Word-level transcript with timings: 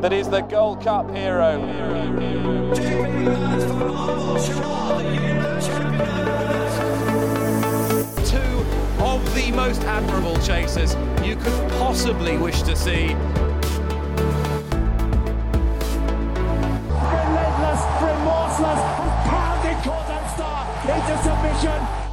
that 0.00 0.12
is 0.12 0.28
the 0.28 0.40
Gold 0.42 0.82
Cup 0.82 1.10
hero. 1.10 1.60
Two 8.24 8.66
of 9.02 9.34
the 9.34 9.52
most 9.52 9.82
admirable 9.82 10.36
chasers 10.38 10.94
you 11.24 11.36
could 11.36 11.70
possibly 11.72 12.36
wish 12.36 12.62
to 12.62 12.76
see. 12.76 13.14
relentless, 17.16 17.82
remorseless, 18.02 18.80
and 19.00 19.12
pounded 19.30 19.76
Kauto 19.82 20.18
Star 20.34 20.60
into 20.82 21.14
submission. 21.22 22.05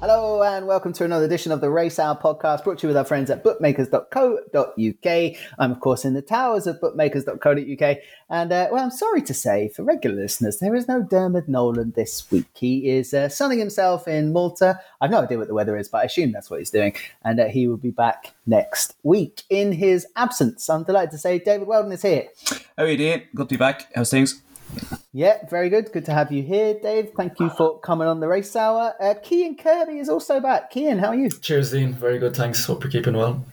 Hello 0.00 0.42
and 0.42 0.66
welcome 0.66 0.92
to 0.92 1.04
another 1.04 1.24
edition 1.24 1.50
of 1.50 1.62
the 1.62 1.70
Race 1.70 1.98
Hour 1.98 2.14
podcast 2.22 2.64
brought 2.64 2.78
to 2.80 2.86
you 2.86 2.88
with 2.88 2.98
our 2.98 3.04
friends 3.04 3.30
at 3.30 3.42
bookmakers.co.uk. 3.42 5.36
I'm, 5.58 5.72
of 5.72 5.80
course, 5.80 6.04
in 6.04 6.12
the 6.12 6.20
towers 6.20 6.66
of 6.66 6.78
bookmakers.co.uk. 6.82 7.98
And, 8.28 8.52
uh, 8.52 8.68
well, 8.70 8.84
I'm 8.84 8.90
sorry 8.90 9.22
to 9.22 9.32
say, 9.32 9.70
for 9.70 9.84
regular 9.84 10.16
listeners, 10.16 10.58
there 10.58 10.74
is 10.74 10.86
no 10.86 11.02
Dermot 11.02 11.48
Nolan 11.48 11.94
this 11.96 12.30
week. 12.30 12.44
He 12.52 12.90
is 12.90 13.14
uh, 13.14 13.30
sunning 13.30 13.58
himself 13.58 14.06
in 14.06 14.34
Malta. 14.34 14.78
I've 15.00 15.10
no 15.10 15.22
idea 15.22 15.38
what 15.38 15.48
the 15.48 15.54
weather 15.54 15.78
is, 15.78 15.88
but 15.88 16.02
I 16.02 16.04
assume 16.04 16.30
that's 16.30 16.50
what 16.50 16.58
he's 16.58 16.70
doing. 16.70 16.94
And 17.24 17.40
uh, 17.40 17.46
he 17.46 17.66
will 17.66 17.78
be 17.78 17.90
back 17.90 18.34
next 18.46 18.96
week. 19.02 19.44
In 19.48 19.72
his 19.72 20.06
absence, 20.14 20.68
I'm 20.68 20.84
delighted 20.84 21.12
to 21.12 21.18
say 21.18 21.38
David 21.38 21.68
Weldon 21.68 21.92
is 21.92 22.02
here. 22.02 22.28
How 22.76 22.84
are 22.84 22.88
you 22.88 22.98
doing? 22.98 23.22
Good 23.34 23.48
to 23.48 23.54
be 23.54 23.58
back. 23.58 23.90
How's 23.94 24.10
things? 24.10 24.42
Yeah, 25.12 25.38
very 25.48 25.70
good. 25.70 25.92
Good 25.92 26.04
to 26.06 26.12
have 26.12 26.30
you 26.30 26.42
here, 26.42 26.74
Dave. 26.80 27.10
Thank 27.16 27.40
you 27.40 27.48
for 27.50 27.78
coming 27.80 28.06
on 28.06 28.20
the 28.20 28.28
race 28.28 28.54
hour. 28.54 28.94
Uh, 29.00 29.14
Cian 29.22 29.56
Kirby 29.56 29.98
is 29.98 30.08
also 30.10 30.40
back. 30.40 30.70
Cian, 30.72 30.98
how 30.98 31.08
are 31.08 31.14
you? 31.14 31.30
Cheers, 31.30 31.70
Dean. 31.70 31.94
Very 31.94 32.18
good. 32.18 32.36
Thanks. 32.36 32.64
Hope 32.66 32.82
you're 32.84 32.90
keeping 32.90 33.16
well. 33.16 33.44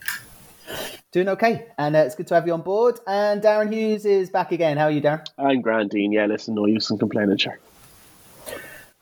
Doing 1.11 1.29
okay, 1.29 1.67
and 1.77 1.95
uh, 1.95 1.99
it's 1.99 2.15
good 2.15 2.27
to 2.27 2.33
have 2.33 2.47
you 2.47 2.53
on 2.53 2.61
board. 2.61 2.99
And 3.07 3.41
Darren 3.41 3.71
Hughes 3.71 4.03
is 4.05 4.29
back 4.29 4.51
again. 4.51 4.77
How 4.77 4.85
are 4.85 4.91
you, 4.91 5.01
Darren? 5.01 5.25
I'm 5.37 5.61
grand, 5.61 5.91
Dean. 5.91 6.11
Yeah, 6.11 6.25
listen, 6.25 6.55
no 6.55 6.65
use 6.65 6.89
in 6.89 6.97
complaining, 6.97 7.37
sure. 7.37 7.59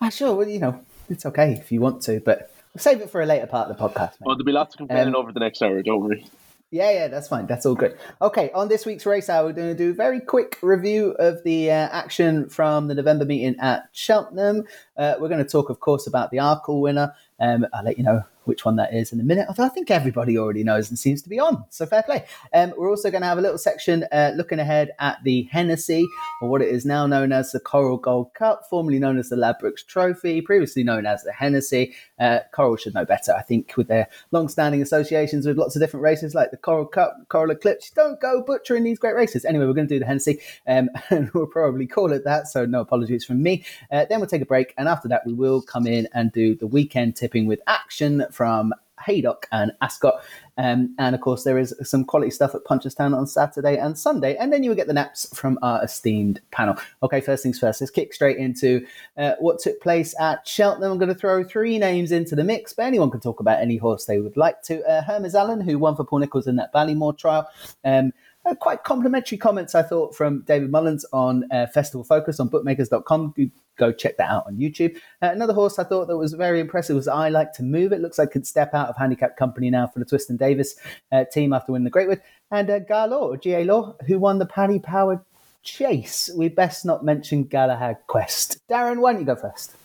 Ah, 0.01 0.09
sure. 0.09 0.35
Well, 0.35 0.47
you 0.47 0.59
know, 0.59 0.81
it's 1.09 1.25
okay 1.27 1.53
if 1.53 1.71
you 1.71 1.79
want 1.79 2.01
to, 2.03 2.19
but 2.19 2.51
we'll 2.73 2.81
save 2.81 2.99
it 3.01 3.09
for 3.09 3.21
a 3.21 3.25
later 3.25 3.47
part 3.47 3.69
of 3.69 3.77
the 3.77 3.81
podcast. 3.83 4.11
mate. 4.19 4.27
Oh, 4.27 4.33
there'll 4.33 4.43
be 4.43 4.51
lots 4.51 4.75
of 4.75 4.79
complaining 4.79 5.15
Um, 5.15 5.21
over 5.21 5.31
the 5.31 5.39
next 5.39 5.61
hour, 5.61 5.81
don't 5.81 6.01
worry. 6.03 6.25
Yeah, 6.73 6.89
yeah, 6.91 7.07
that's 7.09 7.27
fine. 7.27 7.47
That's 7.47 7.65
all 7.65 7.75
good. 7.75 7.97
Okay, 8.21 8.49
on 8.55 8.69
this 8.69 8.85
week's 8.85 9.05
race 9.05 9.29
hour, 9.29 9.45
we're 9.45 9.51
going 9.51 9.67
to 9.67 9.75
do 9.75 9.91
a 9.91 9.93
very 9.93 10.21
quick 10.21 10.57
review 10.61 11.11
of 11.19 11.43
the 11.43 11.69
uh, 11.69 11.89
action 11.91 12.47
from 12.47 12.87
the 12.87 12.95
November 12.95 13.25
meeting 13.25 13.59
at 13.59 13.89
Cheltenham. 13.91 14.63
Uh, 14.95 15.15
we're 15.19 15.27
going 15.27 15.43
to 15.43 15.49
talk, 15.49 15.69
of 15.69 15.81
course, 15.81 16.07
about 16.07 16.31
the 16.31 16.37
Arkle 16.37 16.79
winner. 16.79 17.13
Um, 17.41 17.67
I'll 17.73 17.83
let 17.83 17.97
you 17.97 18.05
know 18.05 18.23
which 18.45 18.65
one 18.65 18.75
that 18.77 18.93
is 18.93 19.11
in 19.11 19.19
a 19.19 19.23
minute. 19.23 19.45
Although 19.47 19.65
I 19.65 19.69
think 19.69 19.91
everybody 19.91 20.37
already 20.37 20.63
knows 20.63 20.89
and 20.89 20.97
seems 20.97 21.21
to 21.21 21.29
be 21.29 21.39
on. 21.39 21.63
So 21.69 21.85
fair 21.85 22.03
play. 22.03 22.25
Um, 22.53 22.73
we're 22.77 22.89
also 22.89 23.11
going 23.11 23.21
to 23.21 23.27
have 23.27 23.37
a 23.37 23.41
little 23.41 23.57
section 23.57 24.05
uh, 24.11 24.31
looking 24.35 24.59
ahead 24.59 24.91
at 24.99 25.23
the 25.23 25.43
Hennessy, 25.51 26.05
or 26.41 26.49
what 26.49 26.61
it 26.61 26.69
is 26.69 26.85
now 26.85 27.05
known 27.07 27.31
as 27.31 27.51
the 27.51 27.59
Coral 27.59 27.97
Gold 27.97 28.33
Cup, 28.33 28.63
formerly 28.69 28.99
known 28.99 29.17
as 29.17 29.29
the 29.29 29.35
Ladbrokes 29.35 29.85
Trophy, 29.85 30.41
previously 30.41 30.83
known 30.83 31.05
as 31.05 31.23
the 31.23 31.31
Hennessy. 31.31 31.93
Uh, 32.19 32.39
Coral 32.51 32.77
should 32.77 32.93
know 32.93 33.05
better, 33.05 33.33
I 33.33 33.41
think, 33.41 33.75
with 33.77 33.87
their 33.87 34.07
long-standing 34.31 34.81
associations 34.81 35.45
with 35.45 35.57
lots 35.57 35.75
of 35.75 35.81
different 35.81 36.03
races 36.03 36.35
like 36.35 36.51
the 36.51 36.57
Coral 36.57 36.85
Cup, 36.85 37.15
Coral 37.29 37.51
Eclipse. 37.51 37.89
Don't 37.91 38.19
go 38.19 38.43
butchering 38.43 38.83
these 38.83 38.99
great 38.99 39.15
races. 39.15 39.45
Anyway, 39.45 39.65
we're 39.65 39.73
going 39.73 39.87
to 39.87 39.95
do 39.95 39.99
the 39.99 40.05
Hennessy, 40.05 40.39
um, 40.67 40.89
and 41.09 41.31
we'll 41.33 41.47
probably 41.47 41.87
call 41.87 42.11
it 42.11 42.23
that. 42.25 42.47
So 42.47 42.65
no 42.65 42.81
apologies 42.81 43.25
from 43.25 43.41
me. 43.41 43.65
Uh, 43.91 44.05
then 44.05 44.19
we'll 44.19 44.29
take 44.29 44.41
a 44.41 44.45
break, 44.45 44.73
and 44.77 44.87
after 44.87 45.07
that, 45.07 45.25
we 45.25 45.33
will 45.33 45.61
come 45.61 45.87
in 45.87 46.07
and 46.13 46.31
do 46.31 46.55
the 46.55 46.67
weekend 46.67 47.15
tipping 47.15 47.45
with 47.45 47.59
action 47.67 48.25
from 48.33 48.73
Haydock 49.05 49.47
and 49.51 49.71
Ascot. 49.81 50.23
Um, 50.57 50.93
and 50.99 51.15
of 51.15 51.21
course, 51.21 51.43
there 51.43 51.57
is 51.57 51.73
some 51.83 52.05
quality 52.05 52.31
stuff 52.31 52.53
at 52.53 52.63
Punchestown 52.63 53.17
on 53.17 53.25
Saturday 53.25 53.77
and 53.77 53.97
Sunday. 53.97 54.35
And 54.35 54.53
then 54.53 54.63
you 54.63 54.69
will 54.69 54.77
get 54.77 54.87
the 54.87 54.93
naps 54.93 55.27
from 55.35 55.57
our 55.61 55.83
esteemed 55.83 56.41
panel. 56.51 56.75
Okay, 57.01 57.21
first 57.21 57.43
things 57.43 57.59
first, 57.59 57.81
let's 57.81 57.91
kick 57.91 58.13
straight 58.13 58.37
into 58.37 58.85
uh, 59.17 59.33
what 59.39 59.59
took 59.59 59.81
place 59.81 60.13
at 60.19 60.47
Cheltenham. 60.47 60.91
I'm 60.91 60.97
going 60.97 61.09
to 61.09 61.15
throw 61.15 61.43
three 61.43 61.77
names 61.77 62.11
into 62.11 62.35
the 62.35 62.43
mix, 62.43 62.73
but 62.73 62.85
anyone 62.85 63.09
can 63.09 63.19
talk 63.21 63.39
about 63.39 63.59
any 63.59 63.77
horse 63.77 64.05
they 64.05 64.19
would 64.19 64.37
like 64.37 64.61
to. 64.63 64.83
Uh, 64.83 65.03
Hermes 65.03 65.35
Allen, 65.35 65.61
who 65.61 65.79
won 65.79 65.95
for 65.95 66.03
Paul 66.03 66.19
Nicholls 66.19 66.47
in 66.47 66.57
that 66.57 66.73
Ballymore 66.73 67.17
trial. 67.17 67.49
Um, 67.83 68.13
uh, 68.45 68.55
quite 68.55 68.83
complimentary 68.83 69.37
comments, 69.37 69.75
I 69.75 69.83
thought, 69.83 70.15
from 70.15 70.41
David 70.41 70.71
Mullins 70.71 71.05
on 71.13 71.45
uh, 71.51 71.67
Festival 71.67 72.03
Focus 72.03 72.39
on 72.39 72.47
bookmakers.com. 72.47 73.33
Go- 73.77 73.91
check 73.93 74.17
that 74.17 74.29
out 74.29 74.45
on 74.47 74.57
YouTube. 74.57 74.95
Uh, 75.21 75.29
another 75.31 75.53
horse 75.53 75.79
I 75.79 75.83
thought 75.83 76.07
that 76.07 76.17
was 76.17 76.33
very 76.33 76.59
impressive 76.59 76.95
was 76.95 77.07
I 77.07 77.29
Like 77.29 77.53
to 77.53 77.63
Move. 77.63 77.93
It 77.93 78.01
looks 78.01 78.19
like 78.19 78.29
it 78.29 78.31
could 78.31 78.47
step 78.47 78.73
out 78.73 78.89
of 78.89 78.97
handicap 78.97 79.37
company 79.37 79.69
now 79.69 79.87
for 79.87 79.99
the 79.99 80.05
Twiston-Davies 80.05 80.75
uh, 81.11 81.25
team 81.31 81.53
after 81.53 81.71
winning 81.71 81.85
the 81.85 81.91
Greatwood. 81.91 82.21
And 82.51 82.69
uh, 82.69 82.79
Ga 82.79 83.05
Law, 83.05 83.95
who 84.07 84.19
won 84.19 84.39
the 84.39 84.45
Paddy 84.45 84.79
Power 84.79 85.23
Chase. 85.63 86.29
We 86.35 86.49
best 86.49 86.85
not 86.85 87.05
mention 87.05 87.43
Galahad 87.43 87.97
Quest. 88.07 88.59
Darren, 88.67 88.99
why 88.99 89.13
don't 89.13 89.21
you 89.21 89.27
go 89.27 89.35
first? 89.35 89.75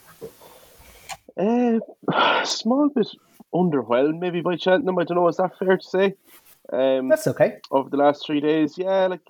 Uh, 1.37 2.45
small 2.45 2.89
bit 2.89 3.09
underwhelmed 3.55 4.19
maybe 4.19 4.41
by 4.41 4.57
Cheltenham. 4.57 4.99
I 4.99 5.05
don't 5.05 5.17
know, 5.17 5.29
is 5.29 5.37
that 5.37 5.59
fair 5.59 5.77
to 5.77 5.83
say? 5.83 6.15
Um, 6.73 7.09
That's 7.09 7.27
okay. 7.29 7.59
over 7.71 7.89
the 7.89 7.97
last 7.97 8.25
three 8.27 8.41
days, 8.41 8.77
yeah, 8.77 9.07
like, 9.07 9.21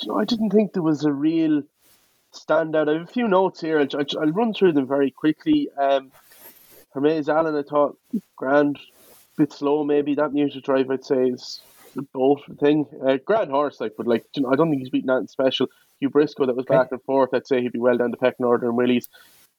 you 0.00 0.08
know, 0.08 0.18
I 0.18 0.24
didn't 0.24 0.50
think 0.50 0.72
there 0.72 0.82
was 0.82 1.04
a 1.04 1.12
real 1.12 1.62
standout. 2.34 2.88
I 2.88 2.94
have 2.94 3.08
a 3.08 3.12
few 3.12 3.28
notes 3.28 3.60
here. 3.60 3.78
I'll, 3.80 4.20
I'll, 4.20 4.32
run 4.32 4.54
through 4.54 4.72
them 4.72 4.86
very 4.86 5.10
quickly. 5.10 5.68
Um, 5.78 6.10
Hermes 6.92 7.28
Allen, 7.28 7.56
I 7.56 7.62
thought, 7.62 7.96
grand, 8.36 8.78
bit 9.36 9.52
slow 9.52 9.84
maybe. 9.84 10.14
That 10.14 10.32
music 10.32 10.64
drive, 10.64 10.90
I'd 10.90 11.04
say, 11.04 11.28
is 11.28 11.60
the 11.94 12.02
boat 12.02 12.42
thing. 12.58 12.86
Uh, 13.06 13.18
grand 13.24 13.50
horse, 13.50 13.80
like, 13.80 13.94
but 13.96 14.06
like, 14.06 14.24
you 14.34 14.42
know, 14.42 14.52
I 14.52 14.56
don't 14.56 14.70
think 14.70 14.80
he's 14.80 14.90
beaten 14.90 15.08
that 15.08 15.30
special. 15.30 15.68
Hugh 16.00 16.10
Briscoe, 16.10 16.46
that 16.46 16.56
was 16.56 16.64
Okay. 16.64 16.74
back 16.74 16.92
and 16.92 17.02
forth. 17.02 17.30
I'd 17.34 17.46
say 17.46 17.60
he'd 17.60 17.72
be 17.72 17.78
well 17.78 17.96
down 17.96 18.10
the 18.10 18.16
pecking 18.16 18.46
order. 18.46 18.68
And 18.68 18.76
Willie's 18.76 19.08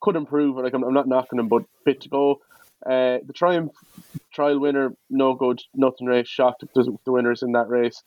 could 0.01 0.15
improve. 0.15 0.57
Like, 0.57 0.73
I'm, 0.73 0.83
I'm 0.83 0.93
not 0.93 1.07
knocking 1.07 1.39
him, 1.39 1.47
but 1.47 1.63
bit 1.85 2.01
to 2.01 2.09
go. 2.09 2.41
Uh, 2.85 3.19
the 3.25 3.33
Triumph 3.33 3.71
trial 4.33 4.59
winner, 4.59 4.95
no 5.09 5.33
good, 5.35 5.59
nothing 5.73 6.07
race. 6.07 6.27
Shocked 6.27 6.63
the 6.73 6.97
the 7.05 7.11
winners 7.11 7.43
in 7.43 7.51
that 7.53 7.69
race. 7.69 8.01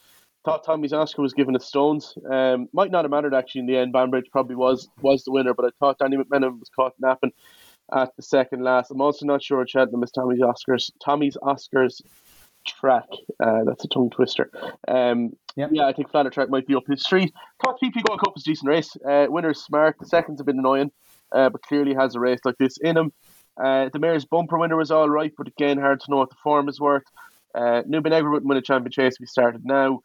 Thought 0.45 0.65
Tommy's 0.65 0.93
Oscar 0.93 1.23
was 1.23 1.33
given 1.33 1.57
a 1.57 1.61
stones. 1.61 2.15
Um, 2.31 2.69
might 2.73 2.91
not 2.91 3.05
have 3.05 3.11
mattered 3.11 3.35
actually 3.35 3.61
in 3.61 3.67
the 3.67 3.79
end. 3.79 3.93
Banbridge 3.93 4.31
probably 4.31 4.57
was 4.57 4.89
was 5.01 5.25
the 5.25 5.33
winner, 5.33 5.55
but 5.55 5.67
I 5.67 5.69
thought 5.81 5.99
Danny 5.99 6.17
McMenamin 6.17 6.61
was 6.61 6.71
caught 6.75 6.93
napping 6.99 7.33
at 7.95 8.15
the 8.17 8.23
second 8.23 8.62
last. 8.62 8.91
I'm 8.91 9.01
also 9.01 9.25
not 9.27 9.43
sure 9.43 9.67
Cheltenham 9.67 10.03
is 10.03 10.11
Tommy's 10.11 10.41
Oscars. 10.41 10.91
Tommy's 11.03 11.37
Oscars 11.43 12.03
track. 12.67 13.05
Uh, 13.43 13.65
that's 13.65 13.85
a 13.85 13.89
tongue 13.89 14.11
twister. 14.11 14.51
Um, 14.89 15.33
Yep. 15.56 15.71
Yeah, 15.73 15.87
I 15.87 15.93
think 15.93 16.11
Flatter 16.11 16.31
Track 16.31 16.51
might 16.51 16.67
be 16.67 16.75
up 16.75 16.83
his 16.89 17.03
street. 17.05 17.33
Thought 17.65 17.79
PP 17.81 18.03
Gold 18.03 18.21
Cup 18.21 18.35
was 18.35 18.43
a 18.43 18.51
decent 18.51 18.69
race. 18.69 18.97
Uh, 19.09 19.27
winner's 19.29 19.62
smart. 19.62 19.97
The 20.01 20.06
seconds 20.06 20.41
have 20.41 20.47
been 20.47 20.59
annoying, 20.59 20.91
uh, 21.33 21.49
but 21.51 21.62
clearly 21.62 21.95
has 21.95 22.17
a 22.17 22.21
race 22.21 22.41
like 22.45 22.56
this 22.59 22.77
in 22.79 22.97
him. 22.97 23.12
Uh, 23.56 23.88
the 23.92 23.98
Mayor's 23.98 24.25
bumper 24.25 24.59
winner 24.59 24.76
was 24.76 24.91
all 24.91 25.09
right, 25.09 25.32
but 25.37 25.48
again, 25.48 25.78
hard 25.78 26.00
to 26.00 26.10
know 26.10 26.16
what 26.16 26.31
the 26.31 26.37
form 26.42 26.69
is 26.69 26.81
worth. 26.81 27.04
Uh, 27.54 27.82
Egger 27.87 28.31
wouldn't 28.31 28.48
win 28.48 28.59
a 28.59 28.62
champion 28.62 28.91
chase 28.91 29.15
if 29.15 29.20
he 29.20 29.26
started 29.26 29.65
now. 29.65 30.00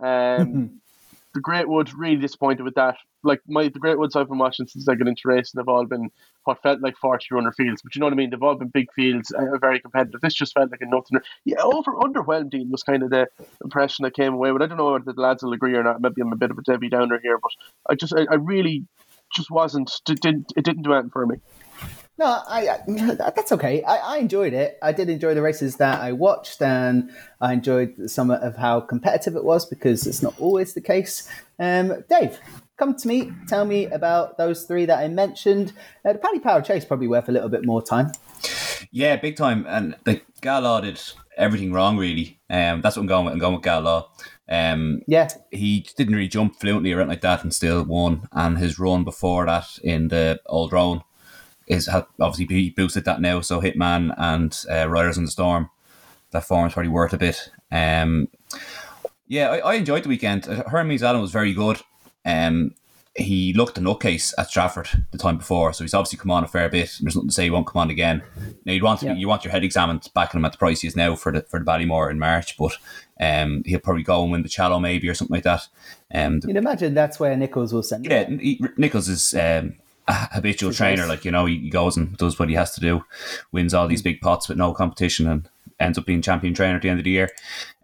Um, 0.00 0.80
the 1.34 1.40
Greatwood 1.40 1.92
really 1.96 2.16
disappointed 2.16 2.62
with 2.62 2.76
that. 2.76 2.96
Like 3.22 3.40
my 3.46 3.64
the 3.64 3.80
Greatwoods 3.80 4.16
I've 4.16 4.28
been 4.28 4.38
watching 4.38 4.66
since 4.66 4.88
I 4.88 4.94
got 4.94 5.08
into 5.08 5.22
racing 5.24 5.58
have 5.58 5.68
all 5.68 5.84
been 5.86 6.10
what 6.44 6.62
felt 6.62 6.80
like 6.80 6.96
forty 6.96 7.26
runner 7.30 7.52
fields, 7.52 7.82
but 7.82 7.94
you 7.94 8.00
know 8.00 8.06
what 8.06 8.12
I 8.12 8.16
mean. 8.16 8.30
They've 8.30 8.42
all 8.42 8.54
been 8.54 8.68
big 8.68 8.92
fields, 8.92 9.32
uh, 9.32 9.56
very 9.58 9.80
competitive. 9.80 10.20
This 10.20 10.34
just 10.34 10.54
felt 10.54 10.70
like 10.70 10.82
a 10.82 10.86
nothing. 10.86 11.20
Yeah, 11.44 11.62
over 11.62 11.92
underwhelmed 11.92 12.50
Dean 12.50 12.70
was 12.70 12.82
kind 12.82 13.02
of 13.02 13.10
the 13.10 13.26
impression 13.62 14.04
I 14.04 14.10
came 14.10 14.34
away 14.34 14.52
with. 14.52 14.62
I 14.62 14.66
don't 14.66 14.76
know 14.76 14.92
whether 14.92 15.12
the 15.12 15.20
lads 15.20 15.42
will 15.42 15.54
agree 15.54 15.74
or 15.74 15.82
not. 15.82 16.00
Maybe 16.00 16.20
I'm 16.20 16.32
a 16.32 16.36
bit 16.36 16.50
of 16.50 16.58
a 16.58 16.62
Debbie 16.62 16.90
Downer 16.90 17.18
here, 17.22 17.38
but 17.38 17.52
I 17.88 17.94
just 17.94 18.14
I, 18.14 18.26
I 18.30 18.34
really 18.34 18.84
just 19.34 19.50
wasn't 19.50 19.90
didn't 20.04 20.52
it 20.56 20.64
didn't 20.64 20.82
do 20.82 20.92
anything 20.92 21.10
for 21.10 21.26
me. 21.26 21.36
No, 22.16 22.26
I, 22.26 22.68
I 22.68 23.14
that's 23.34 23.50
okay. 23.52 23.82
I, 23.82 23.96
I 23.96 24.18
enjoyed 24.18 24.52
it. 24.52 24.78
I 24.80 24.92
did 24.92 25.08
enjoy 25.08 25.34
the 25.34 25.42
races 25.42 25.76
that 25.76 26.00
I 26.00 26.12
watched, 26.12 26.62
and 26.62 27.10
I 27.40 27.52
enjoyed 27.52 28.08
some 28.08 28.30
of 28.30 28.56
how 28.56 28.80
competitive 28.80 29.34
it 29.34 29.44
was 29.44 29.66
because 29.66 30.06
it's 30.06 30.22
not 30.22 30.38
always 30.38 30.74
the 30.74 30.80
case. 30.80 31.28
Um, 31.58 32.04
Dave, 32.08 32.38
come 32.76 32.94
to 32.96 33.08
me. 33.08 33.32
Tell 33.48 33.64
me 33.64 33.86
about 33.86 34.38
those 34.38 34.64
three 34.64 34.86
that 34.86 34.98
I 34.98 35.08
mentioned. 35.08 35.72
Uh, 36.04 36.12
the 36.12 36.20
Paddy 36.20 36.38
Power 36.38 36.62
Chase 36.62 36.84
probably 36.84 37.08
worth 37.08 37.28
a 37.28 37.32
little 37.32 37.48
bit 37.48 37.64
more 37.64 37.82
time. 37.82 38.12
Yeah, 38.92 39.16
big 39.16 39.36
time. 39.36 39.66
And 39.68 39.96
the 40.04 40.20
Ga 40.40 40.58
Law 40.58 40.80
did 40.80 41.00
everything 41.36 41.72
wrong, 41.72 41.96
really. 41.96 42.38
Um, 42.48 42.80
that's 42.80 42.96
what 42.96 43.02
I'm 43.02 43.08
going 43.08 43.24
with. 43.24 43.34
I'm 43.34 43.40
going 43.40 43.54
with 43.54 43.64
Ga 43.64 43.78
Law. 43.78 44.10
Um, 44.48 45.00
Yeah, 45.08 45.28
he 45.50 45.84
didn't 45.96 46.14
really 46.14 46.28
jump 46.28 46.60
fluently 46.60 46.92
or 46.92 47.00
anything 47.00 47.08
like 47.08 47.22
that 47.22 47.42
and 47.42 47.52
still 47.52 47.82
won. 47.82 48.28
And 48.30 48.58
his 48.58 48.78
run 48.78 49.02
before 49.02 49.46
that 49.46 49.66
in 49.82 50.08
the 50.08 50.40
Old 50.46 50.72
Roan 50.72 51.02
is 51.66 51.88
obviously 51.88 52.46
he 52.46 52.70
boosted 52.70 53.04
that 53.06 53.20
now. 53.20 53.40
So 53.40 53.60
Hitman 53.60 54.14
and 54.18 54.58
uh, 54.70 54.88
Riders 54.88 55.16
in 55.18 55.24
the 55.24 55.30
Storm, 55.30 55.70
that 56.30 56.44
form 56.44 56.66
is 56.66 56.72
probably 56.74 56.90
worth 56.90 57.12
a 57.12 57.18
bit. 57.18 57.50
Um, 57.72 58.28
yeah, 59.26 59.50
I, 59.50 59.58
I 59.58 59.74
enjoyed 59.74 60.02
the 60.02 60.08
weekend. 60.08 60.48
Uh, 60.48 60.62
Hermes 60.68 61.02
Allen 61.02 61.20
was 61.20 61.30
very 61.32 61.52
good. 61.54 61.80
Um, 62.24 62.74
he 63.16 63.52
looked 63.52 63.78
a 63.78 63.80
nutcase 63.80 64.34
at 64.38 64.48
Stratford 64.50 64.88
the 65.12 65.18
time 65.18 65.38
before, 65.38 65.72
so 65.72 65.84
he's 65.84 65.94
obviously 65.94 66.18
come 66.18 66.32
on 66.32 66.42
a 66.42 66.48
fair 66.48 66.68
bit. 66.68 66.96
There's 67.00 67.14
nothing 67.14 67.28
to 67.28 67.32
say 67.34 67.44
he 67.44 67.50
won't 67.50 67.66
come 67.68 67.80
on 67.80 67.90
again. 67.90 68.22
Now 68.64 68.72
you'd 68.72 68.82
want 68.82 69.00
to, 69.00 69.06
Yeah. 69.06 69.14
you 69.14 69.28
want 69.28 69.44
your 69.44 69.52
head 69.52 69.62
examined 69.62 70.08
back 70.14 70.34
him 70.34 70.44
at 70.44 70.50
the 70.52 70.58
price 70.58 70.80
he 70.80 70.88
is 70.88 70.96
now 70.96 71.14
for 71.14 71.30
the 71.30 71.42
for 71.42 71.60
the 71.60 71.64
Ballymore 71.64 72.10
in 72.10 72.18
March, 72.18 72.56
but 72.58 72.76
um, 73.20 73.62
he'll 73.66 73.78
probably 73.78 74.02
go 74.02 74.22
and 74.24 74.32
win 74.32 74.42
the 74.42 74.48
Challow 74.48 74.80
maybe 74.80 75.08
or 75.08 75.14
something 75.14 75.34
like 75.36 75.44
that. 75.44 75.68
Um, 76.12 76.40
You'd 76.44 76.56
imagine 76.56 76.94
that's 76.94 77.20
where 77.20 77.36
Nicholls 77.36 77.72
will 77.72 77.84
send. 77.84 78.04
yeah, 78.04 78.24
him. 78.24 78.40
Nicholls 78.76 79.08
is 79.08 79.32
um, 79.34 79.76
habitual 80.12 80.72
trainer. 80.72 81.02
race. 81.02 81.08
Like 81.08 81.24
you 81.24 81.30
know, 81.30 81.46
he, 81.46 81.58
he 81.58 81.70
goes 81.70 81.96
and 81.96 82.16
does 82.16 82.38
what 82.38 82.48
he 82.48 82.54
has 82.54 82.74
to 82.74 82.80
do, 82.80 83.04
wins 83.52 83.74
all 83.74 83.88
these 83.88 84.02
big 84.02 84.20
pots 84.20 84.48
with 84.48 84.58
no 84.58 84.72
competition, 84.72 85.26
and 85.28 85.48
ends 85.80 85.98
up 85.98 86.06
being 86.06 86.22
champion 86.22 86.54
trainer 86.54 86.76
at 86.76 86.82
the 86.82 86.88
end 86.88 87.00
of 87.00 87.04
the 87.04 87.10
year. 87.10 87.30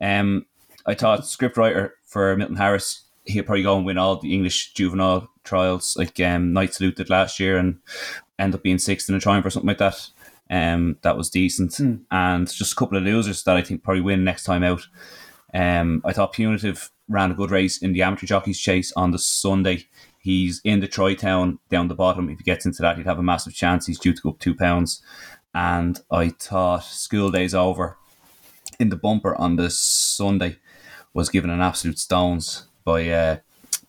Um, 0.00 0.46
I 0.86 0.94
thought 0.94 1.20
scriptwriter 1.20 1.92
for 2.04 2.36
Milton 2.36 2.56
Harris, 2.56 3.02
he'll 3.24 3.44
probably 3.44 3.62
go 3.62 3.76
and 3.76 3.86
win 3.86 3.98
all 3.98 4.16
the 4.16 4.34
English 4.34 4.72
juvenile 4.72 5.28
trials, 5.44 5.96
like 5.96 6.18
um, 6.20 6.52
Knight 6.52 6.74
Salute 6.74 6.96
did 6.96 7.10
last 7.10 7.38
year, 7.40 7.56
and 7.56 7.78
end 8.38 8.54
up 8.54 8.62
being 8.62 8.78
sixth 8.78 9.08
in 9.08 9.14
a 9.14 9.20
triumph 9.20 9.46
or 9.46 9.50
something 9.50 9.68
like 9.68 9.78
that. 9.78 10.08
Um, 10.50 10.98
that 11.02 11.16
was 11.16 11.30
decent, 11.30 11.78
and 12.10 12.50
just 12.50 12.72
a 12.72 12.76
couple 12.76 12.98
of 12.98 13.04
losers 13.04 13.44
that 13.44 13.56
I 13.56 13.62
think 13.62 13.84
probably 13.84 14.00
win 14.00 14.24
next 14.24 14.44
time 14.44 14.64
out. 14.64 14.86
Um, 15.54 16.02
I 16.04 16.12
thought 16.12 16.32
Punitive 16.32 16.90
ran 17.08 17.30
a 17.30 17.34
good 17.34 17.50
race 17.50 17.78
in 17.78 17.92
the 17.92 18.02
amateur 18.02 18.26
jockeys 18.26 18.58
chase 18.58 18.92
on 18.92 19.10
the 19.10 19.18
Sunday. 19.18 19.86
He's 20.22 20.60
in 20.64 20.80
the 20.80 20.86
Troy 20.86 21.14
Town 21.14 21.58
down 21.70 21.88
the 21.88 21.94
bottom. 21.94 22.28
If 22.28 22.38
he 22.38 22.44
gets 22.44 22.66
into 22.66 22.82
that, 22.82 22.98
he'd 22.98 23.06
have 23.06 23.18
a 23.18 23.22
massive 23.22 23.54
chance. 23.54 23.86
He's 23.86 23.98
due 23.98 24.12
to 24.12 24.20
go 24.20 24.30
up 24.30 24.38
two 24.38 24.54
pounds. 24.54 25.02
And 25.54 25.98
I 26.10 26.28
thought 26.28 26.84
School 26.84 27.30
Days 27.30 27.54
Over 27.54 27.96
in 28.78 28.90
the 28.90 28.96
bumper 28.96 29.34
on 29.36 29.56
the 29.56 29.70
Sunday 29.70 30.58
was 31.14 31.30
given 31.30 31.48
an 31.50 31.62
absolute 31.62 31.98
stones 31.98 32.66
by 32.84 33.08
uh, 33.08 33.36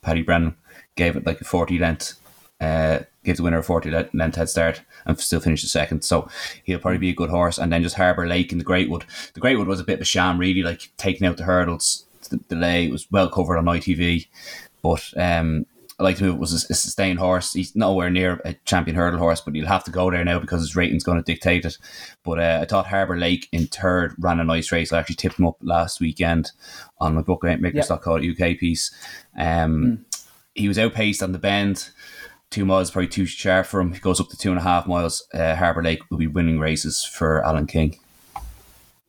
Paddy 0.02 0.22
Brennan. 0.22 0.56
Gave 0.96 1.18
it 1.18 1.26
like 1.26 1.42
a 1.42 1.46
40 1.46 1.78
length, 1.80 2.20
uh, 2.62 3.00
gave 3.24 3.38
the 3.38 3.44
winner 3.44 3.60
a 3.60 3.64
40 3.64 3.92
le- 3.92 4.10
length 4.14 4.38
head 4.38 4.50
start 4.50 4.82
and 5.06 5.20
still 5.20 5.42
finished 5.42 5.68
second. 5.68 6.04
So 6.04 6.30
he'll 6.64 6.80
probably 6.80 6.98
be 6.98 7.10
a 7.10 7.16
good 7.16 7.30
horse. 7.30 7.58
And 7.58 7.74
then 7.74 7.84
just 7.84 7.96
Harbour 7.96 8.26
Lake 8.26 8.54
in 8.54 8.58
the 8.58 8.66
Greatwood. 8.66 9.04
The 9.34 9.42
Greatwood 9.42 9.68
was 9.68 9.82
a 9.82 9.86
bit 9.86 9.96
of 9.96 10.02
a 10.02 10.06
sham, 10.06 10.38
really, 10.38 10.64
like 10.64 10.92
taking 10.98 11.28
out 11.28 11.38
the 11.38 11.44
hurdles, 11.44 12.06
the 12.30 12.38
delay. 12.38 12.90
Was 12.90 13.12
well 13.12 13.30
covered 13.30 13.58
on 13.58 13.66
ITV. 13.66 14.28
But 14.82 15.14
um, 15.16 15.66
I 16.02 16.04
like 16.04 16.18
to 16.18 16.24
move. 16.24 16.36
It 16.36 16.40
was 16.40 16.52
a, 16.54 16.72
a 16.72 16.76
sustained 16.76 17.20
horse. 17.20 17.54
He's 17.54 17.76
nowhere 17.76 18.10
near 18.10 18.42
a 18.44 18.56
champion 18.66 18.98
hurdle 18.98 19.20
horse, 19.20 19.40
but 19.40 19.54
he'll 19.54 19.68
have 19.68 19.84
to 19.84 19.92
go 19.92 20.10
there 20.10 20.26
now 20.26 20.40
because 20.40 20.62
his 20.62 20.76
rating's 20.76 21.04
going 21.04 21.20
to 21.20 21.24
dictate 21.24 21.64
it. 21.64 21.78
But 22.24 22.40
uh, 22.40 22.60
I 22.62 22.66
thought 22.66 22.88
Harbour 22.88 23.18
Lake 23.18 23.48
in 23.52 23.68
third 23.68 24.16
ran 24.18 24.40
a 24.40 24.44
nice 24.44 24.72
race. 24.72 24.92
I 24.92 25.00
actually 25.00 25.16
tipped 25.18 25.38
him 25.38 25.46
up 25.46 25.58
last 25.62 26.00
weekend 26.02 26.52
on 27.00 27.14
my 27.14 27.22
bookmakers.co.uk 27.22 28.58
piece. 28.58 28.92
Um, 29.38 30.06
He 30.56 30.68
was 30.68 30.80
outpaced 30.80 31.22
on 31.22 31.34
the 31.34 31.40
bend. 31.40 31.90
Two 32.50 32.66
miles 32.66 32.90
probably 32.92 33.08
too 33.08 33.26
sharp 33.26 33.68
for 33.68 33.80
him. 33.80 33.94
He 33.94 34.00
goes 34.00 34.20
up 34.20 34.30
to 34.30 34.38
two 34.38 34.50
and 34.50 34.60
a 34.60 34.64
half 34.64 34.88
miles. 34.88 35.26
Uh, 35.34 35.56
Harbour 35.56 35.84
Lake 35.84 36.02
will 36.10 36.18
be 36.18 36.28
winning 36.28 36.60
races 36.60 37.04
for 37.04 37.46
Alan 37.46 37.68
King. 37.68 37.98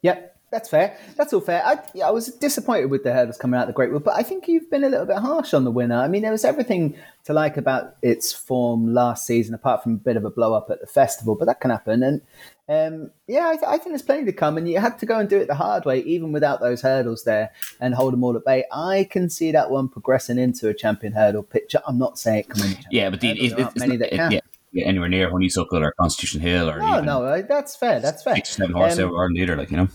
Yep, 0.02 0.31
that's 0.52 0.68
fair. 0.68 0.96
That's 1.16 1.32
all 1.32 1.40
fair. 1.40 1.64
I, 1.66 1.78
yeah, 1.94 2.06
I 2.06 2.10
was 2.10 2.26
disappointed 2.28 2.86
with 2.90 3.02
the 3.02 3.12
hurdles 3.12 3.38
coming 3.38 3.58
out 3.58 3.68
of 3.68 3.74
the 3.74 3.80
Greatwood, 3.80 4.04
but 4.04 4.14
I 4.14 4.22
think 4.22 4.46
you've 4.46 4.70
been 4.70 4.84
a 4.84 4.88
little 4.88 5.06
bit 5.06 5.16
harsh 5.16 5.52
on 5.54 5.64
the 5.64 5.70
winner. 5.72 5.96
I 5.96 6.06
mean, 6.08 6.22
there 6.22 6.30
was 6.30 6.44
everything 6.44 6.94
to 7.24 7.32
like 7.32 7.56
about 7.56 7.96
its 8.02 8.32
form 8.32 8.92
last 8.94 9.26
season, 9.26 9.54
apart 9.54 9.82
from 9.82 9.94
a 9.94 9.96
bit 9.96 10.16
of 10.16 10.24
a 10.24 10.30
blow 10.30 10.54
up 10.54 10.70
at 10.70 10.80
the 10.80 10.86
festival, 10.86 11.34
but 11.34 11.46
that 11.46 11.60
can 11.60 11.70
happen. 11.70 12.02
And 12.02 12.20
um, 12.68 13.10
yeah, 13.26 13.48
I, 13.48 13.52
th- 13.54 13.64
I 13.66 13.72
think 13.78 13.88
there's 13.90 14.02
plenty 14.02 14.24
to 14.26 14.32
come, 14.32 14.56
and 14.58 14.68
you 14.68 14.78
had 14.78 14.98
to 15.00 15.06
go 15.06 15.18
and 15.18 15.28
do 15.28 15.38
it 15.38 15.46
the 15.48 15.54
hard 15.54 15.84
way, 15.84 16.00
even 16.00 16.32
without 16.32 16.60
those 16.60 16.82
hurdles 16.82 17.24
there, 17.24 17.50
and 17.80 17.94
hold 17.94 18.12
them 18.12 18.22
all 18.22 18.36
at 18.36 18.44
bay. 18.44 18.64
I 18.70 19.08
can 19.10 19.30
see 19.30 19.52
that 19.52 19.70
one 19.70 19.88
progressing 19.88 20.38
into 20.38 20.68
a 20.68 20.74
champion 20.74 21.12
hurdle 21.14 21.42
picture. 21.42 21.80
I'm 21.86 21.98
not 21.98 22.18
saying 22.18 22.40
it 22.40 22.50
can. 22.50 22.76
Yeah, 22.90 23.10
but 23.10 23.20
the, 23.20 23.30
it, 23.30 23.58
it, 23.58 23.76
many 23.76 23.96
that 23.96 24.12
it- 24.14 24.16
can. 24.16 24.32
yeah, 24.72 24.84
anywhere 24.86 25.08
near 25.08 25.30
Honeysuckle 25.30 25.82
or 25.82 25.92
Constitution 26.00 26.40
Hill 26.40 26.70
or 26.70 26.78
No, 26.78 26.92
even 26.94 27.04
no, 27.04 27.24
uh, 27.24 27.42
that's 27.42 27.76
fair. 27.76 28.00
That's 28.00 28.22
fair. 28.22 28.36
six 28.36 28.50
seven 28.56 28.74
horse 28.74 28.98
Um, 28.98 29.06
over 29.08 29.16
Ireland 29.16 29.38
either, 29.38 29.56
like 29.56 29.70
you 29.70 29.76
know. 29.76 29.88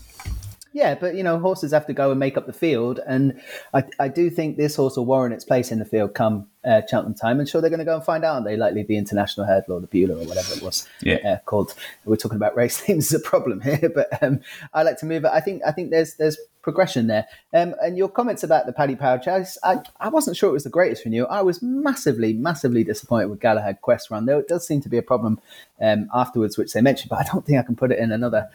Yeah, 0.78 0.94
but 0.94 1.16
you 1.16 1.24
know, 1.24 1.40
horses 1.40 1.72
have 1.72 1.86
to 1.88 1.92
go 1.92 2.12
and 2.12 2.20
make 2.20 2.36
up 2.36 2.46
the 2.46 2.52
field, 2.52 3.00
and 3.04 3.40
I, 3.74 3.82
I 3.98 4.06
do 4.06 4.30
think 4.30 4.56
this 4.56 4.76
horse 4.76 4.96
will 4.96 5.06
warrant 5.06 5.34
its 5.34 5.44
place 5.44 5.72
in 5.72 5.80
the 5.80 5.84
field 5.84 6.14
come 6.14 6.46
uh, 6.64 6.82
Cheltenham 6.88 7.14
time. 7.14 7.40
And 7.40 7.48
sure, 7.48 7.60
they're 7.60 7.68
going 7.68 7.80
to 7.80 7.84
go 7.84 7.96
and 7.96 8.04
find 8.04 8.24
out. 8.24 8.34
Aren't 8.34 8.46
they 8.46 8.56
likely 8.56 8.84
the 8.84 8.96
international 8.96 9.44
hurdle 9.46 9.74
or 9.76 9.80
the 9.80 9.88
Bula 9.88 10.14
or 10.14 10.24
whatever 10.24 10.54
it 10.54 10.62
was 10.62 10.86
Yeah. 11.02 11.16
uh, 11.26 11.38
called? 11.46 11.74
We're 12.04 12.14
talking 12.14 12.36
about 12.36 12.54
race 12.56 12.80
names 12.88 13.12
as 13.12 13.20
a 13.20 13.24
problem 13.24 13.60
here, 13.60 13.90
but 13.94 14.22
um, 14.22 14.38
I 14.72 14.84
like 14.84 14.98
to 14.98 15.06
move 15.06 15.24
it. 15.24 15.32
I 15.32 15.40
think 15.40 15.62
I 15.66 15.72
think 15.72 15.90
there's 15.90 16.14
there's 16.14 16.38
progression 16.62 17.08
there. 17.08 17.26
Um, 17.52 17.74
and 17.82 17.98
your 17.98 18.08
comments 18.08 18.44
about 18.44 18.66
the 18.66 18.72
Paddy 18.72 18.94
Power 18.94 19.18
Chase, 19.18 19.58
I, 19.64 19.78
I 19.98 20.10
wasn't 20.10 20.36
sure 20.36 20.50
it 20.50 20.52
was 20.52 20.64
the 20.64 20.70
greatest 20.70 21.02
for 21.02 21.08
you. 21.08 21.26
I 21.26 21.42
was 21.42 21.60
massively, 21.60 22.34
massively 22.34 22.84
disappointed 22.84 23.30
with 23.30 23.40
Galahad 23.40 23.80
Quest 23.80 24.10
run. 24.10 24.26
though 24.26 24.38
it 24.38 24.46
does 24.48 24.64
seem 24.66 24.80
to 24.82 24.88
be 24.88 24.98
a 24.98 25.02
problem 25.02 25.40
um, 25.80 26.08
afterwards, 26.14 26.56
which 26.58 26.72
they 26.74 26.82
mentioned, 26.82 27.08
but 27.10 27.20
I 27.20 27.24
don't 27.32 27.44
think 27.46 27.58
I 27.58 27.62
can 27.62 27.74
put 27.74 27.90
it 27.90 27.98
in 27.98 28.12
another 28.12 28.48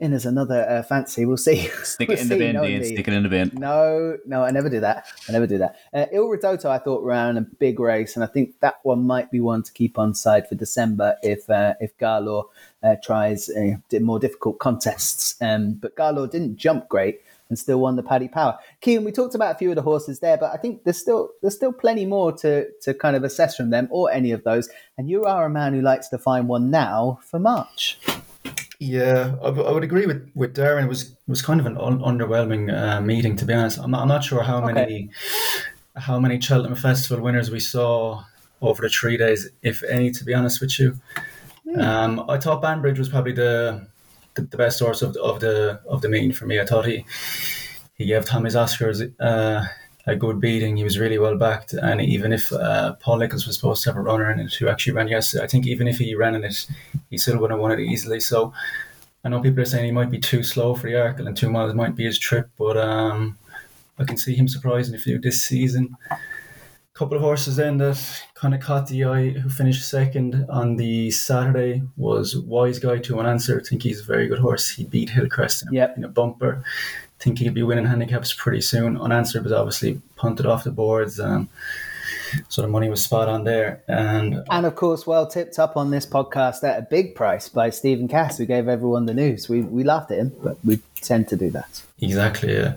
in 0.00 0.12
as 0.12 0.26
another 0.26 0.68
uh, 0.68 0.82
fancy. 0.82 1.24
We'll 1.24 1.36
see. 1.36 1.68
Stick 1.82 2.08
We'll 2.08 2.18
it 2.18 2.22
in 2.22 2.28
the 2.28 2.38
bin, 2.38 2.54
knowing 2.54 2.80
Dean. 2.80 2.84
Stick 2.84 3.08
it 3.08 3.14
in 3.14 3.22
the 3.22 3.28
bin. 3.28 3.50
No, 3.54 4.16
no, 4.26 4.44
I 4.44 4.50
never 4.50 4.68
do 4.68 4.80
that. 4.80 5.06
I 5.28 5.32
never 5.32 5.46
do 5.46 5.58
that. 5.58 5.76
Uh, 5.92 6.06
Il 6.12 6.24
Ridoto, 6.24 6.66
I 6.66 6.78
thought 6.78 7.02
ran 7.02 7.36
a 7.36 7.42
big 7.42 7.80
race, 7.80 8.14
and 8.14 8.24
I 8.24 8.28
think 8.28 8.60
that 8.60 8.76
one 8.82 9.06
might 9.06 9.30
be 9.30 9.40
one 9.40 9.62
to 9.62 9.72
keep 9.72 9.98
on 9.98 10.14
side 10.14 10.48
for 10.48 10.54
December 10.54 11.16
if 11.22 11.48
uh, 11.50 11.74
if 11.80 11.96
Ga 11.98 12.18
Law 12.18 12.44
uh, 12.82 12.96
tries 13.02 13.48
uh, 13.50 13.76
more 14.00 14.18
difficult 14.18 14.58
contests. 14.58 15.34
Um, 15.40 15.74
but 15.74 15.96
Ga 15.96 16.10
Law 16.10 16.26
didn't 16.26 16.56
jump 16.56 16.88
great 16.88 17.20
and 17.48 17.58
still 17.58 17.80
won 17.80 17.96
the 17.96 18.02
Paddy 18.02 18.28
Power. 18.28 18.58
Kean, 18.80 19.04
we 19.04 19.12
talked 19.12 19.34
about 19.34 19.54
a 19.54 19.58
few 19.58 19.70
of 19.70 19.76
the 19.76 19.82
horses 19.82 20.20
there, 20.20 20.36
but 20.36 20.52
I 20.52 20.58
think 20.58 20.84
there's 20.84 20.98
still 20.98 21.30
there's 21.40 21.54
still 21.54 21.72
plenty 21.72 22.06
more 22.06 22.32
to 22.38 22.68
to 22.82 22.94
kind 22.94 23.16
of 23.16 23.24
assess 23.24 23.56
from 23.56 23.70
them 23.70 23.88
or 23.90 24.10
any 24.12 24.32
of 24.32 24.44
those. 24.44 24.68
And 24.96 25.08
you 25.08 25.24
are 25.24 25.46
a 25.46 25.50
man 25.50 25.74
who 25.74 25.80
likes 25.80 26.08
to 26.08 26.18
find 26.18 26.48
one 26.48 26.70
now 26.70 27.18
for 27.22 27.38
March. 27.38 27.98
Yeah, 28.80 29.34
I 29.42 29.50
would 29.50 29.82
agree 29.82 30.06
with, 30.06 30.30
with 30.36 30.54
Darren. 30.54 30.84
It 30.84 30.88
was 30.88 31.16
was 31.26 31.42
kind 31.42 31.58
of 31.58 31.66
an 31.66 31.76
un- 31.78 31.98
underwhelming 32.00 32.72
uh, 32.72 33.00
meeting, 33.00 33.34
to 33.36 33.44
be 33.44 33.52
honest. 33.52 33.78
I'm 33.78 33.90
not, 33.90 34.02
I'm 34.02 34.08
not 34.08 34.22
sure 34.22 34.42
how 34.42 34.62
Okay. 34.62 34.72
many 34.72 35.10
how 35.96 36.20
many 36.20 36.40
Cheltenham 36.40 36.76
Festival 36.76 37.24
winners 37.24 37.50
we 37.50 37.58
saw 37.58 38.22
over 38.62 38.82
the 38.82 38.88
three 38.88 39.16
days, 39.16 39.50
if 39.62 39.82
any. 39.82 40.12
To 40.12 40.24
be 40.24 40.32
honest 40.32 40.60
with 40.60 40.78
you, 40.78 40.96
um, 41.80 42.24
I 42.30 42.38
thought 42.38 42.62
Banbridge 42.62 43.00
was 43.00 43.08
probably 43.08 43.32
the 43.32 43.84
the, 44.34 44.42
the 44.42 44.56
best 44.56 44.78
horse 44.78 45.02
of 45.02 45.14
the, 45.14 45.22
of 45.22 45.40
the 45.40 45.80
of 45.88 46.00
the 46.00 46.08
meeting 46.08 46.32
for 46.32 46.46
me. 46.46 46.60
I 46.60 46.64
thought 46.64 46.86
he 46.86 47.04
he 47.94 48.06
gave 48.06 48.26
Thomas 48.26 48.54
Oscars 48.54 49.12
uh, 49.18 49.66
a 50.08 50.16
good 50.16 50.40
beating. 50.40 50.76
He 50.76 50.84
was 50.84 50.98
really 50.98 51.18
well 51.18 51.36
backed, 51.36 51.72
and 51.74 52.00
even 52.00 52.32
if 52.32 52.52
uh, 52.52 52.94
Paul 52.94 53.18
Nicholls 53.18 53.46
was 53.46 53.56
supposed 53.56 53.82
to 53.84 53.90
have 53.90 53.96
a 53.96 54.00
runner 54.02 54.30
in 54.32 54.40
it 54.40 54.54
who 54.54 54.68
actually 54.68 54.94
ran 54.94 55.08
yesterday, 55.08 55.44
I 55.44 55.46
think 55.46 55.66
even 55.66 55.86
if 55.86 55.98
he 55.98 56.14
ran 56.14 56.34
in 56.34 56.44
it, 56.44 56.66
he 57.10 57.18
still 57.18 57.38
would 57.38 57.50
have 57.50 57.60
won 57.60 57.72
it 57.72 57.80
easily. 57.80 58.20
So 58.20 58.52
I 59.24 59.28
know 59.28 59.40
people 59.40 59.60
are 59.62 59.66
saying 59.66 59.84
he 59.84 59.92
might 59.92 60.10
be 60.10 60.18
too 60.18 60.42
slow 60.42 60.74
for 60.74 60.86
the 60.86 60.94
Arkle 60.94 61.26
and 61.26 61.36
two 61.36 61.50
miles 61.50 61.74
might 61.74 61.94
be 61.94 62.04
his 62.04 62.18
trip, 62.18 62.48
but 62.58 62.76
um, 62.76 63.36
I 63.98 64.04
can 64.04 64.16
see 64.16 64.34
him 64.34 64.48
surprising 64.48 64.94
a 64.94 64.98
few 64.98 65.18
this 65.18 65.42
season. 65.44 65.96
A 66.10 66.16
couple 66.94 67.16
of 67.16 67.22
horses 67.22 67.56
then 67.56 67.76
that 67.78 68.00
kind 68.34 68.54
of 68.54 68.60
caught 68.60 68.86
the 68.88 69.04
eye 69.04 69.30
who 69.30 69.48
finished 69.50 69.88
second 69.88 70.46
on 70.48 70.76
the 70.76 71.10
Saturday 71.10 71.82
was 71.96 72.36
Wise 72.36 72.78
Guy 72.78 72.98
to 72.98 73.18
Unanswered. 73.20 73.62
I 73.64 73.68
think 73.68 73.82
he's 73.82 74.00
a 74.00 74.04
very 74.04 74.26
good 74.26 74.38
horse. 74.40 74.70
He 74.70 74.84
beat 74.84 75.10
Hillcrest 75.10 75.64
in, 75.66 75.74
Yep. 75.74 75.96
in 75.98 76.04
a 76.04 76.08
bumper. 76.08 76.64
Think 77.20 77.38
he'll 77.38 77.52
be 77.52 77.62
winning 77.62 77.86
handicaps 77.86 78.32
pretty 78.32 78.60
soon. 78.60 79.00
Unanswered 79.00 79.42
was 79.42 79.52
obviously 79.52 80.00
punted 80.16 80.46
off 80.46 80.64
the 80.64 80.70
boards. 80.70 81.18
Um, 81.18 81.48
so 82.48 82.62
the 82.62 82.68
money 82.68 82.88
was 82.88 83.02
spot 83.02 83.28
on 83.28 83.44
there. 83.44 83.82
And 83.88 84.44
And 84.50 84.66
of 84.66 84.74
course, 84.74 85.06
well 85.06 85.26
tipped 85.26 85.58
up 85.58 85.76
on 85.76 85.90
this 85.90 86.06
podcast 86.06 86.62
at 86.62 86.78
a 86.78 86.82
big 86.82 87.14
price 87.14 87.48
by 87.48 87.70
Stephen 87.70 88.08
Cass, 88.08 88.38
who 88.38 88.46
gave 88.46 88.68
everyone 88.68 89.06
the 89.06 89.14
news. 89.14 89.48
We 89.48 89.62
we 89.62 89.84
laughed 89.84 90.10
at 90.10 90.18
him, 90.18 90.32
but 90.42 90.58
we 90.64 90.80
tend 91.00 91.28
to 91.28 91.36
do 91.36 91.50
that. 91.50 91.82
Exactly, 92.00 92.54
yeah. 92.54 92.74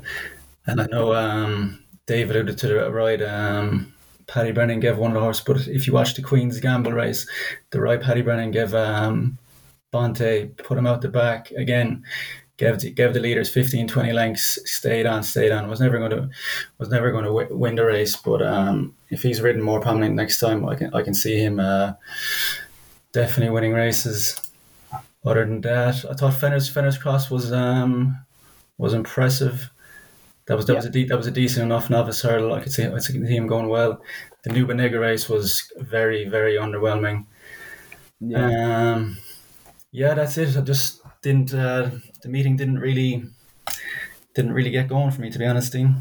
And 0.66 0.82
I 0.82 0.86
know 0.88 1.14
um, 1.14 1.84
Dave 2.06 2.30
alluded 2.30 2.58
to 2.60 2.68
the 2.68 2.92
right. 2.92 3.22
Um, 3.22 3.94
Paddy 4.28 4.52
Brennan 4.52 4.80
gave 4.80 4.98
one 4.98 5.12
of 5.12 5.16
the 5.16 5.22
horse, 5.22 5.42
but 5.42 5.68
if 5.68 5.88
you 5.88 5.94
watch 5.94 6.16
the 6.16 6.22
Queen's 6.22 6.60
Gamble 6.60 6.94
race, 6.94 7.28
the 7.72 7.82
right 7.82 8.02
Paddy 8.02 8.22
Brennan 8.22 8.52
gave 8.52 8.74
um, 8.74 9.38
Bonte, 9.92 10.56
put 10.58 10.78
him 10.78 10.88
out 10.88 11.02
the 11.02 11.10
back 11.10 11.52
again. 11.52 12.04
Gave 12.58 12.80
the, 12.80 12.92
gave 12.92 13.14
the 13.14 13.20
leaders 13.20 13.50
15, 13.50 13.88
20 13.88 14.14
lengths, 14.14 14.60
stayed 14.66 15.08
on, 15.08 15.24
stayed 15.24 15.52
on. 15.52 15.68
Was 15.68 15.80
never 15.80 15.98
going 15.98 16.12
to 16.12 16.30
was 16.78 16.90
never 16.90 17.12
going 17.12 17.24
to 17.24 17.30
w- 17.30 17.58
win 17.58 17.76
the 17.76 17.86
race, 17.86 18.16
but 18.16 18.42
um, 18.42 18.94
if 19.10 19.24
he's 19.24 19.42
ridden 19.42 19.64
more 19.64 19.80
prominent 19.82 20.16
next 20.16 20.40
time, 20.40 20.68
I 20.68 20.76
can 20.76 20.94
I 20.94 21.02
can 21.02 21.16
see 21.16 21.40
him 21.40 21.60
uh, 21.60 21.94
definitely 23.14 23.52
winning 23.52 23.74
races. 23.74 24.40
Other 25.26 25.46
than 25.46 25.62
that, 25.62 26.06
I 26.06 26.14
thought 26.14 26.34
Fenner's 26.34 26.70
Fenner's 26.70 26.98
Cross 26.98 27.32
was 27.32 27.52
um, 27.52 28.18
was 28.78 28.94
impressive. 28.94 29.72
That 30.46 30.58
was 30.58 30.66
that 30.66 30.76
was 30.76 30.86
a 30.86 30.90
de- 30.90 31.06
that 31.06 31.18
was 31.18 31.28
a 31.28 31.32
decent 31.32 31.64
enough 31.64 31.90
novice 31.90 32.22
hurdle. 32.22 32.54
I 32.54 32.62
could 32.62 32.72
see 32.72 32.86
I 32.86 32.90
could 32.90 33.04
see 33.04 33.18
him 33.18 33.48
going 33.48 33.70
well. 33.70 34.02
The 34.44 34.52
Nubanega 34.52 35.00
race 35.00 35.30
was 35.30 35.72
very 35.78 36.28
very 36.28 36.56
underwhelming. 36.56 37.26
Yeah. 38.20 38.94
Um, 38.94 39.18
yeah, 39.92 40.14
that's 40.14 40.38
it. 40.38 40.58
I 40.58 40.62
just 40.62 41.02
didn't. 41.22 41.54
Uh, 41.54 41.92
the 42.22 42.30
meeting 42.30 42.56
didn't 42.56 42.80
really 42.80 43.24
didn't 44.34 44.54
really 44.54 44.72
get 44.72 44.88
going 44.88 45.12
for 45.12 45.22
me, 45.22 45.30
to 45.30 45.40
be 45.40 45.46
honest, 45.46 45.74
Dean. 45.74 45.98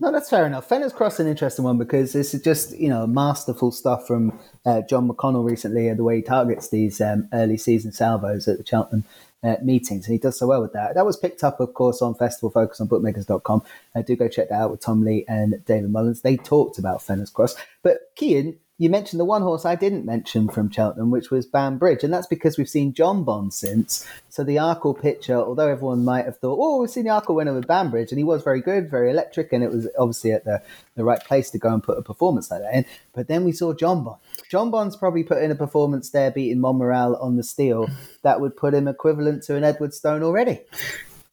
No, 0.00 0.10
that's 0.10 0.30
fair 0.30 0.46
enough. 0.46 0.66
Fenner's 0.66 0.94
Cross 0.94 1.20
an 1.20 1.26
interesting 1.26 1.64
one 1.64 1.76
because 1.76 2.14
this 2.14 2.32
is 2.32 2.42
just 2.42 2.76
you 2.78 2.88
know 2.88 3.06
masterful 3.06 3.70
stuff 3.70 4.06
from 4.06 4.38
uh, 4.64 4.80
John 4.88 5.08
McConnell 5.08 5.44
recently, 5.44 5.88
and 5.88 5.98
the 5.98 6.04
way 6.04 6.16
he 6.16 6.22
targets 6.22 6.68
these 6.68 7.00
um, 7.00 7.28
early 7.32 7.58
season 7.58 7.92
salvos 7.92 8.48
at 8.48 8.56
the 8.58 8.66
Cheltenham 8.66 9.04
uh, 9.42 9.56
meetings, 9.62 10.06
and 10.06 10.12
he 10.12 10.18
does 10.18 10.38
so 10.38 10.46
well 10.46 10.62
with 10.62 10.72
that. 10.72 10.94
That 10.94 11.04
was 11.04 11.18
picked 11.18 11.44
up, 11.44 11.60
of 11.60 11.74
course, 11.74 12.00
on 12.00 12.14
Festival 12.14 12.50
Focus 12.50 12.80
on 12.80 12.86
Bookmakers.com. 12.86 13.62
Uh, 13.94 14.02
do 14.02 14.16
go 14.16 14.26
check 14.26 14.48
that 14.48 14.60
out 14.60 14.70
with 14.70 14.80
Tom 14.80 15.04
Lee 15.04 15.24
and 15.28 15.62
David 15.66 15.90
Mullins. 15.90 16.22
They 16.22 16.38
talked 16.38 16.78
about 16.78 17.02
Fenner's 17.02 17.30
Cross, 17.30 17.56
but 17.82 18.10
Cian, 18.18 18.56
you 18.76 18.90
mentioned 18.90 19.20
the 19.20 19.24
one 19.24 19.42
horse 19.42 19.64
I 19.64 19.76
didn't 19.76 20.04
mention 20.04 20.48
from 20.48 20.68
Cheltenham, 20.68 21.12
which 21.12 21.30
was 21.30 21.46
Banbridge, 21.46 22.02
and 22.02 22.12
that's 22.12 22.26
because 22.26 22.58
we've 22.58 22.68
seen 22.68 22.92
Jonbon 22.92 23.52
since. 23.52 24.04
So 24.28 24.42
the 24.42 24.56
Arkle 24.56 25.00
picture, 25.00 25.36
although 25.36 25.68
everyone 25.68 26.04
might 26.04 26.24
have 26.24 26.38
thought, 26.38 26.58
"Oh, 26.60 26.80
we've 26.80 26.90
seen 26.90 27.04
the 27.04 27.10
Arkle 27.10 27.36
winner 27.36 27.54
with 27.54 27.68
Banbridge," 27.68 28.10
and 28.10 28.18
he 28.18 28.24
was 28.24 28.42
very 28.42 28.60
good, 28.60 28.90
very 28.90 29.10
electric, 29.10 29.52
and 29.52 29.62
it 29.62 29.70
was 29.70 29.88
obviously 29.96 30.32
at 30.32 30.44
the, 30.44 30.60
the 30.96 31.04
right 31.04 31.22
place 31.22 31.50
to 31.50 31.58
go 31.58 31.72
and 31.72 31.84
put 31.84 31.98
a 31.98 32.02
performance 32.02 32.50
like 32.50 32.62
that 32.62 32.74
in. 32.74 32.84
But 33.12 33.28
then 33.28 33.44
we 33.44 33.52
saw 33.52 33.74
John 33.74 34.02
Bond. 34.02 34.18
Jonbon's 34.50 34.96
probably 34.96 35.22
put 35.22 35.42
in 35.42 35.52
a 35.52 35.56
performance 35.56 36.10
there, 36.10 36.32
beating 36.32 36.58
Monmiral 36.58 37.22
on 37.22 37.36
the 37.36 37.44
steel 37.44 37.88
that 38.22 38.40
would 38.40 38.56
put 38.56 38.74
him 38.74 38.88
equivalent 38.88 39.44
to 39.44 39.54
an 39.54 39.62
Edwardstone 39.62 40.24
already. 40.24 40.62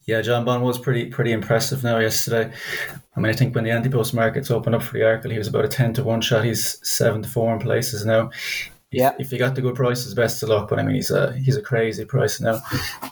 Yeah, 0.04 0.20
Jonbon 0.20 0.62
was 0.62 0.78
pretty 0.78 1.06
pretty 1.06 1.32
impressive 1.32 1.84
now 1.84 1.98
yesterday. 1.98 2.52
I 3.16 3.20
mean, 3.20 3.30
I 3.30 3.36
think 3.36 3.54
when 3.54 3.64
the 3.64 3.70
anti-post 3.70 4.14
markets 4.14 4.50
opened 4.50 4.74
up 4.74 4.82
for 4.82 4.94
the 4.94 5.04
Arkle, 5.04 5.30
he 5.30 5.38
was 5.38 5.48
about 5.48 5.64
a 5.64 5.68
ten 5.68 5.92
to 5.94 6.02
one 6.02 6.20
shot. 6.20 6.44
He's 6.44 6.78
seven 6.86 7.22
to 7.22 7.28
four 7.28 7.52
in 7.52 7.60
places 7.60 8.04
now. 8.04 8.30
Yeah. 8.90 9.14
If 9.18 9.32
you 9.32 9.38
got 9.38 9.54
the 9.54 9.62
good 9.62 9.74
prices, 9.74 10.14
best 10.14 10.42
of 10.42 10.50
luck. 10.50 10.68
But 10.68 10.78
I 10.78 10.82
mean, 10.82 10.96
he's 10.96 11.10
a 11.10 11.32
he's 11.34 11.56
a 11.56 11.62
crazy 11.62 12.04
price 12.04 12.40
now. 12.40 12.60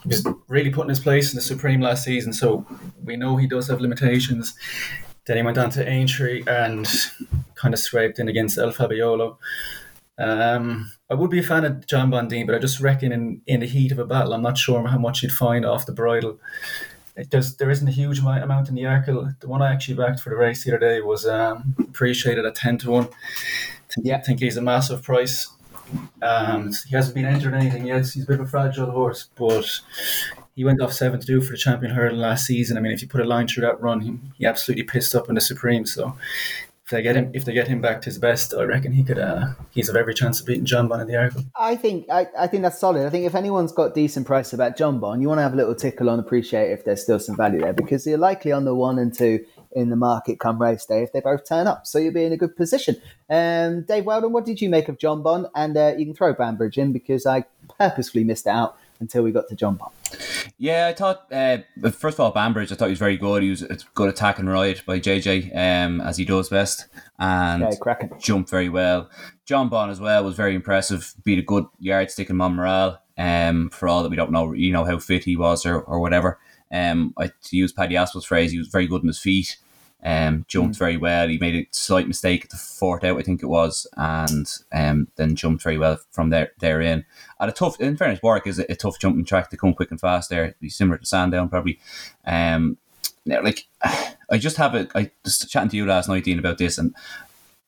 He 0.03 0.09
was 0.09 0.27
really 0.49 0.71
putting 0.71 0.91
his 0.91 1.01
place 1.01 1.33
in 1.33 1.37
the 1.37 1.43
Supreme 1.43 1.81
last 1.81 2.05
season, 2.05 2.33
so 2.33 2.67
we 3.05 3.17
know 3.17 3.37
he 3.37 3.47
does 3.47 3.69
have 3.69 3.81
limitations. 3.81 4.55
Then 5.27 5.37
he 5.37 5.43
went 5.43 5.59
on 5.59 5.71
to 5.71 5.89
Aintree 5.89 6.43
and 6.47 6.89
kind 7.55 7.73
of 7.73 7.81
scraped 7.81 8.19
in 8.19 8.29
against 8.29 8.59
El 8.59 8.73
Fabiolo. 8.73 9.37
Um, 10.19 10.91
I 11.11 11.15
would 11.15 11.31
be 11.31 11.41
a 11.41 11.43
fan 11.43 11.65
of 11.65 11.87
Jonbon, 11.87 12.47
but 12.47 12.55
I 12.55 12.59
just 12.59 12.81
reckon 12.81 13.11
in, 13.11 13.43
in 13.47 13.61
the 13.61 13.67
heat 13.67 13.91
of 13.91 13.99
a 13.99 14.05
battle, 14.05 14.33
I'm 14.33 14.43
not 14.43 14.57
sure 14.57 14.87
how 14.87 14.99
much 14.99 15.23
you'd 15.23 15.33
find 15.33 15.67
off 15.67 15.85
the 15.85 15.93
bridle. 15.93 16.39
It 17.17 17.29
does, 17.31 17.57
there 17.57 17.69
isn't 17.69 17.89
a 17.89 17.91
huge 17.91 18.21
amount 18.21 18.69
in 18.69 18.77
the 18.77 18.83
Arkle. 18.83 19.39
The 19.41 19.49
one 19.49 19.61
I 19.61 19.73
actually 19.73 19.97
backed 19.97 20.21
for 20.21 20.31
the 20.31 20.37
race 20.37 20.65
the 20.65 20.71
other 20.71 20.79
day 20.79 21.01
was 21.01 21.27
um, 21.27 21.75
appreciated 21.81 22.47
at 22.47 22.55
10 22.55 22.79
to 22.79 22.91
1. 22.91 23.09
Yeah. 23.99 24.19
I 24.19 24.21
think 24.21 24.39
he's 24.39 24.57
a 24.57 24.63
massive 24.63 25.03
price. 25.03 25.49
Um, 26.23 26.73
he 26.89 26.95
hasn't 26.95 27.17
been 27.17 27.27
entered 27.27 27.55
anything 27.55 27.87
yet. 27.87 28.07
He's 28.07 28.23
a 28.23 28.27
bit 28.27 28.39
of 28.39 28.47
a 28.47 28.49
fragile 28.49 28.93
horse, 28.93 29.29
but 29.35 29.69
he 30.55 30.65
went 30.65 30.81
off 30.81 30.93
7 30.93 31.19
to 31.19 31.27
2 31.27 31.41
for 31.41 31.51
the 31.51 31.59
champion 31.59 31.93
hurdle 31.93 32.19
last 32.19 32.47
season. 32.47 32.77
I 32.77 32.81
mean, 32.81 32.93
if 32.93 33.03
you 33.03 33.09
put 33.09 33.21
a 33.21 33.25
line 33.25 33.49
through 33.49 33.63
that 33.63 33.81
run, 33.81 34.01
he, 34.01 34.19
he 34.39 34.47
absolutely 34.47 34.85
pissed 34.85 35.17
up 35.17 35.29
in 35.29 35.35
the 35.35 35.41
Supreme. 35.41 35.87
So 35.87 36.17
they 36.91 37.03
get 37.03 37.17
him 37.17 37.31
if 37.33 37.45
they 37.45 37.53
get 37.53 37.69
him 37.69 37.81
back 37.81 38.03
to 38.03 38.07
his 38.07 38.19
best, 38.19 38.55
I 38.55 38.65
reckon 38.65 38.93
he 38.93 39.03
could 39.03 39.19
uh, 39.19 39.55
he's 39.71 39.89
of 39.89 39.97
every 39.97 40.15
chance 40.15 40.41
of 40.41 40.47
beating 40.47 40.65
Jonbon 40.65 41.01
in 41.01 41.07
the 41.07 41.15
Arkle. 41.15 41.47
I 41.59 41.77
think 41.77 42.07
I, 42.11 42.27
I 42.39 42.47
think 42.47 42.63
that's 42.63 42.79
solid. 42.79 43.07
I 43.07 43.11
think 43.11 43.27
if 43.27 43.35
anyone's 43.35 43.73
got 43.73 43.95
decent 43.95 44.27
price 44.27 44.53
about 44.53 44.77
Jonbon, 44.77 45.21
you 45.21 45.29
want 45.29 45.39
to 45.39 45.43
have 45.43 45.55
a 45.55 45.57
little 45.57 45.75
tickle 45.75 46.11
on 46.11 46.19
appreciate 46.19 46.71
if 46.71 46.85
there's 46.85 47.03
still 47.03 47.19
some 47.19 47.37
value 47.37 47.61
there 47.61 47.73
because 47.73 48.07
you're 48.07 48.19
likely 48.19 48.53
on 48.53 48.65
the 48.65 48.75
one 48.75 48.99
and 48.99 49.15
two 49.15 49.45
in 49.73 49.89
the 49.91 49.97
market 49.97 50.41
come 50.41 50.61
race 50.61 50.85
day 50.85 51.03
if 51.03 51.13
they 51.13 51.21
both 51.21 51.49
turn 51.49 51.67
up. 51.67 51.87
So 51.87 51.99
you'll 51.99 52.13
be 52.13 52.25
in 52.25 52.33
a 52.33 52.37
good 52.37 52.57
position. 52.57 52.97
Um, 53.29 53.83
Dave 53.83 54.05
Weldon, 54.05 54.33
what 54.33 54.45
did 54.45 54.61
you 54.61 54.69
make 54.69 54.89
of 54.89 54.99
Jonbon? 54.99 55.49
And 55.55 55.77
uh, 55.77 55.95
you 55.97 56.05
can 56.05 56.15
throw 56.15 56.33
Banbridge 56.33 56.79
in 56.79 56.93
because 56.93 57.27
I 57.27 57.45
purposefully 57.79 58.25
missed 58.25 58.47
out 58.47 58.77
until 58.99 59.23
we 59.23 59.33
got 59.33 59.49
to 59.49 59.57
Jonbon. 59.57 59.91
Yeah, 60.59 60.89
I 60.89 60.93
thought 60.93 61.27
uh, 61.33 61.59
first 61.91 62.19
of 62.19 62.21
all, 62.21 62.33
Banbridge, 62.33 62.73
I 62.73 62.75
thought 62.75 62.87
he 62.87 62.93
was 62.93 62.99
very 62.99 63.17
good. 63.17 63.43
He 63.43 63.51
was 63.51 63.63
a 63.63 63.79
good 63.95 64.09
attack 64.09 64.39
and 64.39 64.51
ride 64.51 64.83
by 64.87 65.01
JJ, 65.01 65.57
um, 65.57 66.01
as 66.01 66.17
he 66.17 66.25
does 66.25 66.49
best, 66.49 66.87
and 67.19 67.63
Yeah, 67.63 67.71
jumped 68.19 68.51
very 68.51 68.69
well. 68.69 69.09
Jonbon 69.47 69.91
as 69.91 70.01
well 70.01 70.25
was 70.25 70.37
very 70.37 70.55
impressive. 70.55 71.15
Beat 71.25 71.39
a 71.39 71.43
good 71.43 71.65
yardstick 71.79 72.31
in 72.31 72.37
Monmiral. 72.37 72.99
Um, 73.19 73.69
for 73.71 73.87
all 73.87 74.03
that 74.03 74.09
we 74.09 74.17
don't 74.17 74.33
know, 74.33 74.53
you 74.53 74.73
know 74.73 74.85
how 74.85 74.99
fit 74.99 75.25
he 75.25 75.37
was 75.37 75.67
or, 75.67 75.81
or 75.81 76.01
whatever. 76.01 76.39
Um, 76.73 77.13
I 77.19 77.27
to 77.27 77.57
use 77.57 77.73
Paddy 77.73 77.97
Aspell's 77.97 78.25
phrase, 78.25 78.53
he 78.53 78.59
was 78.59 78.69
very 78.69 78.87
good 78.87 79.03
on 79.03 79.09
his 79.09 79.19
feet. 79.19 79.57
Um, 80.03 80.47
jumped 80.49 80.79
very 80.79 80.97
well. 80.97 81.29
He 81.29 81.39
made 81.39 81.55
a 81.55 81.69
slight 81.73 82.09
mistake 82.09 82.45
at 82.45 82.51
the 82.51 82.57
fourth 82.57 83.05
out, 83.05 83.19
I 83.19 83.23
think 83.23 83.43
it 83.43 83.47
was, 83.47 83.87
and 83.97 84.51
um, 84.73 85.09
then 85.17 85.37
jumped 85.37 85.63
very 85.63 85.77
well 85.77 85.99
from 86.11 86.31
there 86.31 86.53
therein. 86.59 87.05
At 87.39 87.51
a 87.51 87.53
tough, 87.53 87.79
in 87.81 87.97
fairness, 87.97 88.21
Warwick 88.23 88.47
is 88.47 88.59
a, 88.59 88.71
a 88.73 88.77
tough 88.77 88.99
jumping 88.99 89.25
track 89.25 89.51
to 89.51 89.57
come 89.57 89.75
quick 89.75 89.91
and 89.91 90.01
fast. 90.01 90.31
There, 90.31 90.55
be 90.61 90.71
similar 90.71 90.99
to 90.99 91.07
Sandown 91.07 91.49
probably. 91.49 91.79
Um, 92.25 92.79
like 93.27 93.67
I 94.31 94.39
just 94.39 94.57
have 94.57 94.75
a, 94.75 94.89
I 94.95 95.11
just 95.25 95.51
chatting 95.51 95.71
to 95.71 95.77
you 95.77 95.87
last 95.87 96.09
night, 96.09 96.25
Dean, 96.25 96.39
about 96.39 96.59
this, 96.59 96.79
and 96.79 96.95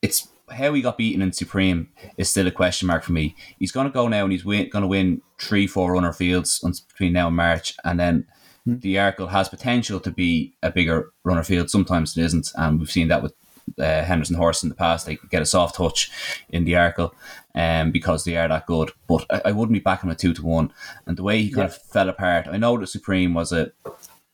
it's 0.00 0.28
how 0.50 0.72
he 0.72 0.82
got 0.82 0.98
beaten 0.98 1.22
in 1.22 1.32
Supreme 1.32 1.88
is 2.16 2.28
still 2.30 2.46
a 2.46 2.50
question 2.50 2.86
mark 2.86 3.04
for 3.04 3.12
me. 3.12 3.34
He's 3.58 3.72
going 3.72 3.86
to 3.86 3.92
go 3.92 4.08
now 4.08 4.24
and 4.24 4.32
he's 4.32 4.44
win, 4.44 4.68
going 4.68 4.82
to 4.82 4.88
win 4.88 5.22
three, 5.38 5.66
four 5.66 5.92
runner 5.92 6.12
fields 6.12 6.60
between 6.88 7.12
now 7.12 7.28
and 7.28 7.36
March, 7.36 7.74
and 7.84 7.98
then 7.98 8.26
the 8.66 8.96
Arkle 8.96 9.30
has 9.30 9.48
potential 9.48 10.00
to 10.00 10.10
be 10.10 10.54
a 10.62 10.70
bigger 10.70 11.12
runner 11.24 11.42
field. 11.42 11.70
Sometimes 11.70 12.16
it 12.16 12.22
isn't, 12.22 12.52
and 12.56 12.78
we've 12.78 12.90
seen 12.90 13.08
that 13.08 13.22
with 13.22 13.34
uh, 13.78 14.02
Henderson 14.02 14.36
Horse 14.36 14.62
in 14.62 14.68
the 14.68 14.74
past. 14.74 15.06
They 15.06 15.18
get 15.30 15.42
a 15.42 15.46
soft 15.46 15.76
touch 15.76 16.10
in 16.48 16.64
the 16.64 16.72
Arkle 16.72 17.12
um, 17.54 17.90
because 17.90 18.24
they 18.24 18.36
are 18.36 18.48
that 18.48 18.66
good. 18.66 18.90
But 19.08 19.26
I, 19.30 19.42
I 19.46 19.52
wouldn't 19.52 19.74
be 19.74 19.80
backing 19.80 20.08
him 20.08 20.12
at 20.12 20.18
two 20.18 20.34
to 20.34 20.44
one. 20.44 20.72
And 21.06 21.16
the 21.16 21.22
way 21.22 21.42
he 21.42 21.50
kind 21.50 21.66
of 21.66 21.76
fell 21.76 22.08
apart, 22.08 22.46
I 22.48 22.56
know 22.56 22.76
that 22.78 22.88
Supreme 22.88 23.34
was 23.34 23.52
a 23.52 23.72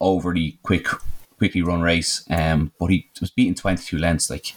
overly 0.01 0.59
quick, 0.63 0.87
quickly 1.39 1.63
run 1.63 1.81
race, 1.83 2.25
um, 2.31 2.73
but 2.79 2.91
he 2.91 3.09
was 3.21 3.31
beaten 3.31 3.55
twenty 3.55 3.83
two 3.83 3.99
lengths. 3.99 4.31
Like, 4.31 4.55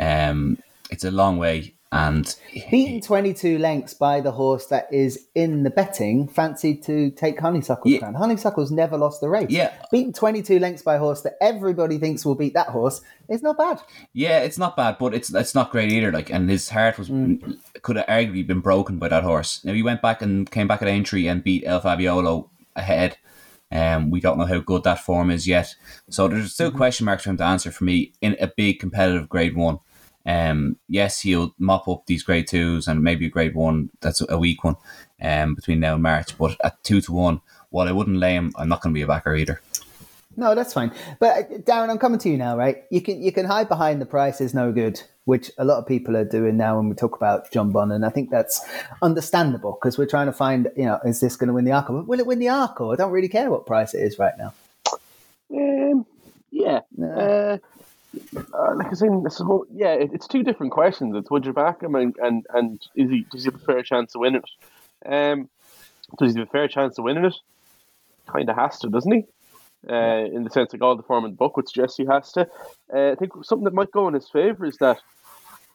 um, 0.00 0.58
it's 0.90 1.04
a 1.04 1.10
long 1.10 1.38
way, 1.38 1.73
and 1.94 2.36
Beaten 2.70 3.00
22 3.00 3.58
lengths 3.58 3.94
by 3.94 4.20
the 4.20 4.32
horse 4.32 4.66
that 4.66 4.88
is 4.92 5.26
in 5.34 5.62
the 5.62 5.70
betting, 5.70 6.28
fancied 6.28 6.82
to 6.84 7.10
take 7.12 7.40
Honeysuckle's 7.40 7.92
Yeah. 7.94 8.00
crown. 8.00 8.14
Honeysuckle's 8.14 8.70
never 8.70 8.98
lost 8.98 9.20
the 9.20 9.28
race. 9.28 9.48
Yeah. 9.50 9.72
Beaten 9.90 10.12
22 10.12 10.58
lengths 10.58 10.82
by 10.82 10.96
a 10.96 10.98
horse 10.98 11.22
that 11.22 11.36
everybody 11.40 11.98
thinks 11.98 12.24
will 12.26 12.34
beat 12.34 12.54
that 12.54 12.68
horse 12.68 13.00
it's 13.28 13.42
not 13.42 13.56
bad. 13.56 13.80
Yeah, 14.12 14.40
it's 14.40 14.58
not 14.58 14.76
bad, 14.76 14.96
but 14.98 15.14
it's 15.14 15.32
it's 15.32 15.54
not 15.54 15.70
great 15.70 15.90
either. 15.90 16.12
Like, 16.12 16.30
and 16.30 16.50
his 16.50 16.68
heart 16.68 16.98
was 16.98 17.08
could 17.82 17.96
have 17.96 18.06
arguably 18.06 18.46
been 18.46 18.60
broken 18.60 18.98
by 18.98 19.08
that 19.08 19.22
horse. 19.22 19.64
Now 19.64 19.72
he 19.72 19.82
went 19.82 20.02
back 20.02 20.20
and 20.20 20.50
came 20.50 20.68
back 20.68 20.82
at 20.82 20.88
Aintree 20.88 21.26
and 21.26 21.42
beat 21.42 21.64
El 21.66 21.80
Fabiolo 21.80 22.48
ahead. 22.76 23.16
Um, 23.72 24.10
we 24.10 24.20
don't 24.20 24.38
know 24.38 24.44
how 24.44 24.58
good 24.60 24.84
that 24.84 25.00
form 25.04 25.30
is 25.30 25.46
yet, 25.48 25.74
so 26.10 26.28
there's 26.28 26.52
still 26.52 26.70
question 26.70 27.06
marks 27.06 27.24
for 27.24 27.30
him 27.30 27.38
to 27.38 27.44
answer 27.44 27.70
for 27.72 27.84
me 27.84 28.12
in 28.20 28.36
a 28.38 28.46
big 28.46 28.78
competitive 28.78 29.28
Grade 29.28 29.56
One. 29.56 29.78
Um, 30.26 30.76
yes, 30.88 31.20
he'll 31.20 31.54
mop 31.58 31.86
up 31.88 32.06
these 32.06 32.22
Grade 32.22 32.48
Twos 32.48 32.88
and 32.88 33.02
maybe 33.02 33.26
a 33.26 33.30
Grade 33.30 33.54
One 33.54 33.90
that's 34.00 34.22
a 34.28 34.38
weak 34.38 34.64
one. 34.64 34.76
Um, 35.22 35.54
between 35.54 35.80
now 35.80 35.94
and 35.94 36.02
March, 36.02 36.36
but 36.36 36.56
at 36.62 36.82
two 36.82 37.00
to 37.00 37.12
one, 37.12 37.40
while 37.70 37.88
I 37.88 37.92
wouldn't 37.92 38.18
lay 38.18 38.34
him, 38.34 38.52
I'm 38.56 38.68
not 38.68 38.82
going 38.82 38.92
to 38.92 38.98
be 38.98 39.02
a 39.02 39.06
backer 39.06 39.34
either. 39.34 39.60
No, 40.36 40.54
that's 40.54 40.72
fine. 40.72 40.92
But 41.18 41.36
uh, 41.36 41.42
Darren, 41.58 41.88
I'm 41.88 41.98
coming 41.98 42.18
to 42.20 42.28
you 42.28 42.36
now, 42.36 42.56
right? 42.56 42.84
You 42.90 43.00
can 43.00 43.22
you 43.22 43.32
can 43.32 43.46
hide 43.46 43.68
behind 43.68 44.00
the 44.00 44.06
price 44.06 44.40
is 44.40 44.52
no 44.52 44.72
good, 44.72 45.00
which 45.24 45.50
a 45.58 45.64
lot 45.64 45.78
of 45.78 45.86
people 45.86 46.16
are 46.16 46.24
doing 46.24 46.56
now 46.56 46.76
when 46.76 46.88
we 46.88 46.94
talk 46.94 47.16
about 47.16 47.50
Jonbon, 47.52 47.94
and 47.94 48.04
I 48.04 48.10
think 48.10 48.30
that's 48.30 48.64
understandable 49.00 49.78
because 49.80 49.96
we're 49.96 50.06
trying 50.06 50.26
to 50.26 50.32
find, 50.32 50.70
you 50.76 50.84
know, 50.84 50.98
is 51.04 51.20
this 51.20 51.36
going 51.36 51.48
to 51.48 51.54
win 51.54 51.64
the 51.64 51.70
Arkle? 51.70 52.04
Will 52.06 52.18
it 52.18 52.26
win 52.26 52.38
the 52.38 52.46
Arkle? 52.46 52.92
I 52.92 52.96
don't 52.96 53.12
really 53.12 53.28
care 53.28 53.50
what 53.50 53.66
price 53.66 53.94
it 53.94 54.00
is 54.00 54.18
right 54.18 54.34
now. 54.36 54.52
Um, 55.52 56.06
yeah. 56.50 56.80
Uh, 57.00 57.58
uh, 58.36 58.74
like 58.76 58.88
I 58.88 58.94
suppose, 58.94 59.66
yeah, 59.72 59.94
it, 59.94 60.10
it's 60.12 60.26
two 60.26 60.42
different 60.42 60.72
questions. 60.72 61.14
It's 61.16 61.30
would 61.30 61.46
you 61.46 61.52
back 61.52 61.82
him 61.82 61.94
and, 61.94 62.16
and, 62.18 62.46
and 62.52 62.82
is 62.94 63.10
he 63.10 63.26
does 63.30 63.44
he 63.44 63.50
have 63.50 63.60
a 63.60 63.64
fair 63.64 63.82
chance 63.82 64.14
of 64.14 64.20
winning 64.20 64.42
it? 64.42 65.12
Um, 65.12 65.48
does 66.18 66.34
he 66.34 66.38
have 66.38 66.48
a 66.48 66.50
fair 66.50 66.68
chance 66.68 66.98
of 66.98 67.04
winning 67.04 67.24
it? 67.24 67.34
Kind 68.26 68.48
of 68.48 68.56
has 68.56 68.78
to, 68.80 68.88
doesn't 68.88 69.12
he? 69.12 69.24
Uh, 69.88 70.24
in 70.32 70.44
the 70.44 70.50
sense 70.50 70.72
like 70.72 70.80
all 70.80 70.96
the 70.96 71.02
form 71.02 71.26
in 71.26 71.32
the 71.32 71.36
book 71.36 71.60
suggest 71.66 71.98
he 71.98 72.06
has 72.06 72.32
to. 72.32 72.48
Uh, 72.92 73.12
I 73.12 73.14
think 73.16 73.32
something 73.44 73.64
that 73.64 73.74
might 73.74 73.90
go 73.90 74.08
in 74.08 74.14
his 74.14 74.28
favour 74.30 74.64
is 74.64 74.78
that 74.78 74.98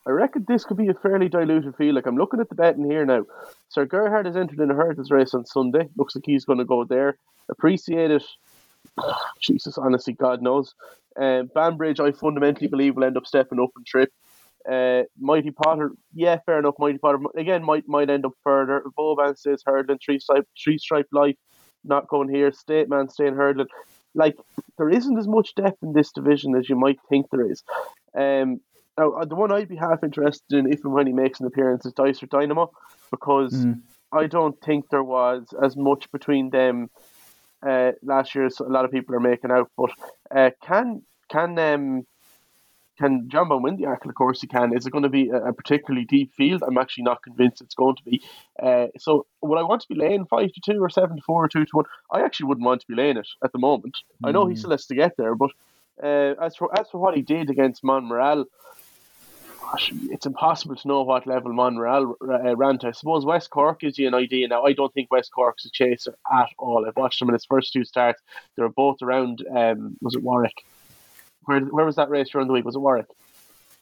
I 0.07 0.11
reckon 0.11 0.45
this 0.47 0.65
could 0.65 0.77
be 0.77 0.87
a 0.87 0.93
fairly 0.95 1.29
diluted 1.29 1.75
field. 1.75 1.95
Like 1.95 2.07
I'm 2.07 2.17
looking 2.17 2.39
at 2.39 2.49
the 2.49 2.55
betting 2.55 2.89
here 2.89 3.05
now. 3.05 3.25
Sir 3.69 3.85
Gerhard 3.85 4.25
has 4.25 4.35
entered 4.35 4.59
in 4.59 4.71
a 4.71 4.73
hurdles 4.73 5.11
race 5.11 5.35
on 5.35 5.45
Sunday. 5.45 5.89
Looks 5.95 6.15
like 6.15 6.25
he's 6.25 6.45
going 6.45 6.59
to 6.59 6.65
go 6.65 6.83
there. 6.83 7.17
Appreciate 7.49 8.09
it. 8.09 8.23
Jesus, 9.41 9.77
honestly, 9.77 10.13
God 10.13 10.41
knows. 10.41 10.73
Um, 11.19 11.49
Banbridge, 11.53 11.99
I 11.99 12.11
fundamentally 12.11 12.67
believe 12.67 12.95
will 12.95 13.03
end 13.03 13.17
up 13.17 13.25
stepping 13.25 13.59
up 13.59 13.71
and 13.75 13.85
trip. 13.85 14.11
Uh, 14.69 15.03
Mighty 15.19 15.51
Potter, 15.51 15.91
yeah, 16.13 16.37
fair 16.45 16.59
enough. 16.59 16.75
Mighty 16.79 16.97
Potter 16.97 17.19
again 17.35 17.63
might 17.63 17.87
might 17.87 18.09
end 18.09 18.25
up 18.25 18.33
further. 18.43 18.83
Boban 18.97 19.37
says 19.37 19.63
hurdling 19.65 19.99
three 20.03 20.19
stripe 20.19 20.47
three 20.61 20.77
stripe 20.77 21.07
life, 21.11 21.37
not 21.83 22.07
going 22.07 22.29
here. 22.29 22.51
State 22.51 22.89
man 22.89 23.09
staying 23.09 23.35
hurdling. 23.35 23.67
Like 24.13 24.37
there 24.77 24.89
isn't 24.89 25.17
as 25.17 25.27
much 25.27 25.55
depth 25.55 25.81
in 25.81 25.93
this 25.93 26.11
division 26.11 26.55
as 26.55 26.69
you 26.69 26.75
might 26.75 26.99
think 27.09 27.27
there 27.31 27.49
is. 27.49 27.63
Um, 28.13 28.59
now 28.97 29.11
uh, 29.11 29.25
the 29.25 29.35
one 29.35 29.51
I'd 29.51 29.69
be 29.69 29.77
half 29.77 30.03
interested 30.03 30.57
in 30.57 30.71
if 30.71 30.83
and 30.83 30.93
when 30.93 31.07
he 31.07 31.13
makes 31.13 31.39
an 31.39 31.47
appearance 31.47 31.85
is 31.85 31.93
Dysart 31.93 32.29
Dynamo 32.29 32.69
because 33.11 33.65
I 34.11 34.27
don't 34.27 34.59
think 34.61 34.89
there 34.89 35.03
was 35.03 35.47
as 35.63 35.77
much 35.77 36.11
between 36.11 36.49
them 36.49 36.89
uh, 37.67 37.91
last 38.03 38.35
year 38.35 38.45
as 38.45 38.59
a 38.59 38.63
lot 38.63 38.85
of 38.85 38.91
people 38.91 39.15
are 39.15 39.19
making 39.19 39.51
out. 39.51 39.69
But 39.77 39.91
uh, 40.35 40.51
can 40.65 41.03
can 41.29 41.57
um, 41.59 42.05
can 42.97 43.29
Jonbon 43.29 43.61
win 43.61 43.77
the 43.77 43.83
Arkle? 43.83 44.09
Of 44.09 44.15
course 44.15 44.41
he 44.41 44.47
can. 44.47 44.75
Is 44.75 44.85
it 44.85 44.91
going 44.91 45.03
to 45.03 45.09
be 45.09 45.29
a, 45.29 45.37
a, 45.45 45.53
particularly 45.53 46.05
deep 46.05 46.33
field? 46.35 46.63
I'm 46.65 46.77
actually 46.77 47.05
not 47.05 47.23
convinced 47.23 47.61
it's 47.61 47.75
going 47.75 47.95
to 47.95 48.03
be. 48.03 48.21
Uh, 48.61 48.87
so 48.97 49.25
would 49.41 49.57
I 49.57 49.63
want 49.63 49.81
to 49.81 49.87
be 49.87 49.95
laying 49.95 50.25
five 50.25 50.51
to 50.51 50.61
two 50.61 50.83
or 50.83 50.89
seven 50.89 51.17
to 51.17 51.23
four 51.23 51.43
or 51.43 51.47
two 51.47 51.65
to 51.65 51.71
one? 51.71 51.85
I 52.11 52.21
actually 52.21 52.47
wouldn't 52.47 52.65
want 52.65 52.81
to 52.81 52.87
be 52.87 52.95
laying 52.95 53.17
it 53.17 53.27
at 53.43 53.53
the 53.53 53.59
moment. 53.59 53.97
Mm. 54.23 54.29
I 54.29 54.31
know 54.31 54.47
he 54.47 54.53
hmm. 54.53 54.59
still 54.59 54.71
has 54.71 54.85
to 54.87 54.95
get 54.95 55.15
there, 55.17 55.35
but 55.35 55.51
uh, 56.03 56.35
as 56.41 56.55
for 56.55 56.77
as 56.77 56.89
for 56.89 56.99
what 56.99 57.15
he 57.15 57.21
did 57.21 57.49
against 57.49 57.83
Monmiral, 57.83 58.45
it's 60.09 60.25
impossible 60.25 60.75
to 60.75 60.87
know 60.87 61.03
what 61.03 61.27
level 61.27 61.51
Monmiral 61.51 62.13
uh, 62.21 62.55
ran 62.55 62.77
to. 62.79 62.87
I 62.87 62.91
suppose 62.91 63.25
West 63.25 63.49
Cork 63.49 63.81
gives 63.81 63.97
you 63.97 64.07
an 64.07 64.13
idea. 64.13 64.47
Now, 64.47 64.63
I 64.63 64.73
don't 64.73 64.93
think 64.93 65.11
West 65.11 65.31
Cork's 65.31 65.65
a 65.65 65.69
chaser 65.69 66.15
at 66.31 66.49
all. 66.57 66.85
I've 66.87 66.95
watched 66.95 67.21
him 67.21 67.29
in 67.29 67.33
his 67.33 67.45
first 67.45 67.73
two 67.73 67.83
starts. 67.83 68.21
They 68.55 68.63
were 68.63 68.69
both 68.69 69.01
around, 69.01 69.45
um, 69.55 69.97
was 70.01 70.15
it 70.15 70.23
Warwick? 70.23 70.65
Where, 71.45 71.61
where 71.61 71.85
was 71.85 71.95
that 71.95 72.09
race 72.09 72.29
during 72.29 72.47
the 72.47 72.53
week? 72.53 72.65
Was 72.65 72.75
it 72.75 72.79
Warwick? 72.79 73.07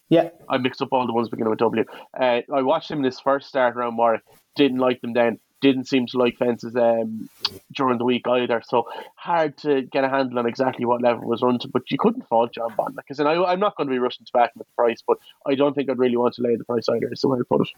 Yeah. 0.10 0.30
I 0.48 0.58
mixed 0.58 0.82
up 0.82 0.94
all 0.94 1.06
the 1.06 1.14
ones 1.14 1.30
beginning 1.30 1.50
with 1.50 1.60
W. 1.60 1.84
Uh, 2.18 2.42
I 2.54 2.62
watched 2.62 2.90
him 2.90 3.00
in 3.00 3.04
his 3.04 3.20
first 3.20 3.48
start 3.48 3.76
around 3.76 3.98
Warwick. 3.98 4.22
Didn't 4.56 4.80
like 4.80 5.02
them 5.02 5.14
then 5.14 5.40
didn't 5.62 5.86
seem 5.86 6.08
to 6.08 6.18
like 6.18 6.38
fences 6.38 6.76
um, 6.76 7.30
during 7.74 7.98
the 7.98 8.06
week 8.06 8.28
either. 8.28 8.62
So 8.66 8.88
hard 9.16 9.58
to 9.60 9.82
get 9.82 10.04
a 10.04 10.10
handle 10.10 10.40
on 10.40 10.48
exactly 10.48 10.86
what 10.86 11.02
level 11.02 11.28
was 11.28 11.42
run 11.42 11.60
to. 11.60 11.68
But 11.68 11.90
you 11.90 11.98
couldn't 11.98 12.28
fault 12.28 12.54
Jonbon. 12.54 12.96
Because 12.96 13.20
I, 13.20 13.34
I'm 13.34 13.60
not 13.60 13.76
going 13.76 13.88
to 13.88 13.94
be 13.94 14.00
rushing 14.00 14.26
to 14.26 14.32
back 14.32 14.56
him 14.56 14.62
at 14.62 14.68
the 14.68 14.74
price, 14.76 15.02
but 15.06 15.18
I 15.46 15.56
don't 15.56 15.74
think 15.74 15.90
I'd 15.90 15.98
really 15.98 16.18
want 16.18 16.36
to 16.36 16.42
lay 16.42 16.56
the 16.56 16.66
price 16.66 16.88
either. 16.90 17.12
Is 17.12 17.22
the 17.22 17.30
way 17.30 17.38
to 17.38 17.46
put 17.46 17.62
it. 17.62 17.70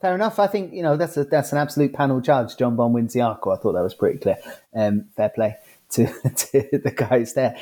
Fair 0.00 0.14
enough. 0.14 0.38
I 0.38 0.46
think 0.46 0.72
you 0.72 0.82
know 0.82 0.96
that's 0.96 1.16
a, 1.16 1.24
that's 1.24 1.52
an 1.52 1.58
absolute 1.58 1.92
panel 1.92 2.20
judge. 2.20 2.56
Jonbon 2.56 2.92
wins 2.92 3.12
the 3.12 3.20
Arkle. 3.20 3.56
I 3.56 3.60
thought 3.60 3.72
that 3.72 3.82
was 3.82 3.94
pretty 3.94 4.18
clear. 4.18 4.38
Um, 4.74 5.06
fair 5.16 5.28
play 5.28 5.56
to, 5.90 6.06
to 6.36 6.68
the 6.72 6.92
guys 6.94 7.34
there. 7.34 7.56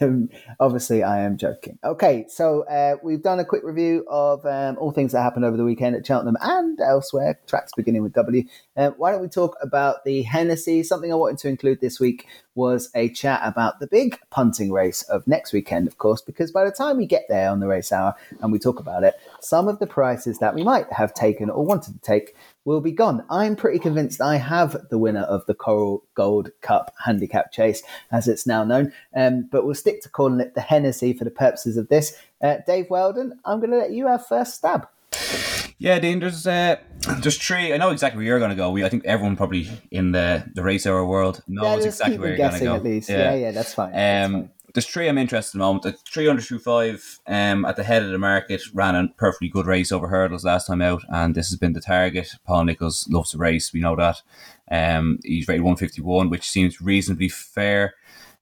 Um, 0.00 0.30
obviously, 0.60 1.02
I 1.02 1.20
am 1.20 1.36
joking. 1.36 1.78
Okay, 1.84 2.26
so 2.28 2.62
uh, 2.62 2.96
we've 3.02 3.22
done 3.22 3.40
a 3.40 3.44
quick 3.44 3.62
review 3.64 4.04
of 4.08 4.44
um, 4.46 4.76
all 4.78 4.90
things 4.90 5.12
that 5.12 5.22
happened 5.22 5.44
over 5.44 5.56
the 5.56 5.64
weekend 5.64 5.96
at 5.96 6.06
Cheltenham 6.06 6.36
and 6.40 6.80
elsewhere, 6.80 7.38
tracks 7.46 7.72
beginning 7.76 8.02
with 8.02 8.12
W. 8.14 8.44
Uh, 8.76 8.90
why 8.96 9.12
don't 9.12 9.20
we 9.20 9.28
talk 9.28 9.56
about 9.62 10.04
the 10.04 10.22
Hennessy? 10.22 10.82
Something 10.82 11.12
I 11.12 11.16
wanted 11.16 11.38
to 11.38 11.48
include 11.48 11.80
this 11.80 12.00
week 12.00 12.26
was 12.54 12.90
a 12.94 13.08
chat 13.10 13.40
about 13.44 13.80
the 13.80 13.86
big 13.86 14.18
punting 14.30 14.70
race 14.72 15.02
of 15.02 15.26
next 15.26 15.52
weekend, 15.52 15.88
of 15.88 15.98
course, 15.98 16.22
because 16.22 16.52
by 16.52 16.64
the 16.64 16.70
time 16.70 16.96
we 16.96 17.06
get 17.06 17.24
there 17.28 17.50
on 17.50 17.60
the 17.60 17.66
race 17.66 17.92
hour 17.92 18.14
and 18.40 18.52
we 18.52 18.58
talk 18.58 18.78
about 18.78 19.04
it, 19.04 19.14
some 19.40 19.68
of 19.68 19.78
the 19.78 19.86
prices 19.86 20.38
that 20.38 20.54
we 20.54 20.62
might 20.62 20.90
have 20.92 21.12
taken 21.14 21.50
or 21.50 21.64
wanted 21.64 21.94
to 21.94 22.00
take 22.00 22.36
will 22.64 22.80
be 22.80 22.92
gone. 22.92 23.24
I'm 23.30 23.56
pretty 23.56 23.78
convinced 23.78 24.20
I 24.20 24.36
have 24.36 24.76
the 24.90 24.98
winner 24.98 25.22
of 25.22 25.44
the 25.46 25.54
Coral 25.54 26.04
Gold 26.14 26.50
Cup 26.60 26.94
Handicap 27.04 27.52
Chase, 27.52 27.82
as 28.10 28.28
it's 28.28 28.46
now 28.46 28.64
known, 28.64 28.92
um, 29.14 29.48
but 29.50 29.64
we'll 29.64 29.74
stick 29.74 30.02
to 30.02 30.08
calling 30.08 30.40
it 30.40 30.54
the 30.54 30.60
Hennessy 30.60 31.12
for 31.12 31.24
the 31.24 31.30
purposes 31.30 31.76
of 31.76 31.88
this. 31.88 32.16
Uh, 32.42 32.56
Dave 32.66 32.90
Weldon, 32.90 33.38
I'm 33.44 33.60
going 33.60 33.70
to 33.70 33.78
let 33.78 33.92
you 33.92 34.06
have 34.06 34.26
first 34.26 34.54
stab. 34.54 34.88
Yeah, 35.78 35.98
Dean, 35.98 36.20
there's 36.20 36.46
uh, 36.46 36.76
there's 37.18 37.36
three. 37.36 37.72
I 37.72 37.76
know 37.76 37.90
exactly 37.90 38.18
where 38.18 38.26
you're 38.26 38.38
going 38.38 38.50
to 38.50 38.56
go. 38.56 38.70
We, 38.70 38.84
I 38.84 38.88
think 38.88 39.04
everyone 39.04 39.36
probably 39.36 39.68
in 39.90 40.12
the 40.12 40.44
the 40.54 40.62
race 40.62 40.86
hour 40.86 41.04
world 41.04 41.42
knows 41.46 41.82
yeah, 41.82 41.88
exactly 41.88 42.18
where 42.18 42.28
you're 42.28 42.38
going 42.38 42.58
to 42.58 42.64
go. 42.64 42.74
At 42.76 42.84
least, 42.84 43.10
yeah, 43.10 43.16
yeah, 43.16 43.34
yeah 43.34 43.50
that's 43.50 43.74
fine. 43.74 43.88
Um, 43.88 43.92
that's 43.92 44.32
fine 44.32 44.50
there's 44.74 44.86
three 44.86 45.08
I'm 45.08 45.18
interested 45.18 45.56
in 45.56 45.60
the 45.60 45.66
moment. 45.66 45.84
The 45.84 45.92
three 45.92 46.28
under 46.28 46.42
five 46.42 47.20
um, 47.28 47.64
at 47.64 47.76
the 47.76 47.84
head 47.84 48.02
of 48.02 48.10
the 48.10 48.18
market 48.18 48.60
ran 48.74 48.96
a 48.96 49.08
perfectly 49.16 49.48
good 49.48 49.66
race 49.66 49.92
over 49.92 50.08
hurdles 50.08 50.44
last 50.44 50.66
time 50.66 50.82
out, 50.82 51.02
and 51.08 51.34
this 51.34 51.48
has 51.48 51.58
been 51.58 51.72
the 51.72 51.80
target. 51.80 52.30
Paul 52.44 52.64
Nicholls 52.64 53.06
loves 53.08 53.30
to 53.30 53.38
race, 53.38 53.72
we 53.72 53.80
know 53.80 53.94
that. 53.96 54.20
Um, 54.70 55.20
he's 55.24 55.46
rated 55.46 55.62
151, 55.62 56.28
which 56.28 56.48
seems 56.48 56.80
reasonably 56.80 57.28
fair. 57.28 57.94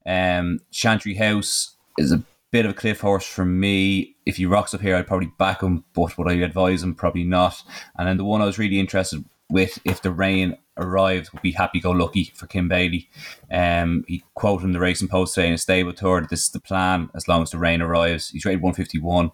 Um, 0.07 0.61
Chantry 0.71 1.15
House 1.15 1.77
is 1.99 2.13
a 2.13 2.23
bit 2.51 2.65
of 2.65 2.71
a 2.71 2.75
cliff 2.75 3.01
horse 3.01 3.27
for 3.27 3.45
me. 3.45 4.17
If 4.25 4.37
he 4.37 4.47
rocks 4.47 4.73
up 4.73 4.81
here, 4.81 4.97
I'd 4.97 5.07
probably 5.07 5.33
back 5.39 5.63
him, 5.63 5.85
but 5.93 6.17
would 6.17 6.29
I 6.29 6.35
advise 6.35 6.83
him? 6.83 6.95
Probably 6.95 7.25
not. 7.25 7.63
And 7.99 8.09
then 8.09 8.17
the 8.17 8.25
one 8.25 8.41
I 8.41 8.47
was 8.47 8.59
really 8.59 8.81
interested 8.81 9.23
with, 9.51 9.79
if 9.85 10.01
the 10.01 10.11
rain 10.11 10.57
arrived 10.77 11.31
would 11.33 11.43
be 11.43 11.53
happy 11.53 11.81
go 11.81 11.91
lucky 11.91 12.33
for 12.35 12.47
Kim 12.47 12.69
Bailey. 12.69 13.09
Um, 13.51 14.05
he 14.09 14.25
quoted 14.35 14.65
in 14.65 14.73
the 14.73 14.81
Racing 14.81 15.09
Post 15.09 15.35
saying, 15.35 15.53
"A 15.53 15.59
"Stable 15.59 15.93
tour. 15.93 16.27
This 16.29 16.45
is 16.45 16.51
the 16.51 16.61
plan 16.61 17.11
as 17.15 17.29
long 17.29 17.43
as 17.43 17.51
the 17.51 17.59
rain 17.59 17.83
arrives." 17.83 18.31
He's 18.31 18.45
rated 18.45 18.63
151. 18.63 19.31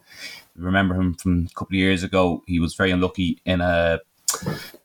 Remember 0.56 0.94
him 0.94 1.14
from 1.14 1.46
a 1.46 1.54
couple 1.54 1.74
of 1.74 1.80
years 1.80 2.02
ago. 2.02 2.42
He 2.46 2.58
was 2.58 2.74
very 2.74 2.90
unlucky 2.90 3.40
in 3.44 3.60
a 3.60 4.00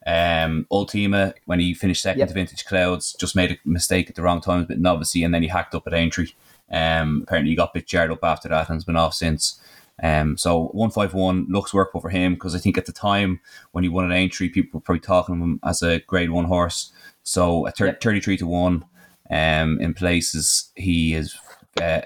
um, 0.06 0.66
Ultima 0.70 1.34
when 1.46 1.60
he 1.60 1.74
finished 1.74 2.02
second 2.02 2.20
yep. 2.20 2.28
to 2.28 2.34
Vintage 2.34 2.64
Clouds. 2.64 3.14
Just 3.18 3.36
made 3.36 3.52
a 3.52 3.58
mistake 3.64 4.08
at 4.08 4.16
the 4.16 4.22
wrong 4.22 4.40
time, 4.40 4.62
a 4.62 4.66
bit 4.66 4.78
novice, 4.78 5.14
and 5.16 5.34
then 5.34 5.42
he 5.42 5.48
hacked 5.48 5.74
up 5.74 5.86
at 5.86 5.94
Aintree. 5.94 6.30
Um, 6.70 7.22
apparently, 7.24 7.50
he 7.50 7.56
got 7.56 7.70
a 7.70 7.78
bit 7.78 7.86
jarred 7.86 8.10
up 8.10 8.24
after 8.24 8.48
that 8.48 8.68
and 8.68 8.76
has 8.76 8.84
been 8.84 8.96
off 8.96 9.14
since. 9.14 9.60
Um, 10.02 10.36
so 10.36 10.68
151 10.72 11.46
looks 11.48 11.72
workable 11.72 12.00
for 12.00 12.08
him 12.08 12.34
because 12.34 12.54
I 12.54 12.58
think 12.58 12.76
at 12.76 12.86
the 12.86 12.92
time 12.92 13.40
when 13.72 13.84
he 13.84 13.90
won 13.90 14.10
at 14.10 14.16
Aintree, 14.16 14.48
people 14.48 14.78
were 14.78 14.82
probably 14.82 15.00
talking 15.00 15.36
of 15.36 15.40
him 15.40 15.60
as 15.64 15.82
a 15.82 16.00
grade 16.00 16.30
one 16.30 16.46
horse. 16.46 16.92
So 17.22 17.66
at 17.66 17.76
33 17.76 18.38
to 18.38 18.46
1 18.46 18.84
um, 19.30 19.80
in 19.80 19.94
places, 19.94 20.70
he 20.74 21.14
is 21.14 21.36
uh, 21.80 22.02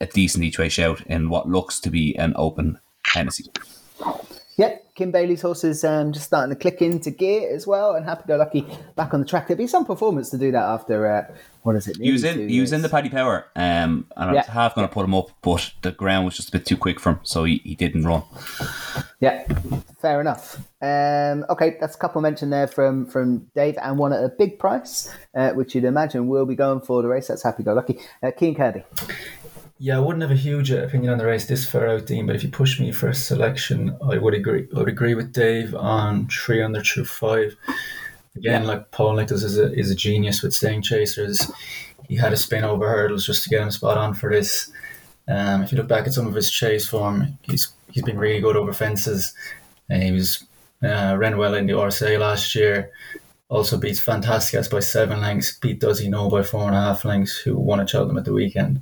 a 0.00 0.06
decent 0.06 0.44
each 0.44 0.58
way 0.58 0.68
shout 0.68 1.00
in 1.06 1.30
what 1.30 1.48
looks 1.48 1.80
to 1.80 1.90
be 1.90 2.14
an 2.16 2.34
open 2.36 2.78
Hennessy. 3.06 3.50
Yep, 4.62 4.94
Kim 4.94 5.10
Bailey's 5.10 5.42
horse 5.42 5.64
is 5.64 5.82
um, 5.82 6.12
just 6.12 6.26
starting 6.26 6.54
to 6.54 6.60
click 6.60 6.80
into 6.80 7.10
gear 7.10 7.52
as 7.52 7.66
well, 7.66 7.96
and 7.96 8.06
happy 8.06 8.22
go 8.28 8.36
lucky 8.36 8.64
back 8.94 9.12
on 9.12 9.18
the 9.18 9.26
track. 9.26 9.48
There'd 9.48 9.58
be 9.58 9.66
some 9.66 9.84
performance 9.84 10.30
to 10.30 10.38
do 10.38 10.52
that 10.52 10.62
after 10.62 11.04
uh, 11.04 11.34
what 11.62 11.74
is 11.74 11.88
it? 11.88 11.96
He 11.96 12.12
was 12.12 12.22
in. 12.22 12.48
He 12.48 12.60
was 12.60 12.72
in 12.72 12.80
the 12.80 12.88
Paddy 12.88 13.08
Power, 13.08 13.46
um, 13.56 14.06
and 14.16 14.30
I 14.30 14.32
was 14.34 14.46
half 14.46 14.76
going 14.76 14.86
to 14.86 14.94
put 14.94 15.04
him 15.04 15.16
up, 15.16 15.30
but 15.42 15.72
the 15.82 15.90
ground 15.90 16.26
was 16.26 16.36
just 16.36 16.50
a 16.50 16.52
bit 16.52 16.64
too 16.64 16.76
quick 16.76 17.00
for 17.00 17.10
him, 17.10 17.20
so 17.24 17.42
he, 17.42 17.60
he 17.64 17.74
didn't 17.74 18.04
run. 18.04 18.22
Yeah, 19.18 19.44
fair 20.00 20.20
enough. 20.20 20.58
Um, 20.80 21.44
okay, 21.50 21.76
that's 21.80 21.96
a 21.96 21.98
couple 21.98 22.20
mentioned 22.20 22.52
there 22.52 22.68
from 22.68 23.06
from 23.06 23.50
Dave, 23.56 23.76
and 23.82 23.98
one 23.98 24.12
at 24.12 24.22
a 24.22 24.28
big 24.28 24.60
price, 24.60 25.12
uh, 25.34 25.50
which 25.54 25.74
you'd 25.74 25.82
imagine 25.82 26.28
will 26.28 26.46
be 26.46 26.54
going 26.54 26.82
for 26.82 27.02
the 27.02 27.08
race. 27.08 27.26
That's 27.26 27.42
happy 27.42 27.64
go 27.64 27.72
lucky. 27.72 27.98
Uh, 28.22 28.30
Cian 28.38 28.54
Kirby. 28.54 28.84
Yeah, 29.82 29.96
I 29.96 30.00
wouldn't 30.00 30.22
have 30.22 30.30
a 30.30 30.36
huge 30.36 30.70
opinion 30.70 31.10
on 31.10 31.18
the 31.18 31.26
race 31.26 31.46
this 31.46 31.68
far 31.68 31.88
out, 31.88 32.06
Dean. 32.06 32.24
But 32.24 32.36
if 32.36 32.44
you 32.44 32.50
push 32.50 32.78
me 32.78 32.92
for 32.92 33.08
a 33.08 33.14
selection, 33.16 33.98
I 34.00 34.16
would 34.16 34.32
agree. 34.32 34.68
I 34.72 34.78
would 34.78 34.88
agree 34.88 35.16
with 35.16 35.32
Dave 35.32 35.74
on 35.74 36.28
three 36.28 36.62
under 36.62 36.84
through 36.84 37.06
five. 37.06 37.56
Again, 38.36 38.62
yeah. 38.62 38.68
like 38.68 38.92
Paul 38.92 39.14
Nicholls 39.14 39.42
is 39.42 39.58
a 39.58 39.72
is 39.72 39.90
a 39.90 39.96
genius 39.96 40.40
with 40.40 40.54
staying 40.54 40.82
chasers. 40.82 41.50
He 42.08 42.14
had 42.14 42.32
a 42.32 42.36
spin 42.36 42.62
over 42.62 42.88
hurdles 42.88 43.26
just 43.26 43.42
to 43.42 43.50
get 43.50 43.60
him 43.60 43.72
spot 43.72 43.98
on 43.98 44.14
for 44.14 44.30
this. 44.30 44.70
Um, 45.26 45.64
if 45.64 45.72
you 45.72 45.78
look 45.78 45.88
back 45.88 46.06
at 46.06 46.14
some 46.14 46.28
of 46.28 46.34
his 46.36 46.48
chase 46.48 46.86
form, 46.86 47.36
he's 47.42 47.72
he's 47.90 48.04
been 48.04 48.18
really 48.20 48.40
good 48.40 48.56
over 48.56 48.72
fences. 48.72 49.34
Uh, 49.90 49.96
he 49.96 50.12
was 50.12 50.44
uh, 50.84 51.16
ran 51.18 51.38
well 51.38 51.54
in 51.54 51.66
the 51.66 51.72
RSA 51.72 52.20
last 52.20 52.54
year. 52.54 52.92
Also 53.48 53.76
beats 53.76 54.00
Fantastikas 54.00 54.70
by 54.70 54.78
seven 54.78 55.20
lengths. 55.20 55.58
Beat 55.58 55.80
Does 55.80 55.98
He 55.98 56.08
Know 56.08 56.30
by 56.30 56.44
four 56.44 56.68
and 56.68 56.76
a 56.76 56.80
half 56.80 57.04
lengths, 57.04 57.36
who 57.36 57.56
won 57.56 57.80
at 57.80 57.90
Cheltenham 57.90 58.18
at 58.18 58.26
the 58.26 58.32
weekend. 58.32 58.80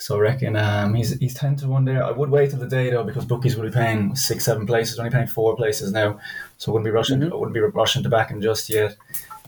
So 0.00 0.16
I 0.16 0.20
reckon 0.20 0.56
um, 0.56 0.94
he's 0.94 1.18
he's 1.18 1.34
ten 1.34 1.56
to 1.56 1.68
one 1.68 1.84
there. 1.84 2.02
I 2.02 2.10
would 2.10 2.30
wait 2.30 2.50
till 2.50 2.58
the 2.58 2.66
day 2.66 2.88
though 2.88 3.04
because 3.04 3.26
bookies 3.26 3.54
will 3.54 3.64
be 3.64 3.70
paying 3.70 4.16
six, 4.16 4.46
seven 4.46 4.66
places. 4.66 4.98
Only 4.98 5.10
paying 5.10 5.26
four 5.26 5.54
places 5.56 5.92
now, 5.92 6.18
so 6.56 6.70
I 6.70 6.72
wouldn't 6.72 6.86
be 6.86 6.90
rushing. 6.90 7.20
Mm-hmm. 7.20 7.34
I 7.34 7.36
wouldn't 7.36 7.52
be 7.52 7.60
rushing 7.60 8.02
to 8.02 8.08
back 8.08 8.30
him 8.30 8.40
just 8.40 8.70
yet. 8.70 8.96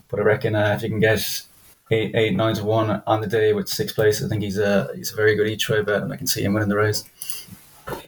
But 0.09 0.19
I 0.19 0.23
reckon 0.23 0.55
uh, 0.55 0.73
if 0.77 0.83
you 0.83 0.89
can 0.89 0.99
get 0.99 1.41
eight, 1.89 2.11
eight, 2.13 2.35
nine 2.35 2.53
to 2.53 2.63
one 2.63 3.01
on 3.07 3.21
the 3.21 3.27
day 3.27 3.53
with 3.53 3.67
six 3.67 3.93
places, 3.93 4.27
I 4.27 4.29
think 4.29 4.43
he's 4.43 4.59
a 4.59 4.89
he's 4.95 5.11
a 5.11 5.15
very 5.15 5.35
good 5.35 5.47
each 5.47 5.67
way 5.69 5.81
bet, 5.81 6.03
and 6.03 6.13
I 6.13 6.17
can 6.17 6.27
see 6.27 6.43
him 6.43 6.53
winning 6.53 6.69
the 6.69 6.77
race. 6.77 7.03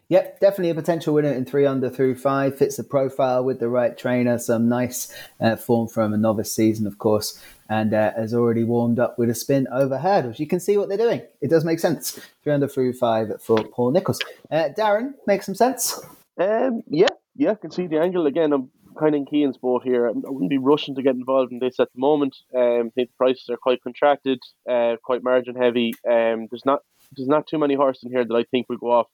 Yep, 0.07 0.39
definitely 0.39 0.69
a 0.69 0.75
potential 0.75 1.13
winner 1.13 1.31
in 1.31 1.45
three 1.45 1.65
under 1.65 1.89
through 1.89 2.15
five. 2.15 2.57
Fits 2.57 2.77
the 2.77 2.83
profile 2.83 3.43
with 3.43 3.59
the 3.59 3.69
right 3.69 3.97
trainer. 3.97 4.38
Some 4.38 4.69
nice 4.69 5.13
uh, 5.39 5.55
form 5.55 5.88
from 5.88 6.13
a 6.13 6.17
novice 6.17 6.53
season, 6.53 6.85
of 6.88 6.97
course 6.97 7.41
and 7.69 7.93
uh, 7.93 8.11
has 8.15 8.33
already 8.33 8.63
warmed 8.63 8.99
up 8.99 9.17
with 9.17 9.29
a 9.29 9.35
spin 9.35 9.67
over 9.71 9.97
hurdles. 9.97 10.39
You 10.39 10.47
can 10.47 10.59
see 10.59 10.77
what 10.77 10.89
they're 10.89 10.97
doing. 10.97 11.21
It 11.41 11.49
does 11.49 11.65
make 11.65 11.79
sense. 11.79 12.19
Three 12.43 12.53
under 12.53 12.67
through 12.67 12.93
five 12.93 13.41
for 13.41 13.63
Paul 13.63 13.91
Nicholls. 13.91 14.19
Uh, 14.51 14.69
Darren, 14.77 15.13
makes 15.25 15.45
some 15.45 15.55
sense. 15.55 15.99
Um, 16.39 16.83
yeah, 16.89 17.07
yeah, 17.35 17.51
I 17.51 17.55
can 17.55 17.71
see 17.71 17.88
the 17.88 17.99
angle 17.99 18.27
again. 18.27 18.53
I'm 18.53 18.69
kind 18.97 19.15
of 19.15 19.27
in 19.31 19.53
sport 19.53 19.83
here. 19.83 20.07
I 20.07 20.11
wouldn't 20.11 20.49
be 20.49 20.57
rushing 20.57 20.95
to 20.95 21.01
get 21.01 21.15
involved 21.15 21.51
in 21.51 21.59
this 21.59 21.79
at 21.79 21.89
the 21.93 21.99
moment. 21.99 22.35
Um, 22.53 22.88
I 22.88 22.89
think 22.95 23.09
the 23.09 23.17
prices 23.17 23.49
are 23.49 23.57
quite 23.57 23.83
contracted, 23.83 24.39
uh, 24.69 24.95
quite 25.03 25.23
margin 25.23 25.55
heavy. 25.55 25.93
Um, 26.07 26.47
there's 26.49 26.65
not 26.65 26.81
there's 27.15 27.27
not 27.27 27.47
too 27.47 27.57
many 27.57 27.75
horses 27.75 28.03
in 28.03 28.11
here 28.11 28.25
that 28.25 28.35
I 28.35 28.43
think 28.43 28.67
will 28.67 28.77
go 28.77 28.91
off 28.91 29.07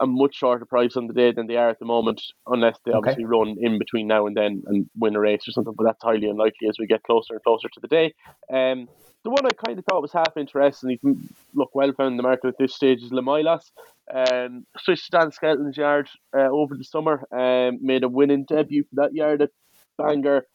a 0.00 0.06
much 0.06 0.34
shorter 0.34 0.64
price 0.64 0.96
on 0.96 1.06
the 1.06 1.14
day 1.14 1.32
than 1.32 1.46
they 1.46 1.56
are 1.56 1.70
at 1.70 1.78
the 1.78 1.84
moment, 1.84 2.22
unless 2.46 2.78
they 2.84 2.92
obviously 2.92 3.24
okay. 3.24 3.36
run 3.36 3.56
in 3.60 3.78
between 3.78 4.06
now 4.06 4.26
and 4.26 4.36
then 4.36 4.62
and 4.66 4.88
win 4.96 5.16
a 5.16 5.20
race 5.20 5.46
or 5.46 5.52
something. 5.52 5.74
But 5.76 5.84
that's 5.84 6.02
highly 6.02 6.28
unlikely 6.28 6.68
as 6.68 6.78
we 6.78 6.86
get 6.86 7.02
closer 7.02 7.34
and 7.34 7.42
closer 7.42 7.68
to 7.68 7.80
the 7.80 7.88
day. 7.88 8.14
Um, 8.52 8.88
the 9.24 9.30
one 9.30 9.44
I 9.44 9.50
kind 9.50 9.78
of 9.78 9.84
thought 9.84 10.02
was 10.02 10.12
half 10.12 10.36
interesting, 10.36 10.90
he 10.90 10.98
can 10.98 11.28
look 11.52 11.74
well 11.74 11.92
found 11.92 12.12
in 12.12 12.16
the 12.16 12.22
market 12.22 12.48
at 12.48 12.58
this 12.58 12.74
stage, 12.74 13.02
is 13.02 13.10
Le 13.10 13.22
Milos. 13.22 13.72
Um, 14.14 14.66
switched 14.78 15.10
Dan 15.10 15.32
Skelton's 15.32 15.76
yard 15.76 16.08
uh, 16.32 16.48
over 16.48 16.76
the 16.76 16.84
summer, 16.84 17.24
um, 17.32 17.78
made 17.82 18.04
a 18.04 18.08
winning 18.08 18.44
debut 18.44 18.84
for 18.84 19.02
that 19.02 19.14
yard 19.14 19.42
at 19.42 19.50
Bangor. 19.98 20.46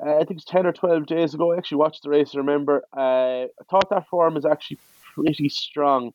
Uh, 0.00 0.14
I 0.14 0.18
think 0.18 0.38
it's 0.38 0.44
10 0.44 0.66
or 0.66 0.72
12 0.72 1.06
days 1.06 1.34
ago. 1.34 1.52
I 1.52 1.56
actually 1.56 1.78
watched 1.78 2.04
the 2.04 2.10
race, 2.10 2.30
I 2.34 2.38
remember. 2.38 2.84
Uh, 2.96 3.46
I 3.46 3.64
thought 3.68 3.90
that 3.90 4.06
form 4.08 4.36
is 4.36 4.46
actually 4.46 4.78
pretty 5.14 5.48
strong 5.48 6.12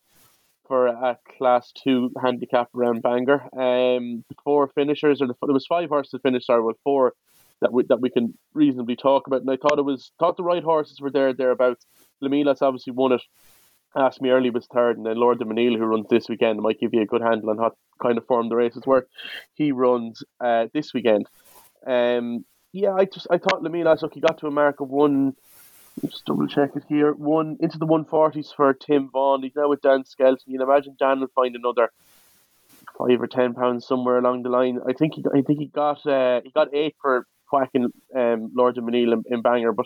for 0.67 0.87
a 0.87 1.17
Class 1.37 1.71
Two 1.83 2.11
handicap 2.21 2.69
around 2.75 3.01
Bangor. 3.01 3.49
Um, 3.57 4.23
four 4.43 4.67
finishers, 4.67 5.21
or 5.21 5.27
the, 5.27 5.35
there 5.41 5.53
was 5.53 5.67
five 5.67 5.89
horses 5.89 6.19
finished. 6.23 6.47
Sorry, 6.47 6.63
with 6.63 6.77
four 6.83 7.13
that 7.61 7.73
we 7.73 7.83
that 7.89 8.01
we 8.01 8.09
can 8.09 8.37
reasonably 8.53 8.95
talk 8.95 9.27
about. 9.27 9.41
And 9.41 9.49
I 9.49 9.57
thought 9.57 9.79
it 9.79 9.85
was 9.85 10.11
thought 10.19 10.37
the 10.37 10.43
right 10.43 10.63
horses 10.63 10.99
were 11.01 11.11
there 11.11 11.33
thereabouts. 11.33 11.85
Le 12.21 12.29
Milos 12.29 12.61
obviously 12.61 12.93
won 12.93 13.13
it. 13.13 13.21
Asked 13.95 14.21
me 14.21 14.29
early 14.29 14.49
was 14.49 14.65
third, 14.73 14.97
and 14.97 15.05
then 15.05 15.17
Lord 15.17 15.37
du 15.37 15.45
Mesnil, 15.45 15.77
who 15.77 15.85
runs 15.85 16.07
this 16.09 16.27
weekend, 16.27 16.59
might 16.59 16.79
give 16.79 16.93
you 16.93 17.01
a 17.01 17.05
good 17.05 17.21
handle 17.21 17.51
on 17.51 17.59
how 17.59 17.73
kind 18.01 18.17
of 18.17 18.25
form 18.25 18.49
the 18.49 18.55
races 18.55 18.83
were. 18.87 19.07
He 19.53 19.71
runs 19.71 20.23
uh, 20.43 20.65
this 20.73 20.95
weekend. 20.95 21.27
Um, 21.85 22.43
yeah, 22.71 22.93
I 22.93 23.05
just 23.05 23.27
I 23.29 23.37
thought 23.37 23.61
Le 23.61 23.69
Milos 23.69 24.01
look 24.01 24.15
he 24.15 24.19
got 24.19 24.39
to 24.39 24.47
a 24.47 24.51
mark 24.51 24.79
of 24.79 24.89
one. 24.89 25.33
Just 26.01 26.25
double 26.25 26.47
check 26.47 26.71
it 26.75 26.83
here. 26.89 27.13
One 27.13 27.57
into 27.59 27.77
the 27.77 27.85
one 27.85 28.05
forties 28.05 28.51
for 28.55 28.73
Tim 28.73 29.09
Vaughan. 29.11 29.43
He's 29.43 29.55
now 29.55 29.69
with 29.69 29.81
Dan 29.81 30.05
Skelton. 30.05 30.51
You'd 30.51 30.61
imagine 30.61 30.95
Dan 30.97 31.19
will 31.19 31.27
find 31.27 31.55
another 31.55 31.91
five 32.97 33.21
or 33.21 33.27
ten 33.27 33.53
pounds 33.53 33.87
somewhere 33.87 34.17
along 34.17 34.43
the 34.43 34.49
line. 34.49 34.79
I 34.87 34.93
think 34.93 35.13
he 35.15 35.23
I 35.33 35.41
think 35.41 35.59
he 35.59 35.67
got 35.67 36.05
uh, 36.05 36.41
he 36.43 36.51
got 36.51 36.73
eight 36.73 36.95
for 37.01 37.27
whacking 37.51 37.93
um, 38.15 38.51
Lord 38.55 38.75
du 38.75 38.81
Mesnil 38.81 39.13
in, 39.13 39.23
in 39.29 39.41
Bangor, 39.41 39.71
but 39.73 39.85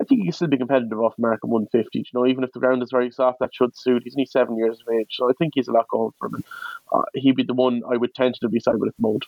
I 0.00 0.04
think 0.04 0.20
he 0.20 0.26
can 0.26 0.32
still 0.32 0.48
be 0.48 0.56
competitive 0.56 0.98
off 0.98 1.14
mark 1.18 1.40
of 1.44 1.50
150. 1.50 1.98
You 1.98 2.04
know, 2.14 2.26
even 2.26 2.44
if 2.44 2.52
the 2.52 2.60
ground 2.60 2.82
is 2.82 2.90
very 2.90 3.10
soft, 3.10 3.40
that 3.40 3.54
should 3.54 3.76
suit. 3.76 4.02
He's 4.04 4.16
only 4.16 4.26
seven 4.26 4.56
years 4.56 4.80
of 4.80 4.94
age, 4.94 5.08
so 5.10 5.28
I 5.28 5.34
think 5.38 5.52
he's 5.54 5.68
a 5.68 5.72
lot 5.72 5.86
going 5.88 6.12
for 6.18 6.28
him. 6.28 6.42
Uh, 6.90 7.02
he'd 7.14 7.36
be 7.36 7.42
the 7.42 7.54
one 7.54 7.82
I 7.90 7.98
would 7.98 8.14
tentatively 8.14 8.60
side 8.60 8.76
with 8.78 8.88
at 8.88 8.96
the 8.96 9.02
moment. 9.02 9.26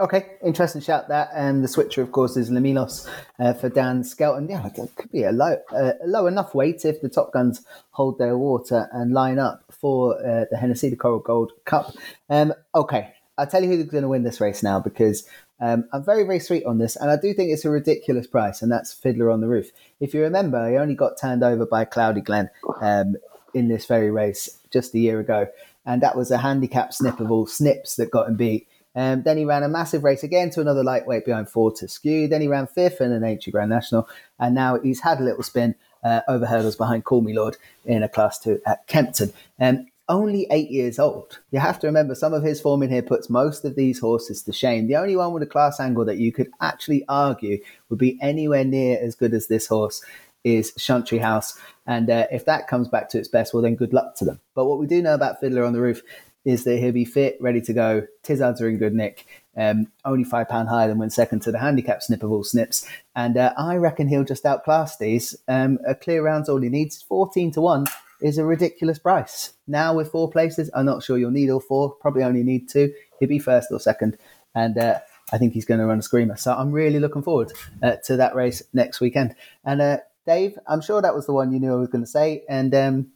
Okay, 0.00 0.24
interesting 0.42 0.80
shout 0.80 1.08
that. 1.08 1.28
And 1.34 1.62
the 1.62 1.68
switcher, 1.68 2.00
of 2.00 2.10
course, 2.10 2.34
is 2.34 2.50
Le 2.50 2.58
Milos 2.58 3.06
uh, 3.38 3.52
for 3.52 3.68
Dan 3.68 4.02
Skelton. 4.02 4.48
Yeah, 4.48 4.66
it 4.66 4.96
could 4.96 5.12
be 5.12 5.24
a 5.24 5.30
low, 5.30 5.58
uh, 5.76 5.92
low 6.06 6.26
enough 6.26 6.54
weight 6.54 6.86
if 6.86 7.02
the 7.02 7.10
top 7.10 7.34
guns 7.34 7.62
hold 7.90 8.18
their 8.18 8.38
water 8.38 8.88
and 8.92 9.12
line 9.12 9.38
up 9.38 9.62
for 9.70 10.16
uh, 10.26 10.46
the 10.50 10.56
Hennessy, 10.56 10.88
the 10.88 10.96
Coral 10.96 11.18
Gold 11.18 11.52
Cup. 11.66 11.94
Um, 12.30 12.54
okay, 12.74 13.12
I'll 13.36 13.46
tell 13.46 13.62
you 13.62 13.68
who's 13.68 13.84
going 13.90 14.02
to 14.02 14.08
win 14.08 14.22
this 14.22 14.40
race 14.40 14.62
now 14.62 14.80
because 14.80 15.28
um, 15.60 15.84
I'm 15.92 16.02
very, 16.02 16.22
very 16.22 16.40
sweet 16.40 16.64
on 16.64 16.78
this, 16.78 16.96
and 16.96 17.10
I 17.10 17.16
do 17.16 17.34
think 17.34 17.50
it's 17.50 17.66
a 17.66 17.70
ridiculous 17.70 18.26
price, 18.26 18.62
and 18.62 18.72
that's 18.72 18.94
Fiddler 18.94 19.30
on 19.30 19.42
the 19.42 19.48
Roof. 19.48 19.70
If 20.00 20.14
you 20.14 20.22
remember, 20.22 20.70
he 20.70 20.78
only 20.78 20.94
got 20.94 21.20
turned 21.20 21.44
over 21.44 21.66
by 21.66 21.84
Cloudy 21.84 22.22
Glen 22.22 22.48
um, 22.80 23.16
in 23.52 23.68
this 23.68 23.84
very 23.84 24.10
race 24.10 24.60
just 24.70 24.94
a 24.94 24.98
year 24.98 25.20
ago, 25.20 25.48
and 25.84 26.02
that 26.02 26.16
was 26.16 26.30
a 26.30 26.38
handicap 26.38 26.94
snip 26.94 27.20
of 27.20 27.30
all 27.30 27.46
snips 27.46 27.96
that 27.96 28.10
got 28.10 28.28
him 28.28 28.36
beat. 28.36 28.66
Um, 28.94 29.22
then 29.22 29.36
he 29.36 29.44
ran 29.44 29.62
a 29.62 29.68
massive 29.68 30.04
race 30.04 30.22
again 30.22 30.50
to 30.50 30.60
another 30.60 30.82
lightweight 30.82 31.24
behind 31.24 31.48
Fortescue. 31.48 32.28
Then 32.28 32.40
he 32.40 32.48
ran 32.48 32.66
fifth 32.66 33.00
in 33.00 33.12
an 33.12 33.24
H 33.24 33.48
Grand 33.50 33.70
National, 33.70 34.08
and 34.38 34.54
now 34.54 34.78
he's 34.80 35.00
had 35.00 35.20
a 35.20 35.24
little 35.24 35.42
spin 35.42 35.74
uh, 36.02 36.20
over 36.28 36.46
hurdles 36.46 36.76
behind 36.76 37.04
Call 37.04 37.20
Me 37.20 37.32
Lord 37.32 37.56
in 37.84 38.02
a 38.02 38.08
Class 38.08 38.38
Two 38.38 38.60
at 38.66 38.86
Kempton. 38.86 39.32
Um, 39.58 39.86
only 40.08 40.46
eight 40.50 40.70
years 40.70 40.98
old. 40.98 41.38
You 41.52 41.60
have 41.60 41.78
to 41.80 41.86
remember 41.86 42.16
some 42.16 42.34
of 42.34 42.42
his 42.42 42.60
form 42.60 42.82
in 42.82 42.90
here 42.90 43.00
puts 43.00 43.30
most 43.30 43.64
of 43.64 43.76
these 43.76 44.00
horses 44.00 44.42
to 44.42 44.52
shame. 44.52 44.88
The 44.88 44.96
only 44.96 45.14
one 45.14 45.32
with 45.32 45.44
a 45.44 45.46
class 45.46 45.78
angle 45.78 46.04
that 46.06 46.18
you 46.18 46.32
could 46.32 46.50
actually 46.60 47.04
argue 47.08 47.58
would 47.88 48.00
be 48.00 48.18
anywhere 48.20 48.64
near 48.64 48.98
as 49.00 49.14
good 49.14 49.32
as 49.32 49.46
this 49.46 49.68
horse 49.68 50.04
is 50.42 50.72
Chantry 50.74 51.18
House. 51.18 51.56
And 51.86 52.10
uh, 52.10 52.26
if 52.32 52.44
that 52.46 52.66
comes 52.66 52.88
back 52.88 53.08
to 53.10 53.18
its 53.18 53.28
best, 53.28 53.54
well, 53.54 53.62
then 53.62 53.76
good 53.76 53.92
luck 53.92 54.16
to 54.16 54.24
them. 54.24 54.40
But 54.54 54.64
what 54.64 54.80
we 54.80 54.86
do 54.86 55.00
know 55.00 55.14
about 55.14 55.38
Fiddler 55.38 55.64
on 55.64 55.74
the 55.74 55.80
Roof 55.80 56.02
is 56.44 56.64
that 56.64 56.78
he'll 56.78 56.92
be 56.92 57.04
fit, 57.04 57.36
ready 57.40 57.60
to 57.60 57.72
go. 57.72 58.06
Tizzards 58.22 58.60
are 58.60 58.68
in 58.68 58.78
good 58.78 58.94
nick. 58.94 59.26
Um, 59.56 59.88
only 60.04 60.24
five 60.24 60.48
pound 60.48 60.68
higher 60.68 60.88
than 60.88 60.98
when 60.98 61.10
second 61.10 61.40
to 61.40 61.52
the 61.52 61.58
handicap 61.58 62.02
snip 62.02 62.22
of 62.22 62.30
all 62.30 62.44
snips, 62.44 62.86
and 63.14 63.36
uh, 63.36 63.52
I 63.58 63.76
reckon 63.76 64.08
he'll 64.08 64.24
just 64.24 64.46
outclass 64.46 64.96
these. 64.96 65.36
Um, 65.48 65.78
a 65.86 65.94
clear 65.94 66.22
round's 66.22 66.48
all 66.48 66.60
he 66.60 66.68
needs. 66.68 67.02
Fourteen 67.02 67.50
to 67.52 67.60
one 67.60 67.86
is 68.20 68.38
a 68.38 68.44
ridiculous 68.44 68.98
price. 68.98 69.52
Now 69.66 69.94
with 69.94 70.12
four 70.12 70.30
places, 70.30 70.70
I'm 70.72 70.86
not 70.86 71.02
sure 71.02 71.18
you'll 71.18 71.30
need 71.30 71.50
all 71.50 71.60
four. 71.60 71.90
Probably 71.90 72.22
only 72.22 72.42
need 72.42 72.68
two. 72.68 72.92
He'll 73.18 73.28
be 73.28 73.38
first 73.38 73.68
or 73.70 73.80
second, 73.80 74.16
and 74.54 74.78
uh, 74.78 75.00
I 75.32 75.38
think 75.38 75.52
he's 75.52 75.64
going 75.64 75.80
to 75.80 75.86
run 75.86 75.98
a 75.98 76.02
screamer. 76.02 76.36
So 76.36 76.52
I'm 76.52 76.72
really 76.72 77.00
looking 77.00 77.22
forward 77.22 77.52
uh, 77.82 77.96
to 78.04 78.16
that 78.16 78.34
race 78.34 78.62
next 78.72 79.00
weekend. 79.00 79.34
And 79.64 79.80
uh, 79.80 79.98
Dave, 80.26 80.58
I'm 80.66 80.80
sure 80.80 81.02
that 81.02 81.14
was 81.14 81.26
the 81.26 81.32
one 81.32 81.52
you 81.52 81.60
knew 81.60 81.72
I 81.72 81.76
was 81.76 81.88
going 81.88 82.04
to 82.04 82.10
say. 82.10 82.44
And 82.48 82.74
um, 82.74 83.08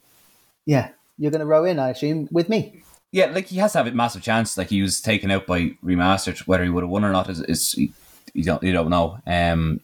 yeah, 0.67 0.91
you're 1.19 1.31
going 1.31 1.41
to 1.41 1.47
row 1.47 1.65
in, 1.65 1.79
I 1.79 1.91
assume, 1.91 2.29
with 2.31 2.49
me. 2.49 2.83
Yeah, 3.15 3.27
like 3.27 3.47
he 3.47 3.59
has 3.59 3.71
to 3.73 3.79
have 3.79 3.87
a 3.87 3.93
massive 3.93 4.23
chance. 4.23 4.59
Like 4.59 4.71
he 4.71 4.83
was 4.83 5.01
taken 5.01 5.31
out 5.31 5.47
by 5.47 5.71
remastered. 5.85 6.41
Whether 6.49 6.65
he 6.65 6.71
would 6.71 6.83
have 6.83 6.91
won 6.91 7.05
or 7.05 7.13
not 7.13 7.31
is, 7.31 7.43
is 7.43 7.77
you 7.77 8.43
don't 8.43 8.61
you 8.61 8.73
don't 8.73 8.91
know. 8.91 9.21
Um, 9.25 9.79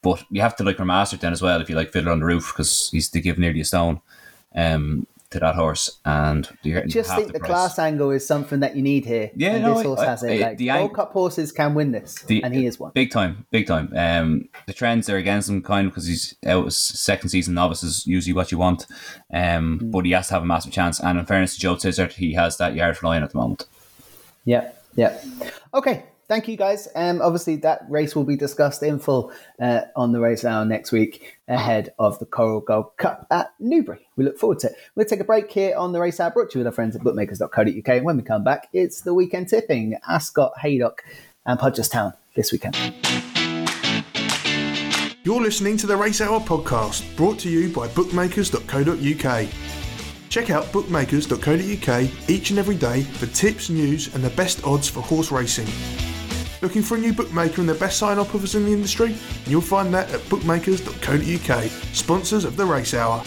but 0.00 0.24
you 0.30 0.40
have 0.40 0.56
to 0.56 0.64
like 0.64 0.78
remastered 0.78 1.20
then 1.20 1.34
as 1.34 1.42
well 1.42 1.60
if 1.60 1.68
you 1.68 1.76
like 1.76 1.92
Fiddler 1.92 2.10
on 2.10 2.20
the 2.20 2.24
Roof 2.24 2.54
because 2.54 2.88
he's 2.90 3.10
to 3.10 3.20
give 3.20 3.38
nearly 3.38 3.60
a 3.60 3.66
stone 3.66 4.00
um, 4.54 5.06
to 5.30 5.38
that 5.38 5.54
horse, 5.54 6.00
and 6.04 6.48
you 6.62 6.82
just 6.86 7.14
think 7.14 7.28
the, 7.28 7.38
the 7.38 7.40
class 7.40 7.78
angle 7.78 8.10
is 8.10 8.26
something 8.26 8.60
that 8.60 8.74
you 8.74 8.82
need 8.82 9.04
here. 9.06 9.30
Yeah, 9.34 9.54
and 9.54 9.62
no, 9.62 9.74
this 9.74 9.86
horse 9.86 10.00
I, 10.00 10.04
has 10.06 10.22
it. 10.22 10.42
I, 10.42 10.48
like 10.48 10.58
the 10.58 10.68
Gold 10.68 10.94
Cup 10.94 11.12
horses 11.12 11.52
can 11.52 11.74
win 11.74 11.92
this, 11.92 12.14
the, 12.22 12.42
and 12.42 12.54
he 12.54 12.66
is 12.66 12.78
one. 12.80 12.90
Big 12.94 13.10
time, 13.10 13.46
big 13.50 13.66
time. 13.66 13.92
Um, 13.96 14.48
the 14.66 14.72
trends 14.72 15.08
are 15.08 15.16
against 15.16 15.48
him, 15.48 15.62
kind 15.62 15.86
of 15.86 15.92
because 15.92 16.06
he's 16.06 16.34
out 16.46 16.66
as 16.66 16.76
second 16.76 17.30
season 17.30 17.54
novice 17.54 17.82
is 17.82 18.06
usually 18.06 18.32
what 18.32 18.50
you 18.50 18.58
want. 18.58 18.86
Um, 19.32 19.78
mm. 19.78 19.90
but 19.92 20.04
he 20.04 20.12
has 20.12 20.28
to 20.28 20.34
have 20.34 20.42
a 20.42 20.46
massive 20.46 20.72
chance, 20.72 21.00
and 21.00 21.18
in 21.18 21.26
fairness 21.26 21.54
to 21.54 21.60
Joe 21.60 21.76
Tizzard, 21.76 22.12
he 22.14 22.34
has 22.34 22.56
that 22.58 22.74
yard 22.74 22.96
flying 22.96 23.22
at 23.22 23.30
the 23.30 23.38
moment. 23.38 23.66
Yeah, 24.44 24.70
yeah. 24.96 25.22
Okay, 25.72 26.04
thank 26.30 26.46
you 26.46 26.56
guys. 26.56 26.88
Um, 26.94 27.20
obviously, 27.20 27.56
that 27.56 27.82
race 27.90 28.14
will 28.14 28.24
be 28.24 28.36
discussed 28.36 28.82
in 28.84 29.00
full 29.00 29.32
uh, 29.60 29.82
on 29.96 30.12
the 30.12 30.20
race 30.20 30.44
hour 30.44 30.64
next 30.64 30.92
week 30.92 31.38
ahead 31.48 31.92
of 31.98 32.18
the 32.20 32.24
Coral 32.24 32.60
Gold 32.60 32.96
Cup 32.96 33.26
at 33.30 33.52
Newbury. 33.58 34.08
We 34.16 34.24
look 34.24 34.38
forward 34.38 34.60
to 34.60 34.68
it. 34.68 34.76
We'll 34.94 35.06
take 35.06 35.20
a 35.20 35.24
break 35.24 35.50
here 35.50 35.76
on 35.76 35.92
the 35.92 36.00
race 36.00 36.20
hour 36.20 36.30
brought 36.30 36.50
to 36.52 36.58
you 36.58 36.60
with 36.60 36.68
our 36.68 36.72
friends 36.72 36.94
at 36.94 37.02
bookmakers.co.uk. 37.02 37.88
And 37.88 38.04
when 38.04 38.16
we 38.16 38.22
come 38.22 38.44
back, 38.44 38.68
it's 38.72 39.00
the 39.02 39.12
weekend 39.12 39.48
tipping 39.48 39.98
Ascot, 40.08 40.52
Haydock, 40.60 41.04
and 41.44 41.58
Punchestown 41.58 42.14
this 42.36 42.52
weekend. 42.52 42.76
You're 45.22 45.42
listening 45.42 45.76
to 45.78 45.86
the 45.86 45.96
Race 45.96 46.20
Hour 46.20 46.40
podcast 46.40 47.14
brought 47.16 47.40
to 47.40 47.50
you 47.50 47.70
by 47.70 47.88
bookmakers.co.uk. 47.88 49.48
Check 50.30 50.48
out 50.48 50.72
bookmakers.co.uk 50.72 52.30
each 52.30 52.50
and 52.50 52.58
every 52.58 52.76
day 52.76 53.02
for 53.02 53.26
tips, 53.26 53.68
news, 53.68 54.14
and 54.14 54.22
the 54.22 54.30
best 54.30 54.64
odds 54.64 54.88
for 54.88 55.00
horse 55.00 55.32
racing. 55.32 55.66
Looking 56.62 56.82
for 56.82 56.96
a 56.96 56.98
new 56.98 57.14
bookmaker 57.14 57.60
and 57.60 57.68
the 57.68 57.74
best 57.74 57.98
sign 57.98 58.18
up 58.18 58.34
offers 58.34 58.54
in 58.54 58.66
the 58.66 58.72
industry? 58.72 59.16
You'll 59.46 59.62
find 59.62 59.94
that 59.94 60.10
at 60.12 60.28
bookmakers.co.uk, 60.28 61.64
sponsors 61.94 62.44
of 62.44 62.56
the 62.56 62.66
Race 62.66 62.92
Hour. 62.92 63.22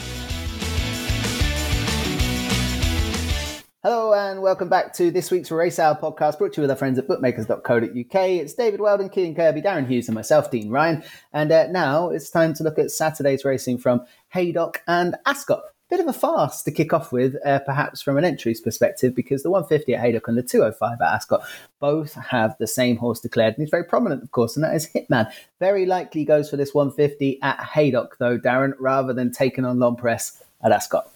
Hello 3.82 4.14
and 4.14 4.42
welcome 4.42 4.70
back 4.70 4.94
to 4.94 5.12
this 5.12 5.32
week's 5.32 5.52
Race 5.52 5.80
Hour 5.80 5.96
podcast 5.96 6.38
brought 6.38 6.54
to 6.54 6.62
you 6.62 6.64
with 6.64 6.70
our 6.70 6.78
friends 6.78 7.00
at 7.00 7.08
bookmakers.co.uk. 7.08 8.16
It's 8.16 8.54
David 8.54 8.80
Weldon, 8.80 9.10
Keelan 9.10 9.36
Kirby, 9.36 9.62
Darren 9.62 9.88
Hughes, 9.88 10.08
and 10.08 10.16
myself, 10.16 10.52
Dean 10.52 10.70
Ryan. 10.70 11.04
And 11.34 11.52
uh, 11.52 11.68
now 11.68 12.10
it's 12.10 12.30
time 12.30 12.54
to 12.54 12.64
look 12.64 12.78
at 12.78 12.92
Saturday's 12.92 13.44
racing 13.44 13.80
from 13.80 14.06
Haydock 14.30 14.84
and 14.88 15.16
Ascot 15.26 15.73
bit 15.90 16.00
of 16.00 16.08
a 16.08 16.14
farce 16.14 16.64
to 16.64 16.72
kick 16.72 16.94
off 16.94 17.12
with, 17.12 17.36
uh, 17.46 17.60
perhaps 17.60 18.02
from 18.02 18.18
an 18.18 18.26
entries 18.26 18.62
perspective, 18.62 19.14
because 19.14 19.44
the 19.44 19.50
150 19.50 19.94
at 19.94 20.02
Haydock 20.02 20.28
and 20.28 20.38
the 20.38 20.44
205 20.44 20.98
at 21.02 21.14
Ascot 21.14 21.44
both 21.80 22.14
have 22.14 22.56
the 22.58 22.68
same 22.68 22.98
horse 22.98 23.20
declared, 23.20 23.54
and 23.56 23.64
he's 23.64 23.70
very 23.70 23.84
prominent, 23.84 24.24
of 24.24 24.32
course, 24.32 24.56
and 24.56 24.64
that 24.64 24.76
is 24.76 24.88
Hitman. 24.88 25.32
Very 25.60 25.86
likely 25.86 26.26
goes 26.26 26.50
for 26.50 26.58
this 26.58 26.74
150 26.74 27.42
at 27.42 27.60
Haydock, 27.60 28.18
though, 28.18 28.38
Darren, 28.38 28.74
rather 28.80 29.14
than 29.14 29.32
taking 29.32 29.66
on 29.66 29.80
L'Homme 29.80 29.96
Presse 29.96 30.42
at 30.64 30.72
Ascot. 30.72 31.10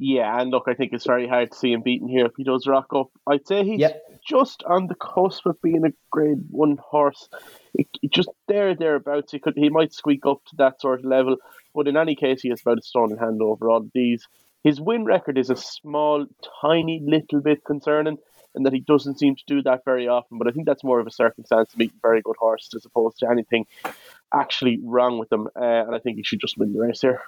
Yeah, 0.00 0.40
and 0.40 0.50
look, 0.50 0.64
I 0.68 0.74
think 0.74 0.92
it's 0.92 1.06
very 1.06 1.26
hard 1.26 1.50
to 1.50 1.58
see 1.58 1.72
him 1.72 1.82
beaten 1.82 2.06
here 2.06 2.26
if 2.26 2.36
he 2.36 2.44
does 2.44 2.68
rock 2.68 2.86
up. 2.94 3.08
I'd 3.26 3.48
say 3.48 3.64
he's 3.64 3.80
yep. 3.80 4.00
just 4.24 4.62
on 4.62 4.86
the 4.86 4.94
cusp 4.94 5.44
of 5.46 5.60
being 5.60 5.84
a 5.84 5.92
grade 6.10 6.38
one 6.50 6.76
horse. 6.76 7.28
It, 7.74 7.88
it 8.00 8.12
just 8.12 8.28
there, 8.46 8.76
thereabouts. 8.76 9.32
He 9.32 9.40
could, 9.40 9.54
he 9.56 9.70
might 9.70 9.92
squeak 9.92 10.24
up 10.24 10.44
to 10.50 10.56
that 10.56 10.80
sort 10.80 11.00
of 11.00 11.04
level. 11.04 11.36
But 11.78 11.86
in 11.86 11.96
any 11.96 12.16
case, 12.16 12.40
he 12.42 12.48
has 12.48 12.60
about 12.60 12.80
a 12.80 12.82
stone 12.82 13.12
in 13.12 13.18
hand 13.18 13.40
over 13.40 13.70
all 13.70 13.88
these. 13.94 14.26
His 14.64 14.80
win 14.80 15.04
record 15.04 15.38
is 15.38 15.48
a 15.48 15.54
small, 15.54 16.26
tiny 16.60 17.00
little 17.06 17.40
bit 17.40 17.64
concerning, 17.64 18.18
and 18.56 18.66
that 18.66 18.72
he 18.72 18.80
doesn't 18.80 19.20
seem 19.20 19.36
to 19.36 19.42
do 19.46 19.62
that 19.62 19.84
very 19.84 20.08
often. 20.08 20.38
But 20.38 20.48
I 20.48 20.50
think 20.50 20.66
that's 20.66 20.82
more 20.82 20.98
of 20.98 21.06
a 21.06 21.12
circumstance 21.12 21.70
to 21.70 21.78
meeting 21.78 22.00
very 22.02 22.20
good 22.20 22.34
horses 22.36 22.74
as 22.74 22.84
opposed 22.84 23.18
to 23.18 23.30
anything 23.30 23.66
actually 24.34 24.80
wrong 24.82 25.20
with 25.20 25.28
them. 25.28 25.46
Uh, 25.54 25.84
and 25.86 25.94
I 25.94 26.00
think 26.00 26.16
he 26.16 26.24
should 26.24 26.40
just 26.40 26.58
win 26.58 26.72
the 26.72 26.80
race 26.80 27.00
here. 27.00 27.22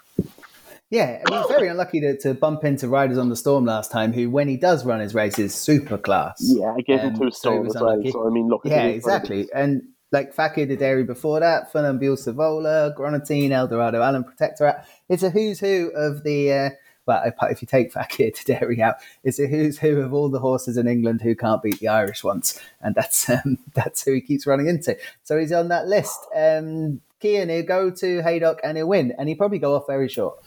Yeah, 0.90 1.22
I 1.24 1.30
mean, 1.30 1.44
very 1.46 1.68
unlucky 1.68 2.00
to, 2.00 2.18
to 2.18 2.34
bump 2.34 2.64
into 2.64 2.88
Riders 2.88 3.18
on 3.18 3.28
the 3.28 3.36
Storm 3.36 3.66
last 3.66 3.92
time, 3.92 4.12
who, 4.12 4.30
when 4.30 4.48
he 4.48 4.56
does 4.56 4.84
run 4.84 4.98
his 4.98 5.14
races, 5.14 5.54
super 5.54 5.96
class. 5.96 6.38
Yeah, 6.40 6.74
I 6.76 6.80
gave 6.80 6.98
him 6.98 7.14
um, 7.14 7.20
two 7.20 7.30
stone 7.30 7.68
as 7.68 7.76
well. 7.76 8.02
So, 8.10 8.26
I 8.26 8.30
mean, 8.30 8.48
look. 8.48 8.62
Yeah, 8.64 8.86
exactly. 8.86 9.46
And 9.54 9.82
like 10.12 10.32
Fakir 10.32 10.66
D'Oudairies 10.66 11.06
before 11.06 11.40
that, 11.40 11.72
Funambule 11.72 12.18
Sivola, 12.18 12.94
Greaneteen, 12.94 13.52
Eldorado, 13.52 14.02
Allen 14.02 14.24
Protectorat. 14.24 14.84
It's 15.08 15.22
a 15.22 15.30
who's 15.30 15.60
who 15.60 15.90
of 15.94 16.22
the, 16.24 16.52
uh, 16.52 16.70
well, 17.06 17.22
if, 17.50 17.62
you 17.62 17.66
take 17.66 17.92
Fakir 17.92 18.30
the 18.46 18.54
Dairy 18.54 18.82
out, 18.82 18.96
it's 19.24 19.38
a 19.38 19.46
who's 19.46 19.78
who 19.78 20.00
of 20.00 20.12
all 20.12 20.28
the 20.28 20.40
horses 20.40 20.76
in 20.76 20.88
England 20.88 21.22
who 21.22 21.34
can't 21.34 21.62
beat 21.62 21.78
the 21.80 21.88
Irish 21.88 22.24
ones. 22.24 22.58
And 22.80 22.94
that's 22.94 23.28
um, 23.30 23.58
that's 23.74 24.04
who 24.04 24.12
he 24.12 24.20
keeps 24.20 24.46
running 24.46 24.68
into. 24.68 24.96
So 25.22 25.38
he's 25.38 25.52
on 25.52 25.68
that 25.68 25.86
list. 25.86 26.18
Um, 26.34 27.00
Cian, 27.22 27.50
he'll 27.50 27.62
go 27.64 27.90
to 27.90 28.22
Haydock 28.22 28.60
and 28.64 28.78
he'll 28.78 28.88
win, 28.88 29.12
and 29.18 29.28
he'll 29.28 29.36
probably 29.36 29.58
go 29.58 29.74
off 29.74 29.86
very 29.86 30.08
short. 30.08 30.38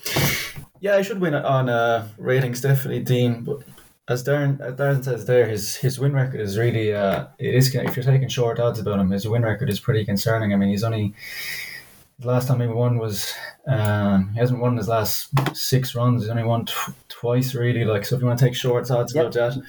Yeah, 0.79 0.97
he 0.97 1.03
should 1.03 1.21
win 1.21 1.35
on 1.35 1.69
uh, 1.69 2.07
ratings, 2.17 2.59
definitely, 2.59 3.03
Dean. 3.03 3.43
But 3.43 3.63
as 4.07 4.23
Darren, 4.23 4.59
as 4.59 4.73
Darren 4.75 5.03
says 5.03 5.25
there, 5.25 5.47
his 5.47 5.75
his 5.77 5.99
win 5.99 6.13
record 6.13 6.41
is 6.41 6.57
really 6.57 6.93
uh, 6.93 7.27
it 7.39 7.55
is. 7.55 7.73
If 7.73 7.95
you're 7.95 8.03
taking 8.05 8.27
short 8.27 8.59
odds 8.59 8.79
about 8.79 8.99
him, 8.99 9.11
his 9.11 9.27
win 9.27 9.43
record 9.43 9.69
is 9.69 9.79
pretty 9.79 10.03
concerning. 10.05 10.53
I 10.53 10.57
mean, 10.57 10.69
he's 10.69 10.83
only 10.83 11.13
the 12.19 12.27
last 12.27 12.47
time 12.47 12.59
he 12.61 12.67
won 12.67 12.97
was 12.97 13.33
um, 13.67 14.31
he 14.33 14.39
hasn't 14.39 14.59
won 14.59 14.77
his 14.77 14.87
last 14.87 15.29
six 15.55 15.95
runs. 15.95 16.23
He's 16.23 16.29
only 16.29 16.43
won 16.43 16.65
tw- 16.65 16.93
twice, 17.09 17.55
really. 17.55 17.85
Like 17.85 18.05
so, 18.05 18.15
if 18.15 18.21
you 18.21 18.27
want 18.27 18.39
to 18.39 18.45
take 18.45 18.55
short 18.55 18.89
odds 18.91 19.15
Yep. 19.15 19.21
about 19.21 19.33
that, 19.33 19.63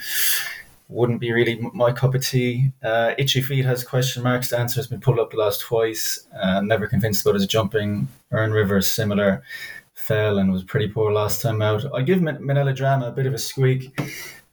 wouldn't 0.88 1.20
be 1.20 1.32
really 1.32 1.60
my 1.72 1.92
cup 1.92 2.14
of 2.14 2.26
tea. 2.26 2.72
Uh, 2.82 3.14
Itchy 3.16 3.40
Feet 3.40 3.64
has 3.64 3.84
question 3.84 4.22
marks. 4.22 4.50
The 4.50 4.58
answer 4.58 4.76
has 4.76 4.86
been 4.88 5.00
pulled 5.00 5.18
up 5.20 5.30
the 5.30 5.36
last 5.38 5.60
twice. 5.60 6.26
Uh, 6.36 6.60
never 6.60 6.86
convinced 6.88 7.24
about 7.24 7.36
his 7.36 7.46
jumping. 7.46 8.08
Earn 8.32 8.52
Rivers 8.52 8.90
similar. 8.90 9.42
Fell 10.06 10.38
and 10.38 10.52
was 10.52 10.62
pretty 10.62 10.88
poor 10.88 11.10
last 11.10 11.40
time 11.40 11.62
out. 11.62 11.82
I 11.94 12.02
give 12.02 12.20
Min- 12.20 12.36
Minella 12.38 12.76
Drama 12.76 13.08
a 13.08 13.12
bit 13.12 13.24
of 13.26 13.32
a 13.32 13.38
squeak. 13.38 13.98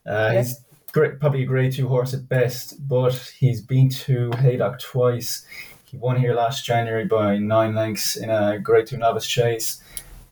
Uh. 0.06 0.30
He's 0.32 0.60
great, 0.92 1.20
probably 1.20 1.42
a 1.42 1.46
grade 1.46 1.72
two 1.72 1.88
horse 1.88 2.14
at 2.14 2.26
best, 2.26 2.88
but 2.88 3.14
he's 3.38 3.60
been 3.60 3.90
to 3.90 4.30
Haydock 4.38 4.78
twice. 4.80 5.44
He 5.84 5.98
won 5.98 6.18
here 6.18 6.32
last 6.34 6.64
January 6.64 7.04
by 7.04 7.36
nine 7.36 7.74
lengths 7.74 8.16
in 8.16 8.30
a 8.30 8.58
grade 8.58 8.86
two 8.86 8.96
novice 8.96 9.26
chase. 9.26 9.82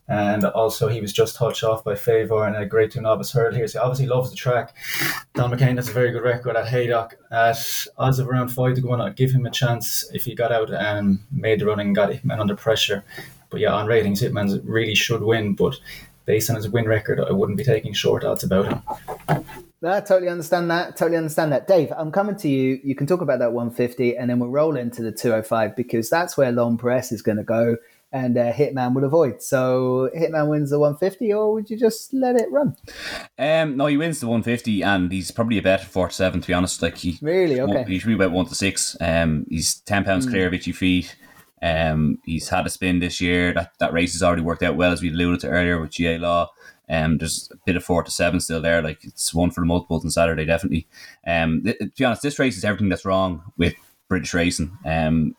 And 0.07 0.43
also, 0.43 0.87
he 0.87 0.99
was 0.99 1.13
just 1.13 1.35
touched 1.35 1.63
off 1.63 1.83
by 1.83 1.95
Favor 1.95 2.47
in 2.47 2.55
a 2.55 2.65
grade 2.65 2.91
two 2.91 3.01
novice 3.01 3.31
hurdle 3.31 3.57
here. 3.57 3.67
So, 3.67 3.79
he 3.79 3.83
obviously 3.83 4.07
loves 4.07 4.31
the 4.31 4.35
track. 4.35 4.75
Don 5.35 5.51
McCain 5.51 5.77
has 5.77 5.87
a 5.87 5.93
very 5.93 6.11
good 6.11 6.23
record 6.23 6.55
at 6.55 6.67
Haydock. 6.67 7.15
At 7.31 7.57
odds 7.97 8.17
of 8.17 8.27
around 8.27 8.49
five 8.49 8.75
to 8.75 8.81
one, 8.81 8.99
I'd 8.99 9.15
give 9.15 9.31
him 9.31 9.45
a 9.45 9.51
chance 9.51 10.09
if 10.13 10.25
he 10.25 10.33
got 10.33 10.51
out 10.51 10.73
and 10.73 11.19
made 11.31 11.59
the 11.59 11.67
run 11.67 11.79
and 11.79 11.95
got 11.95 12.09
Hitman 12.09 12.39
under 12.39 12.55
pressure. 12.55 13.03
But 13.51 13.59
yeah, 13.59 13.73
on 13.73 13.85
ratings, 13.85 14.21
Hitman 14.21 14.61
really 14.63 14.95
should 14.95 15.21
win. 15.21 15.53
But 15.53 15.75
based 16.25 16.49
on 16.49 16.55
his 16.55 16.69
win 16.69 16.85
record, 16.85 17.19
I 17.19 17.31
wouldn't 17.31 17.57
be 17.57 17.63
taking 17.63 17.93
short 17.93 18.23
odds 18.23 18.43
about 18.43 18.65
him. 18.65 19.45
No, 19.83 19.93
I 19.93 19.99
totally 19.99 20.29
understand 20.29 20.69
that. 20.71 20.95
Totally 20.95 21.17
understand 21.17 21.51
that. 21.51 21.67
Dave, 21.67 21.91
I'm 21.97 22.11
coming 22.11 22.35
to 22.37 22.47
you. 22.47 22.79
You 22.83 22.95
can 22.95 23.07
talk 23.07 23.21
about 23.21 23.39
that 23.39 23.53
150 23.53 24.15
and 24.15 24.29
then 24.29 24.39
we'll 24.39 24.49
roll 24.49 24.77
into 24.77 25.01
the 25.01 25.11
205 25.11 25.75
because 25.75 26.09
that's 26.09 26.37
where 26.37 26.51
L'Homme 26.51 26.77
Presse 26.77 27.11
is 27.11 27.23
going 27.23 27.37
to 27.37 27.43
go 27.43 27.77
and 28.11 28.37
uh, 28.37 28.51
Hitman 28.51 28.93
will 28.93 29.05
avoid. 29.05 29.41
So 29.41 30.09
Hitman 30.15 30.49
wins 30.49 30.69
the 30.69 30.79
150 30.79 31.33
or 31.33 31.53
would 31.53 31.69
you 31.69 31.77
just 31.77 32.13
let 32.13 32.35
it 32.35 32.51
run? 32.51 32.75
Um, 33.39 33.77
no, 33.77 33.87
he 33.87 33.97
wins 33.97 34.19
the 34.19 34.27
150, 34.27 34.83
and 34.83 35.11
he's 35.11 35.31
probably 35.31 35.57
a 35.57 35.61
bet 35.61 35.83
four 35.83 36.09
to 36.09 36.13
seven. 36.13 36.41
To 36.41 36.47
be 36.47 36.53
honest, 36.53 36.81
like 36.81 36.97
he 36.97 37.17
Really? 37.21 37.59
Okay. 37.59 37.85
He 37.87 37.99
should 37.99 38.07
be 38.07 38.13
about 38.13 38.31
one 38.31 38.45
to 38.47 38.55
six. 38.55 38.95
Um, 38.99 39.45
he's 39.49 39.79
ten 39.79 40.03
pounds 40.03 40.25
clear 40.25 40.47
of 40.47 40.53
itchy 40.53 40.73
feet. 40.73 41.15
Um, 41.61 42.19
he's 42.25 42.49
had 42.49 42.65
a 42.65 42.69
spin 42.69 42.99
this 42.99 43.21
year. 43.21 43.53
That 43.53 43.73
that 43.79 43.93
race 43.93 44.13
has 44.13 44.23
already 44.23 44.41
worked 44.41 44.63
out 44.63 44.75
well, 44.75 44.91
as 44.91 45.01
we 45.01 45.09
alluded 45.09 45.41
to 45.41 45.49
earlier 45.49 45.79
with 45.79 45.91
Ga 45.91 46.17
Law. 46.17 46.49
Um, 46.89 47.19
there's 47.19 47.49
a 47.53 47.57
bit 47.65 47.77
of 47.77 47.83
four 47.83 48.03
to 48.03 48.11
seven 48.11 48.39
still 48.39 48.61
there. 48.61 48.81
Like 48.81 49.03
it's 49.05 49.33
one 49.33 49.51
for 49.51 49.61
the 49.61 49.65
multiples 49.67 50.03
on 50.03 50.11
Saturday, 50.11 50.45
definitely. 50.45 50.87
Um, 51.25 51.63
th- 51.63 51.77
to 51.79 51.91
be 51.97 52.03
honest, 52.05 52.21
this 52.21 52.39
race 52.39 52.57
is 52.57 52.65
everything 52.65 52.89
that's 52.89 53.05
wrong 53.05 53.43
with 53.57 53.75
British 54.09 54.33
racing. 54.33 54.77
Um, 54.85 55.35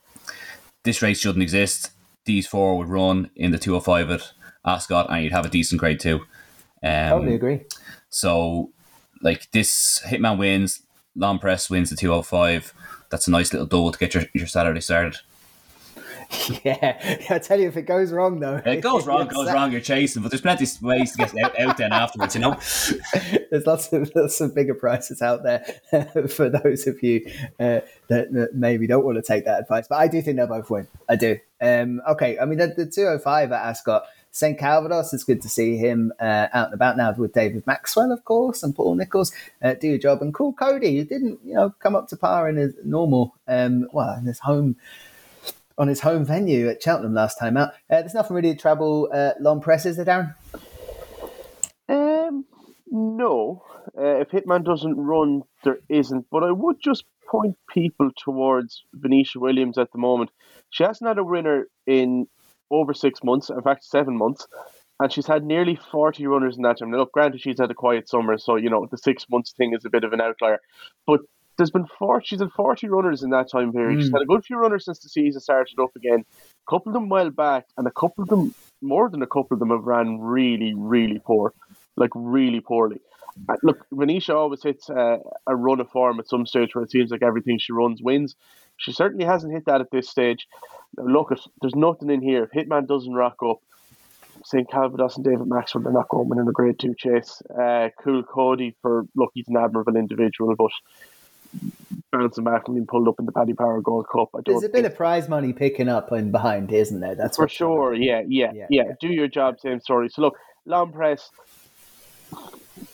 this 0.85 1.03
race 1.03 1.21
shouldn't 1.21 1.43
exist. 1.43 1.91
These 2.25 2.47
four 2.47 2.79
would 2.79 2.89
run 2.89 3.31
in 3.37 3.51
the 3.51 3.59
205 3.59 4.11
at 4.11 4.33
Ascot, 4.65 5.11
and 5.11 5.23
you'd 5.23 5.33
have 5.33 5.45
a 5.45 5.51
decent 5.51 5.81
grade 5.81 6.01
two. 6.01 6.21
Um, 6.83 7.11
Totally 7.11 7.35
agree. 7.35 7.61
so, 8.09 8.71
like 9.21 9.51
this, 9.53 10.03
Hitman 10.07 10.39
wins, 10.39 10.83
L'Homme 11.15 11.39
Presse 11.39 11.69
wins 11.69 11.91
the 11.91 11.97
205. 11.97 12.73
That's 13.11 13.29
a 13.29 13.31
nice 13.31 13.53
little 13.53 13.67
double 13.67 13.93
to 13.93 13.99
get 13.99 14.15
your, 14.15 14.25
your 14.33 14.47
Saturday 14.47 14.81
started. 14.81 15.19
Yeah. 16.65 17.23
I 17.31 17.39
tell 17.39 17.59
you, 17.59 17.69
if 17.69 17.77
it 17.77 17.83
goes 17.83 18.13
wrong 18.13 18.41
though. 18.41 18.61
It 18.65 18.81
goes 18.81 19.07
wrong, 19.07 19.27
goes 19.29 19.53
wrong, 19.53 19.73
you're 19.73 19.81
chasing, 19.81 20.23
but 20.23 20.31
there's 20.31 20.41
plenty 20.41 20.65
of 20.65 20.83
ways 20.83 21.13
to 21.13 21.19
get 21.19 21.35
out, 21.39 21.59
out 21.59 21.77
then 21.77 21.93
afterwards, 21.93 22.35
you 22.35 22.41
know? 22.41 22.59
There's 23.51 23.67
lots 23.67 23.93
of 23.93 24.11
lots 24.15 24.41
of 24.41 24.55
bigger 24.55 24.75
prices 24.75 25.23
out 25.23 25.43
there 25.43 25.65
for 26.29 26.49
those 26.49 26.87
of 26.87 27.03
you 27.03 27.27
uh, 27.59 27.81
that, 28.09 28.33
that 28.33 28.55
maybe 28.55 28.87
don't 28.87 29.05
want 29.05 29.17
to 29.17 29.23
take 29.23 29.45
that 29.45 29.61
advice. 29.61 29.87
But 29.89 29.97
I 29.97 30.09
do 30.09 30.23
think 30.23 30.37
they'll 30.37 30.47
both 30.47 30.71
win. 30.71 30.89
I 31.09 31.17
do. 31.17 31.39
Um, 31.61 32.01
okay, 32.09 32.39
I 32.39 32.45
mean 32.45 32.59
the, 32.59 32.69
the 32.69 32.87
205 32.87 33.53
at 33.53 33.67
Ascot. 33.67 34.05
St. 34.35 34.59
Calvados, 34.59 35.13
it's 35.13 35.25
good 35.25 35.43
to 35.43 35.49
see 35.51 35.77
him 35.77 36.11
uh, 36.19 36.49
out 36.55 36.67
and 36.69 36.75
about 36.75 36.97
now 36.97 37.13
with 37.13 37.35
David 37.35 37.67
Maxwell, 37.67 38.11
of 38.11 38.25
course, 38.25 38.63
and 38.63 38.75
Paul 38.75 38.95
Nicholls. 38.95 39.31
Uh, 39.61 39.75
do 39.75 39.89
your 39.89 39.99
job. 39.99 40.23
And 40.23 40.33
Coole 40.33 40.55
Cody, 40.55 40.97
who 40.97 41.05
didn't, 41.05 41.41
you 41.45 41.53
know, 41.53 41.75
come 41.81 41.95
up 41.95 42.09
to 42.09 42.17
par 42.17 42.49
in 42.49 42.57
his 42.57 42.73
normal, 42.83 43.37
um, 43.47 43.89
well, 43.93 44.17
in 44.17 44.25
his 44.25 44.39
home 44.39 44.77
on 45.79 45.89
his 45.89 46.01
home 46.01 46.25
venue 46.25 46.69
at 46.69 46.83
Cheltenham 46.83 47.15
last 47.15 47.39
time 47.39 47.57
out. 47.57 47.71
Uh, 47.91 48.01
there's 48.01 48.15
nothing 48.15 48.37
really 48.37 48.55
to 48.55 48.61
trouble 48.61 49.11
uh, 49.13 49.33
L'Homme 49.41 49.61
Presse, 49.61 49.87
is 49.87 49.97
there, 49.97 50.05
Darren? 50.05 50.35
Um, 51.89 52.45
no. 52.91 53.65
Uh, 53.97 54.21
if 54.21 54.31
Hitman 54.31 54.65
doesn't 54.65 54.97
run, 54.97 55.43
there 55.65 55.79
isn't. 55.89 56.27
But 56.31 56.45
I 56.45 56.53
would 56.53 56.77
just 56.83 57.05
point 57.29 57.57
people 57.73 58.11
towards 58.17 58.85
Venetia 58.95 59.41
Williams 59.41 59.79
at 59.79 59.91
the 59.93 59.99
moment. 59.99 60.31
She 60.71 60.85
hasn't 60.85 61.09
had 61.09 61.19
a 61.19 61.25
winner 61.25 61.67
in 61.87 62.27
over 62.71 62.95
six 62.95 63.23
months, 63.23 63.51
in 63.51 63.61
fact, 63.63 63.85
seven 63.85 64.17
months. 64.17 64.47
And 65.01 65.13
she's 65.13 65.27
had 65.27 65.45
nearly 65.45 65.79
40 65.91 66.27
runners 66.27 66.57
in 66.57 66.63
that 66.63 66.79
time. 66.79 66.91
Now, 66.91 66.99
look, 66.99 67.13
granted, 67.13 67.41
she's 67.41 67.59
had 67.59 67.71
a 67.71 67.75
quiet 67.75 68.09
summer, 68.09 68.39
so, 68.39 68.57
you 68.57 68.71
know, 68.71 68.87
the 68.91 68.99
six 68.99 69.27
months 69.29 69.53
thing 69.53 69.75
is 69.75 69.85
a 69.85 69.91
bit 69.91 70.05
of 70.05 70.13
an 70.13 70.21
outlier. 70.21 70.61
But 71.07 71.21
there's 71.57 71.71
been 71.71 71.87
40, 71.99 72.27
she's 72.27 72.41
had 72.41 72.51
40 72.53 72.89
runners 72.89 73.23
in 73.23 73.31
that 73.31 73.51
time 73.51 73.73
period. 73.73 74.01
She's 74.03 74.13
had 74.13 74.23
a 74.23 74.27
good 74.27 74.45
few 74.45 74.57
runners 74.57 74.85
since 74.85 74.99
the 75.01 75.09
season 75.09 75.41
started 75.41 75.79
up 75.81 75.95
again. 75.97 76.25
A 76.67 76.71
couple 76.71 76.91
of 76.91 76.95
them 76.95 77.09
well 77.09 77.31
back, 77.31 77.67
and 77.77 77.87
a 77.87 77.91
couple 77.91 78.23
of 78.23 78.29
them, 78.29 78.55
more 78.81 79.09
than 79.11 79.23
a 79.23 79.27
couple 79.27 79.49
of 79.55 79.59
them, 79.59 79.71
have 79.71 79.85
ran 79.85 80.19
really, 80.21 80.73
really 80.75 81.21
poor. 81.25 81.53
Like, 81.97 82.11
really 82.15 82.61
poorly. 82.61 83.01
Uh, 83.49 83.57
Look, 83.63 83.87
Venetia 83.93 84.35
always 84.35 84.63
hits 84.63 84.89
uh, 84.91 85.19
a 85.47 85.55
run 85.57 85.81
of 85.81 85.89
form 85.91 86.19
at 86.21 86.29
some 86.29 86.47
stage 86.47 86.75
where 86.75 86.85
it 86.85 86.91
seems 86.91 87.11
like 87.11 87.23
everything 87.23 87.59
she 87.59 87.73
runs 87.73 88.01
wins. 88.03 88.35
She 88.79 88.93
certainly 88.93 89.25
hasn't 89.25 89.53
hit 89.53 89.67
that 89.67 89.81
at 89.81 89.91
this 89.91 90.09
stage. 90.09 90.47
Now, 90.97 91.05
look, 91.05 91.33
it- 91.33 91.41
there's 91.61 91.75
nothing 91.75 92.11
in 92.11 92.23
here. 92.23 92.45
If 92.45 92.51
Hitman 92.53 92.87
doesn't 92.87 93.13
rock 93.15 93.37
up, 93.47 93.59
St. 94.45 94.69
Calvados 94.71 95.17
and 95.17 95.25
David 95.25 95.47
Maxwell, 95.47 95.85
they're 95.85 95.93
not 95.93 96.09
going 96.09 96.39
in 96.39 96.49
a 96.49 96.53
grade 96.53 96.79
two 96.79 96.95
chase. 96.99 97.43
Uh, 97.51 97.91
Coole 98.03 98.23
Cody 98.25 98.75
for 98.83 99.07
look, 99.15 99.31
he's 99.35 99.49
an 99.49 99.57
admirable 99.57 99.97
individual, 99.97 100.55
but 100.57 100.71
bouncing 102.11 102.45
back 102.45 102.63
and 102.67 102.75
being 102.75 102.87
pulled 102.87 103.09
up 103.09 103.17
in 103.19 103.27
the 103.27 103.33
Paddy 103.33 103.55
Power 103.55 103.81
Gold 103.81 104.07
Cup, 104.11 104.31
I 104.35 104.41
don't. 104.43 104.61
There's 104.61 104.65
a 104.65 104.69
bit 104.69 104.85
of 104.85 104.95
prize 104.95 105.29
money 105.29 105.53
picking 105.53 105.89
up 105.89 106.13
in 106.13 106.31
behind, 106.31 106.73
isn't 106.73 107.01
there? 107.01 107.15
That's 107.15 107.37
for 107.37 107.49
sure. 107.49 107.95
Yeah, 107.95 108.23
yeah, 108.27 108.53
Yeah, 108.55 108.67
yeah. 108.71 108.93
Do 109.01 109.09
your 109.09 109.29
job, 109.29 109.61
same 109.61 109.81
story. 109.81 110.09
So 110.11 110.23
look, 110.23 110.39
L'Homme 110.67 110.93
Presse. 110.93 111.31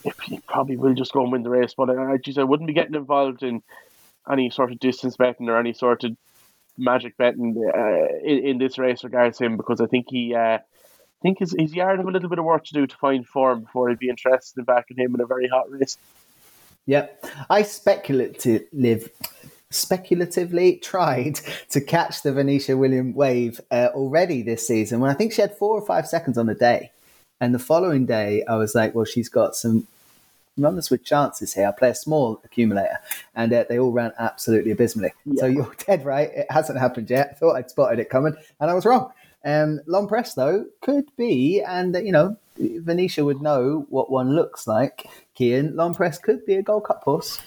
If 0.04 0.18
he 0.20 0.40
probably 0.40 0.76
will 0.76 0.94
just 0.94 1.12
go 1.12 1.22
and 1.22 1.32
win 1.32 1.42
the 1.42 1.50
race, 1.50 1.74
but 1.76 1.90
I, 1.90 2.12
I 2.12 2.16
just 2.16 2.38
I 2.38 2.44
wouldn't 2.44 2.66
be 2.66 2.72
getting 2.72 2.94
involved 2.94 3.42
in 3.42 3.62
any 4.30 4.50
sort 4.50 4.72
of 4.72 4.78
distance 4.78 5.16
betting 5.16 5.48
or 5.48 5.58
any 5.58 5.72
sort 5.72 6.04
of 6.04 6.16
magic 6.76 7.16
betting 7.16 7.56
uh, 7.74 8.18
in, 8.24 8.46
in 8.46 8.58
this 8.58 8.78
race 8.78 9.02
regards 9.04 9.38
him 9.38 9.56
because 9.56 9.80
I 9.80 9.86
think 9.86 10.06
he. 10.10 10.34
Uh, 10.34 10.58
I 10.58 11.20
think 11.20 11.40
his, 11.40 11.52
his 11.58 11.74
yard 11.74 11.98
have 11.98 12.06
a 12.06 12.12
little 12.12 12.28
bit 12.28 12.38
of 12.38 12.44
work 12.44 12.64
to 12.66 12.74
do 12.74 12.86
to 12.86 12.96
find 12.96 13.26
form 13.26 13.62
before 13.62 13.88
he'd 13.88 13.98
be 13.98 14.08
interested 14.08 14.56
in 14.56 14.64
backing 14.64 14.96
him 14.96 15.16
in 15.16 15.20
a 15.20 15.26
very 15.26 15.48
hot 15.48 15.68
race. 15.68 15.98
Yep. 16.88 17.26
I 17.50 17.62
speculative, 17.62 19.10
speculatively 19.68 20.76
tried 20.76 21.38
to 21.68 21.82
catch 21.82 22.22
the 22.22 22.32
Venetia 22.32 22.78
William 22.78 23.12
wave 23.12 23.60
uh, 23.70 23.88
already 23.94 24.40
this 24.40 24.66
season 24.66 24.98
when 25.00 25.10
I 25.10 25.14
think 25.14 25.34
she 25.34 25.42
had 25.42 25.54
four 25.54 25.78
or 25.78 25.84
five 25.84 26.08
seconds 26.08 26.38
on 26.38 26.46
the 26.46 26.54
day. 26.54 26.90
And 27.42 27.54
the 27.54 27.58
following 27.58 28.06
day, 28.06 28.42
I 28.48 28.56
was 28.56 28.74
like, 28.74 28.94
well, 28.94 29.04
she's 29.04 29.28
got 29.28 29.54
some 29.54 29.86
runners 30.56 30.88
with 30.88 31.04
chances 31.04 31.52
here. 31.52 31.68
I 31.68 31.78
play 31.78 31.90
a 31.90 31.94
small 31.94 32.40
accumulator, 32.42 32.98
and 33.34 33.52
uh, 33.52 33.64
they 33.68 33.78
all 33.78 33.92
ran 33.92 34.12
absolutely 34.18 34.70
abysmally. 34.70 35.12
So 35.36 35.44
you're 35.44 35.74
dead 35.86 36.06
right. 36.06 36.30
It 36.34 36.46
hasn't 36.50 36.78
happened 36.78 37.10
yet. 37.10 37.28
I 37.32 37.34
thought 37.34 37.56
I'd 37.56 37.70
spotted 37.70 37.98
it 37.98 38.08
coming, 38.08 38.34
and 38.60 38.70
I 38.70 38.74
was 38.74 38.86
wrong. 38.86 39.12
Um, 39.48 39.80
L'Homme 39.86 40.08
Presse 40.08 40.34
though 40.34 40.66
could 40.82 41.06
be, 41.16 41.62
and 41.62 41.96
uh, 41.96 42.00
you 42.00 42.12
know, 42.12 42.36
Venetia 42.58 43.24
would 43.24 43.40
know 43.40 43.86
what 43.88 44.10
one 44.10 44.34
looks 44.34 44.66
like. 44.66 45.06
Cian, 45.36 45.74
L'Homme 45.74 45.94
Presse 45.94 46.18
could 46.18 46.44
be 46.44 46.54
a 46.54 46.62
Gold 46.62 46.84
Cup 46.84 47.02
horse. 47.04 47.40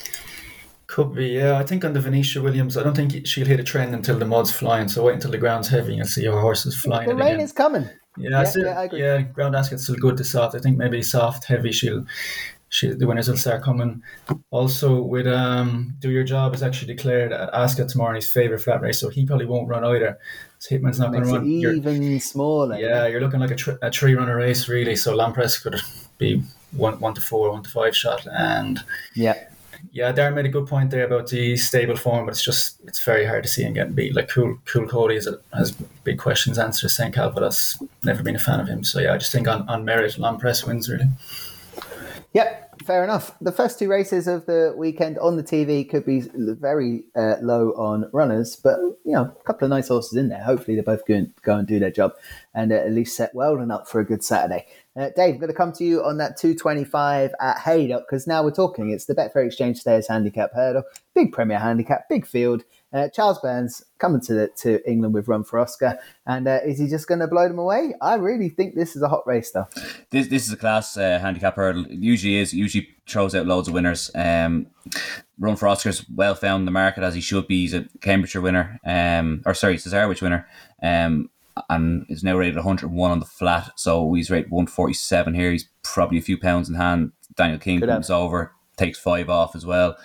Could 0.88 1.14
be, 1.16 1.28
yeah. 1.28 1.58
I 1.58 1.64
think 1.64 1.86
on 1.86 1.94
the 1.94 2.02
Venetia 2.02 2.42
Williams, 2.42 2.76
I 2.76 2.84
don't 2.84 2.96
think 2.96 3.26
she'll 3.26 3.48
hit 3.48 3.60
a 3.60 3.64
trend 3.64 3.94
until 3.94 4.18
the 4.18 4.26
mud's 4.26 4.52
flying. 4.52 4.90
So 4.90 5.04
wait 5.06 5.14
until 5.14 5.32
the 5.32 5.38
ground's 5.38 5.70
heavy 5.70 5.98
and 5.98 6.08
see 6.10 6.26
her 6.26 6.40
horses 6.40 6.76
flying. 6.76 7.08
the 7.08 7.16
rain 7.16 7.36
again. 7.36 7.40
is 7.40 7.54
coming. 7.54 7.90
Yeah, 8.18 8.40
I 8.40 8.42
Yeah, 8.42 8.44
still, 8.44 8.66
yeah, 8.66 8.80
I 8.80 8.84
agree. 8.86 9.00
yeah, 9.00 9.22
ground 9.22 9.56
Ascot's 9.56 9.84
still 9.84 9.96
good 9.96 10.18
to 10.18 10.24
soft. 10.26 10.56
I 10.56 10.60
think 10.60 10.78
maybe 10.78 11.02
soft, 11.02 11.46
heavy. 11.46 11.72
She'll, 11.72 12.06
she 12.68 12.90
the 12.92 13.08
winners 13.08 13.30
will 13.30 13.38
start 13.38 13.64
coming. 13.64 14.02
Also, 14.50 15.02
with 15.02 15.28
um, 15.28 15.96
do 16.00 16.10
your 16.10 16.24
job 16.24 16.54
is 16.56 16.64
actually 16.64 16.94
declared 16.94 17.32
at 17.32 17.54
Ascot 17.54 17.88
tomorrow 17.88 18.12
in 18.12 18.16
his 18.16 18.30
favorite 18.30 18.60
flat 18.60 18.82
race, 18.82 19.00
so 19.00 19.08
he 19.08 19.26
probably 19.26 19.46
won't 19.46 19.70
run 19.70 19.86
either. 19.86 20.18
Hitman's 20.70 21.00
not 21.00 21.12
going 21.12 21.24
to 21.24 21.30
run. 21.32 21.50
You're- 21.50 21.76
even 21.76 22.20
smaller. 22.20 22.78
yeah, 22.78 23.08
you're 23.08 23.22
looking 23.22 23.40
like 23.40 23.52
a, 23.52 23.56
tr- 23.56 23.72
a 23.82 23.92
three 23.92 24.14
runner 24.16 24.38
race 24.38 24.68
really. 24.70 24.96
So 24.96 25.16
L'Homme 25.16 25.34
Presse 25.34 25.58
could 25.60 25.76
be 26.18 26.44
one 26.72 27.00
one 27.00 27.14
to 27.16 27.22
four, 27.22 27.52
one 27.52 27.64
to 27.64 27.70
five 27.70 27.96
shot, 27.96 28.26
and 28.32 28.80
yeah. 29.16 29.46
Yeah, 29.94 30.14
Darren 30.14 30.36
made 30.36 30.46
a 30.46 30.50
good 30.50 30.68
point 30.68 30.92
there 30.92 31.06
about 31.06 31.30
the 31.30 31.58
stable 31.58 31.96
form, 31.96 32.26
but 32.28 32.34
it's 32.34 32.44
just 32.44 32.80
it's 32.86 33.04
very 33.04 33.26
hard 33.26 33.42
to 33.44 33.50
see 33.50 33.64
him 33.64 33.74
getting 33.74 33.94
beat. 33.94 34.16
Like 34.16 34.30
Cool 34.30 34.60
Coole 34.66 34.88
Cody 34.88 35.16
has, 35.16 35.28
has 35.56 35.72
big 36.04 36.20
questions 36.20 36.60
answered. 36.60 36.90
St. 36.90 37.12
Calvados, 37.16 37.82
never 38.04 38.22
been 38.22 38.36
a 38.36 38.40
fan 38.40 38.60
of 38.60 38.68
him. 38.68 38.84
So 38.84 39.00
yeah, 39.00 39.14
I 39.14 39.18
just 39.18 39.32
think 39.32 39.48
on, 39.48 39.68
on 39.68 39.84
merit, 39.84 40.20
L'Homme 40.20 40.38
Presse 40.38 40.66
wins 40.68 40.88
really. 40.88 41.08
Yep, 42.34 42.71
fair 42.82 43.04
enough. 43.04 43.36
The 43.42 43.52
first 43.52 43.80
two 43.80 43.90
races 43.90 44.28
of 44.28 44.46
the 44.46 44.74
weekend 44.78 45.18
on 45.20 45.38
the 45.38 45.44
TV 45.44 45.88
could 45.90 46.06
be 46.06 46.22
very 46.34 47.06
uh, 47.16 47.36
low 47.42 47.72
on 47.72 48.10
runners, 48.14 48.56
but 48.56 48.80
you 48.80 49.14
know, 49.14 49.24
a 49.24 49.44
couple 49.44 49.66
of 49.66 49.70
nice 49.70 49.88
horses 49.88 50.18
in 50.18 50.30
there. 50.30 50.44
Hopefully, 50.44 50.76
they 50.76 50.82
both 50.82 51.06
go 51.06 51.16
and, 51.16 51.34
go 51.42 51.56
and 51.58 51.68
do 51.68 51.80
their 51.80 51.92
job 51.92 52.14
and 52.54 52.72
uh, 52.72 52.76
at 52.76 52.92
least 52.92 53.16
set 53.16 53.34
Weldon 53.34 53.72
up 53.72 53.88
for 53.88 54.00
a 54.00 54.06
good 54.06 54.24
Saturday. 54.24 54.66
Uh, 54.96 55.10
Dave, 55.16 55.36
I'm 55.36 55.40
going 55.40 55.52
to 55.52 55.58
come 55.58 55.72
to 55.74 55.84
you 55.84 56.04
on 56.04 56.18
that 56.18 56.38
225 56.38 57.34
at 57.40 57.60
Haydock 57.60 58.06
because 58.08 58.28
now 58.28 58.44
we're 58.44 58.52
talking. 58.52 58.90
It's 58.90 59.06
the 59.06 59.16
Betfair 59.16 59.46
Exchange 59.46 59.78
Stayers 59.78 60.08
Handicap 60.08 60.52
Hurdle, 60.54 60.84
big 61.16 61.32
Premier 61.32 61.60
Handicap, 61.60 62.10
big 62.10 62.26
field. 62.26 62.64
Uh, 62.94 63.08
Charles 63.10 63.40
Byrnes 63.40 63.84
coming 64.00 64.22
to 64.22 64.34
the, 64.34 64.48
to 64.58 64.90
England 64.90 65.14
with 65.14 65.28
Run 65.28 65.44
for 65.44 65.60
Oscar, 65.60 65.98
and 66.26 66.48
uh, 66.48 66.60
is 66.66 66.80
he 66.80 66.88
just 66.88 67.08
going 67.08 67.20
to 67.20 67.28
blow 67.28 67.48
them 67.48 67.60
away? 67.60 67.94
I 68.02 68.16
really 68.16 68.50
think 68.50 68.76
this 68.76 68.96
is 68.96 69.02
a 69.02 69.08
hot 69.08 69.26
race, 69.26 69.52
though. 69.52 69.68
This 70.10 70.28
this 70.28 70.48
is 70.48 70.54
a 70.54 70.58
class 70.58 70.98
uh, 70.98 71.20
handicap 71.20 71.56
hurdle. 71.56 71.86
It 71.86 72.00
usually 72.00 72.38
is. 72.38 72.54
It 72.54 72.58
usually 72.58 72.90
throws 73.08 73.36
out 73.36 73.48
loads 73.48 73.68
of 73.68 73.74
winners. 73.74 74.12
Um, 74.16 74.68
Run 75.40 75.56
for 75.56 75.68
Oscar's 75.68 76.08
well 76.10 76.36
found 76.36 76.62
in 76.62 76.66
the 76.66 76.72
market 76.72 77.04
as 77.04 77.16
he 77.16 77.22
should 77.22 77.48
be. 77.48 77.62
He's 77.62 77.74
a 77.74 77.86
Cambridgeshire 78.02 78.42
winner, 78.42 78.80
um, 78.86 79.42
or 79.46 79.54
sorry, 79.54 79.78
Cesarewitch 79.78 80.22
winner. 80.22 80.48
Um, 80.84 81.30
and 81.70 82.06
is 82.10 82.24
now 82.24 82.38
rated 82.38 82.56
101 82.56 83.12
on 83.12 83.20
the 83.20 83.26
flat. 83.26 83.72
So 83.76 84.14
he's 84.14 84.32
rated 84.32 84.52
147 84.52 85.34
here. 85.34 85.52
He's 85.52 85.68
probably 85.84 86.18
a 86.18 86.22
few 86.22 86.38
pounds 86.38 86.70
in 86.70 86.76
hand. 86.76 87.12
Daniel 87.36 87.60
King 87.60 87.80
Good 87.80 87.90
comes 87.90 88.10
over, 88.10 88.54
takes 88.78 89.00
five 89.00 89.30
off 89.30 89.56
as 89.56 89.66
well. 89.66 89.98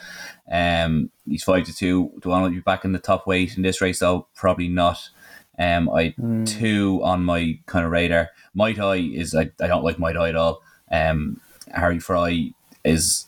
Um, 0.51 1.11
he's 1.27 1.45
five 1.45 1.65
to 1.65 1.75
two. 1.75 2.13
Do 2.21 2.33
I 2.33 2.41
want 2.41 2.53
to 2.53 2.59
be 2.59 2.63
back 2.63 2.85
in 2.85 2.93
the 2.93 2.99
top 2.99 3.27
weight 3.27 3.57
in 3.57 3.63
this 3.63 3.81
race 3.81 4.01
though? 4.01 4.29
Probably 4.35 4.69
not. 4.69 5.09
Um, 5.59 5.89
I 5.89 6.15
two 6.45 7.01
on 7.03 7.25
my 7.25 7.59
kind 7.67 7.85
of 7.85 7.91
radar. 7.91 8.31
Might 8.55 8.79
I 8.79 8.97
is 8.97 9.35
I, 9.35 9.51
I 9.61 9.67
don't 9.67 9.85
like 9.85 9.99
Might 9.99 10.17
I 10.17 10.29
at 10.29 10.37
all. 10.37 10.63
Um, 10.91 11.41
Harry 11.75 11.99
Fry 11.99 12.51
is 12.85 13.27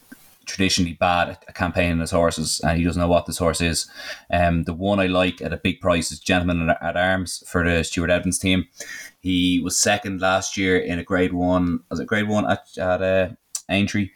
traditionally 0.49 0.95
bad 0.95 1.29
at 1.29 1.55
campaigning 1.55 2.01
his 2.01 2.11
horses, 2.11 2.61
and 2.65 2.79
he 2.79 2.85
doesn't 2.85 3.01
know 3.01 3.09
what 3.09 3.27
this 3.27 3.39
horse 3.39 3.61
is. 3.61 3.89
Um, 4.33 4.65
the 4.65 4.75
one 4.75 4.99
I 4.99 5.07
like 5.07 5.41
at 5.43 5.53
a 5.53 5.59
big 5.59 5.81
price 5.81 6.11
is 6.11 6.19
Gentleman 6.19 6.71
at 6.71 6.97
Arms 6.97 7.45
for 7.47 7.69
the 7.69 7.85
Stuart 7.85 8.11
Edmunds 8.11 8.39
team. 8.39 8.67
He 9.21 9.61
was 9.63 9.79
second 9.79 10.21
last 10.21 10.57
year 10.57 10.79
in 10.79 10.99
a 10.99 11.05
Grade 11.05 11.33
One. 11.33 11.81
Was 11.91 12.01
it 12.01 12.07
Grade 12.07 12.29
One 12.29 12.51
at 12.51 12.67
at 12.79 13.03
uh, 13.03 13.29
Aintree? 13.69 14.11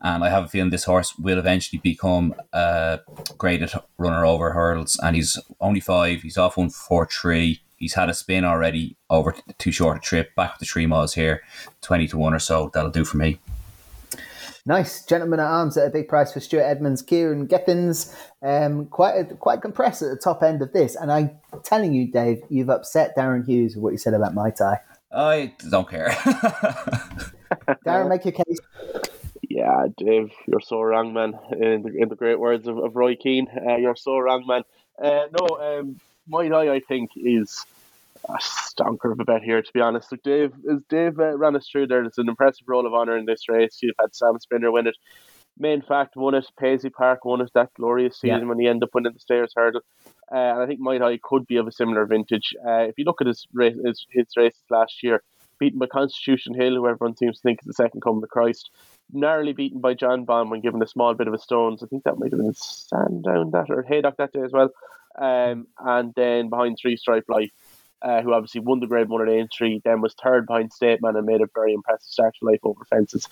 And 0.00 0.22
I 0.22 0.28
have 0.28 0.44
a 0.44 0.48
feeling 0.48 0.70
this 0.70 0.84
horse 0.84 1.18
will 1.18 1.38
eventually 1.38 1.80
become 1.82 2.34
a 2.52 3.00
graded 3.36 3.72
runner 3.96 4.24
over 4.24 4.52
hurdles. 4.52 4.98
And 5.02 5.16
he's 5.16 5.38
only 5.60 5.80
five. 5.80 6.22
He's 6.22 6.38
off 6.38 6.56
one 6.56 6.70
four 6.70 7.06
three. 7.06 7.62
He's 7.76 7.94
had 7.94 8.08
a 8.08 8.14
spin 8.14 8.44
already 8.44 8.96
over 9.08 9.34
too 9.58 9.72
short 9.72 9.98
a 9.98 10.00
trip. 10.00 10.34
Back 10.34 10.54
with 10.54 10.60
the 10.60 10.66
three 10.66 10.86
miles 10.86 11.14
here, 11.14 11.42
twenty 11.80 12.08
to 12.08 12.18
one 12.18 12.34
or 12.34 12.40
so. 12.40 12.70
That'll 12.74 12.90
do 12.90 13.04
for 13.04 13.16
me. 13.16 13.38
Nice 14.66 15.02
gentleman 15.06 15.40
at 15.40 15.46
arms 15.46 15.78
at 15.78 15.86
a 15.86 15.90
big 15.90 16.08
price 16.08 16.32
for 16.32 16.40
Stuart 16.40 16.64
Edmunds, 16.64 17.02
Ciaran 17.02 17.46
Gethings. 17.46 18.14
Um, 18.42 18.86
quite 18.86 19.38
quite 19.38 19.62
compressed 19.62 20.02
at 20.02 20.10
the 20.10 20.16
top 20.16 20.42
end 20.42 20.60
of 20.60 20.72
this, 20.72 20.94
and 20.94 21.10
I'm 21.10 21.30
telling 21.62 21.94
you, 21.94 22.10
Dave, 22.10 22.42
you've 22.50 22.68
upset 22.68 23.16
Darren 23.16 23.46
Hughes 23.46 23.74
with 23.74 23.82
what 23.82 23.92
you 23.92 23.98
said 23.98 24.12
about 24.12 24.34
Might 24.34 24.60
I. 24.60 24.80
I 25.12 25.54
don't 25.70 25.88
care. 25.88 26.10
Darren, 27.84 28.08
make 28.08 28.24
your 28.24 28.32
case. 28.32 28.58
Yeah, 29.48 29.86
Dave, 29.96 30.30
you're 30.46 30.60
so 30.60 30.80
wrong, 30.82 31.14
man. 31.14 31.32
In 31.52 31.82
the, 31.82 31.92
in 31.96 32.08
the 32.08 32.16
great 32.16 32.38
words 32.38 32.66
of, 32.68 32.78
of 32.78 32.94
Roy 32.96 33.16
Keane, 33.16 33.46
uh, 33.66 33.76
you're 33.76 33.96
so 33.96 34.18
wrong, 34.18 34.44
man. 34.46 34.62
Uh, 35.02 35.26
no, 35.40 35.78
um, 35.80 36.00
my 36.28 36.46
eye, 36.48 36.74
I 36.74 36.80
think, 36.80 37.10
is 37.16 37.64
a 38.28 38.34
stonker 38.34 39.10
of 39.12 39.20
a 39.20 39.24
bet 39.24 39.42
here, 39.42 39.62
to 39.62 39.72
be 39.72 39.80
honest. 39.80 40.12
Like 40.12 40.22
Dave, 40.22 40.52
as 40.70 40.82
Dave 40.88 41.18
uh, 41.18 41.36
ran 41.38 41.56
us 41.56 41.66
through 41.70 41.86
there, 41.86 42.04
it's 42.04 42.18
an 42.18 42.28
impressive 42.28 42.66
roll 42.68 42.86
of 42.86 42.92
honour 42.92 43.16
in 43.16 43.24
this 43.24 43.48
race. 43.48 43.78
You've 43.80 43.94
had 43.98 44.14
Sam 44.14 44.38
Spinner 44.38 44.70
win 44.70 44.86
it. 44.86 44.96
Main 45.58 45.82
fact 45.82 46.14
won 46.14 46.34
it. 46.34 46.46
Paisley 46.60 46.90
Park 46.90 47.24
won 47.24 47.40
it 47.40 47.50
that 47.54 47.72
glorious 47.74 48.20
season 48.20 48.40
Yeah. 48.40 48.44
when 48.46 48.58
he 48.60 48.68
ended 48.68 48.84
up 48.84 48.90
winning 48.94 49.12
the 49.14 49.18
Stayers 49.20 49.52
Hurdle. 49.56 49.80
Uh, 50.32 50.36
and 50.36 50.62
I 50.62 50.66
think 50.66 50.80
Might 50.80 51.02
I 51.02 51.18
could 51.22 51.46
be 51.46 51.56
of 51.56 51.66
a 51.66 51.72
similar 51.72 52.04
vintage. 52.06 52.54
Uh, 52.66 52.80
if 52.82 52.98
you 52.98 53.04
look 53.04 53.20
at 53.20 53.26
his, 53.26 53.46
race, 53.52 53.76
his, 53.84 54.06
his 54.10 54.26
races 54.36 54.62
last 54.70 55.02
year, 55.02 55.22
beaten 55.58 55.78
by 55.78 55.86
Constitution 55.86 56.54
Hill, 56.54 56.74
who 56.74 56.86
everyone 56.86 57.16
seems 57.16 57.36
to 57.36 57.42
think 57.42 57.60
is 57.60 57.66
the 57.66 57.72
second 57.72 58.02
coming 58.02 58.22
of 58.22 58.28
Christ, 58.28 58.70
narrowly 59.12 59.52
beaten 59.52 59.80
by 59.80 59.94
Jonbon 59.94 60.50
when 60.50 60.60
given 60.60 60.82
a 60.82 60.86
small 60.86 61.14
bit 61.14 61.28
of 61.28 61.34
a 61.34 61.38
stones. 61.38 61.82
I 61.82 61.86
think 61.86 62.04
that 62.04 62.18
might 62.18 62.32
have 62.32 62.40
been 62.40 62.54
Sandown 62.54 63.50
that 63.52 63.70
or 63.70 63.82
Haydock 63.82 64.16
that 64.18 64.32
day 64.32 64.42
as 64.42 64.52
well. 64.52 64.70
Um, 65.18 65.66
and 65.78 66.12
then 66.14 66.48
behind 66.48 66.78
Three 66.80 66.96
Stripe 66.96 67.24
Life, 67.28 67.50
uh, 68.02 68.22
who 68.22 68.32
obviously 68.32 68.60
won 68.60 68.80
the 68.80 68.86
Grade 68.86 69.08
1 69.08 69.28
at 69.28 69.34
Aintree, 69.34 69.80
then 69.84 70.00
was 70.00 70.14
third 70.14 70.46
behind 70.46 70.72
State 70.72 71.00
Man 71.02 71.16
and 71.16 71.26
made 71.26 71.40
a 71.40 71.48
very 71.54 71.72
impressive 71.72 72.06
start 72.06 72.34
to 72.38 72.46
life 72.46 72.60
over 72.62 72.84
fences 72.84 73.28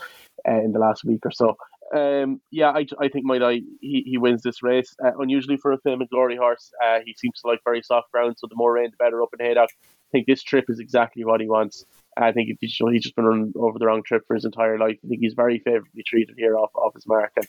uh, 0.49 0.61
in 0.61 0.73
the 0.73 0.81
last 0.81 1.05
week 1.05 1.25
or 1.25 1.31
so. 1.31 1.57
Um, 1.95 2.41
yeah, 2.51 2.71
I, 2.71 2.87
I 3.01 3.09
think 3.09 3.25
Might 3.25 3.43
I 3.43 3.61
he, 3.81 4.03
he 4.05 4.19
wins 4.19 4.43
this 4.43 4.63
race. 4.63 4.95
Uh, 5.05 5.13
unusually 5.19 5.57
for 5.57 5.73
a 5.73 5.79
Fame 5.79 6.01
and 6.01 6.11
Glory 6.11 6.37
horse, 6.37 6.73
uh, 6.85 6.99
he 7.05 7.15
seems 7.17 7.41
to 7.41 7.49
like 7.49 7.61
very 7.65 7.83
soft 7.83 8.11
ground, 8.11 8.37
so 8.39 8.47
the 8.49 8.57
more 8.57 8.73
rain, 8.73 8.91
the 8.91 8.97
better 8.97 9.23
up 9.23 9.29
in 9.39 9.45
Haydock. 9.45 9.71
I 9.71 10.11
think 10.11 10.27
this 10.27 10.43
trip 10.43 10.67
is 10.69 10.79
exactly 10.81 11.25
what 11.25 11.41
he 11.41 11.49
wants. 11.49 11.85
I 12.17 12.33
think 12.33 12.49
he's, 12.61 12.75
he's 12.77 13.03
just 13.03 13.15
been 13.15 13.25
running 13.25 13.53
over 13.57 13.79
the 13.79 13.87
wrong 13.87 14.03
trip 14.03 14.23
for 14.27 14.35
his 14.35 14.45
entire 14.45 14.79
life. 14.79 14.99
I 15.05 15.09
think 15.09 15.21
he's 15.21 15.35
very 15.35 15.59
favourably 15.59 16.03
treated 16.05 16.35
here 16.39 16.57
off, 16.57 16.71
off 16.75 16.95
his 16.95 17.07
mark. 17.07 17.33
And 17.37 17.47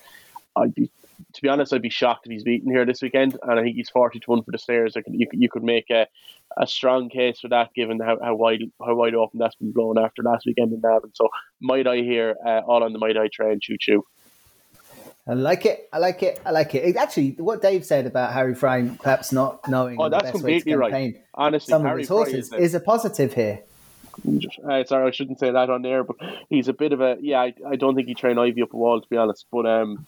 I'd 0.58 0.76
be, 0.76 0.92
to 1.34 1.42
be 1.42 1.48
honest, 1.48 1.72
I'd 1.72 1.82
be 1.82 1.90
shocked 1.90 2.26
if 2.26 2.32
he's 2.32 2.44
beaten 2.44 2.72
here 2.72 2.86
this 2.86 3.02
weekend. 3.02 3.38
And 3.44 3.60
I 3.60 3.64
think 3.64 3.76
he's 3.76 3.90
forty 3.90 4.20
to 4.20 4.30
one 4.30 4.44
for 4.44 4.52
the 4.52 4.58
Stayers. 4.58 4.98
I 4.98 5.04
you, 5.08 5.28
could- 5.28 5.42
you 5.42 5.50
could 5.50 5.64
make 5.64 5.90
a, 5.90 6.08
a 6.60 6.68
strong 6.68 7.10
case 7.10 7.40
for 7.40 7.48
that, 7.50 7.74
given 7.76 8.00
how, 8.00 8.18
how 8.22 8.36
wide 8.36 8.64
how 8.86 8.96
wide 8.96 9.16
open 9.16 9.40
that's 9.40 9.56
been 9.56 9.72
blown 9.72 9.98
after 9.98 10.22
last 10.24 10.46
weekend 10.46 10.74
in 10.74 10.82
Navan. 10.82 11.12
So 11.14 11.30
might 11.62 11.88
I 11.88 11.98
here 11.98 12.36
uh, 12.46 12.62
all 12.68 12.84
on 12.84 12.92
the 12.92 13.00
might 13.00 13.18
I 13.18 13.30
train, 13.32 13.60
choo 13.62 13.78
choo. 13.80 14.04
I 15.28 15.34
like 15.34 15.66
it. 15.66 15.90
I 15.92 15.98
like 16.00 16.24
it. 16.24 16.40
I 16.46 16.52
like 16.52 16.74
it. 16.76 16.84
It- 16.86 16.96
Actually, 16.96 17.32
what 17.38 17.62
Dave 17.62 17.86
said 17.86 18.06
about 18.06 18.34
Harry 18.34 18.56
Fry 18.56 18.88
perhaps 19.02 19.32
not 19.32 19.68
knowing 19.68 20.00
Oh, 20.00 20.06
the 20.06 20.18
that's 20.18 20.32
best 20.32 20.44
way 20.44 20.60
to 20.60 20.60
completely 20.60 20.76
right. 20.76 21.16
Honestly, 21.34 21.72
some 21.72 21.86
of 21.86 21.98
his 21.98 22.08
horses 22.08 22.48
is 22.48 22.54
a- 22.54 22.58
is 22.58 22.74
a 22.76 22.80
positive 22.80 23.34
here. 23.34 23.60
Uh, 24.68 24.84
sorry, 24.84 25.08
I 25.08 25.12
shouldn't 25.12 25.40
say 25.40 25.52
that 25.52 25.70
on 25.70 25.84
there, 25.84 26.04
but 26.04 26.16
he's 26.50 26.68
a 26.68 26.74
bit 26.74 26.92
of 26.92 27.02
a 27.02 27.18
yeah. 27.20 27.40
I, 27.40 27.54
I 27.68 27.76
don't 27.76 27.96
think 27.96 28.08
he 28.08 28.16
trained 28.16 28.40
Ivy 28.40 28.64
up 28.64 28.74
a 28.74 28.78
wall 28.78 29.00
to 29.00 29.08
be 29.10 29.18
honest, 29.18 29.46
but 29.52 29.66
um, 29.68 30.08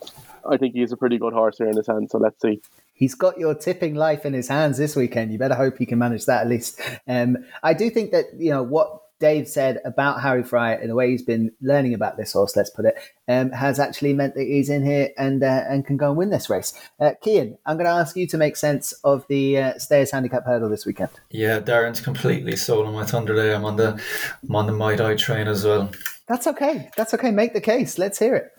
I 0.50 0.58
think 0.58 0.74
he's 0.74 0.92
a 0.92 0.98
pretty 0.98 1.18
good 1.20 1.34
horse 1.34 1.58
here 1.60 1.70
in 1.70 1.78
his 1.78 1.86
hand. 1.88 2.10
So 2.10 2.18
let's 2.18 2.42
see. 2.42 2.62
He's 2.94 3.14
got 3.16 3.38
your 3.40 3.54
tipping 3.56 3.96
life 3.96 4.26
in 4.26 4.34
his 4.34 4.48
hands 4.48 4.78
this 4.78 4.96
weekend. 4.96 5.32
You 5.32 5.38
better 5.38 5.56
hope 5.56 5.78
he 5.78 5.86
can 5.86 6.00
manage 6.00 6.26
that 6.26 6.42
at 6.42 6.48
least. 6.50 6.82
Um, 7.08 7.38
I 7.62 7.74
do 7.74 7.90
think 7.90 8.12
that 8.12 8.26
you 8.38 8.50
know 8.52 8.64
what 8.64 9.00
Dave 9.20 9.48
said 9.48 9.80
about 9.86 10.22
Harry 10.22 10.44
Fry 10.44 10.74
and 10.74 10.90
the 10.90 10.96
way 10.96 11.12
he's 11.12 11.24
been 11.24 11.52
learning 11.62 11.94
about 11.94 12.18
this 12.18 12.34
horse. 12.34 12.56
Let's 12.56 12.70
put 12.70 12.86
it 12.86 12.96
um, 13.30 13.52
has 13.52 13.80
actually 13.80 14.14
meant 14.14 14.34
that 14.36 14.44
he's 14.44 14.70
in 14.70 14.84
here 14.84 15.12
and 15.18 15.44
uh, 15.44 15.64
and 15.68 15.86
can 15.86 15.98
go 15.98 16.10
and 16.10 16.18
win 16.18 16.30
this 16.32 16.50
race. 16.50 16.74
Uh, 17.00 17.12
Cian, 17.24 17.58
I'm 17.66 17.78
going 17.78 17.86
to 17.86 17.92
ask 17.92 18.16
you 18.16 18.26
to 18.28 18.38
make 18.38 18.56
sense 18.56 18.92
of 19.04 19.26
the 19.30 19.58
uh, 19.58 19.78
Stayers 19.78 20.12
Handicap 20.12 20.46
Hurdle 20.46 20.70
this 20.70 20.86
weekend. 20.86 21.12
Yeah, 21.30 21.60
Darren's 21.60 22.02
completely 22.02 22.56
stolen 22.56 22.94
my 22.94 23.06
thunder 23.06 23.36
there. 23.36 23.56
I'm 23.56 23.66
on 23.66 23.76
the 23.76 24.02
I'm 24.48 24.56
on 24.56 24.66
the 24.66 24.74
Might 24.74 25.00
I 25.00 25.16
train 25.16 25.48
as 25.48 25.64
well. 25.64 25.92
That's 26.28 26.48
okay. 26.48 26.90
That's 26.98 27.14
okay. 27.14 27.32
Make 27.32 27.54
the 27.54 27.62
case. 27.62 27.98
Let's 27.98 28.18
hear 28.18 28.36
it. 28.36 28.52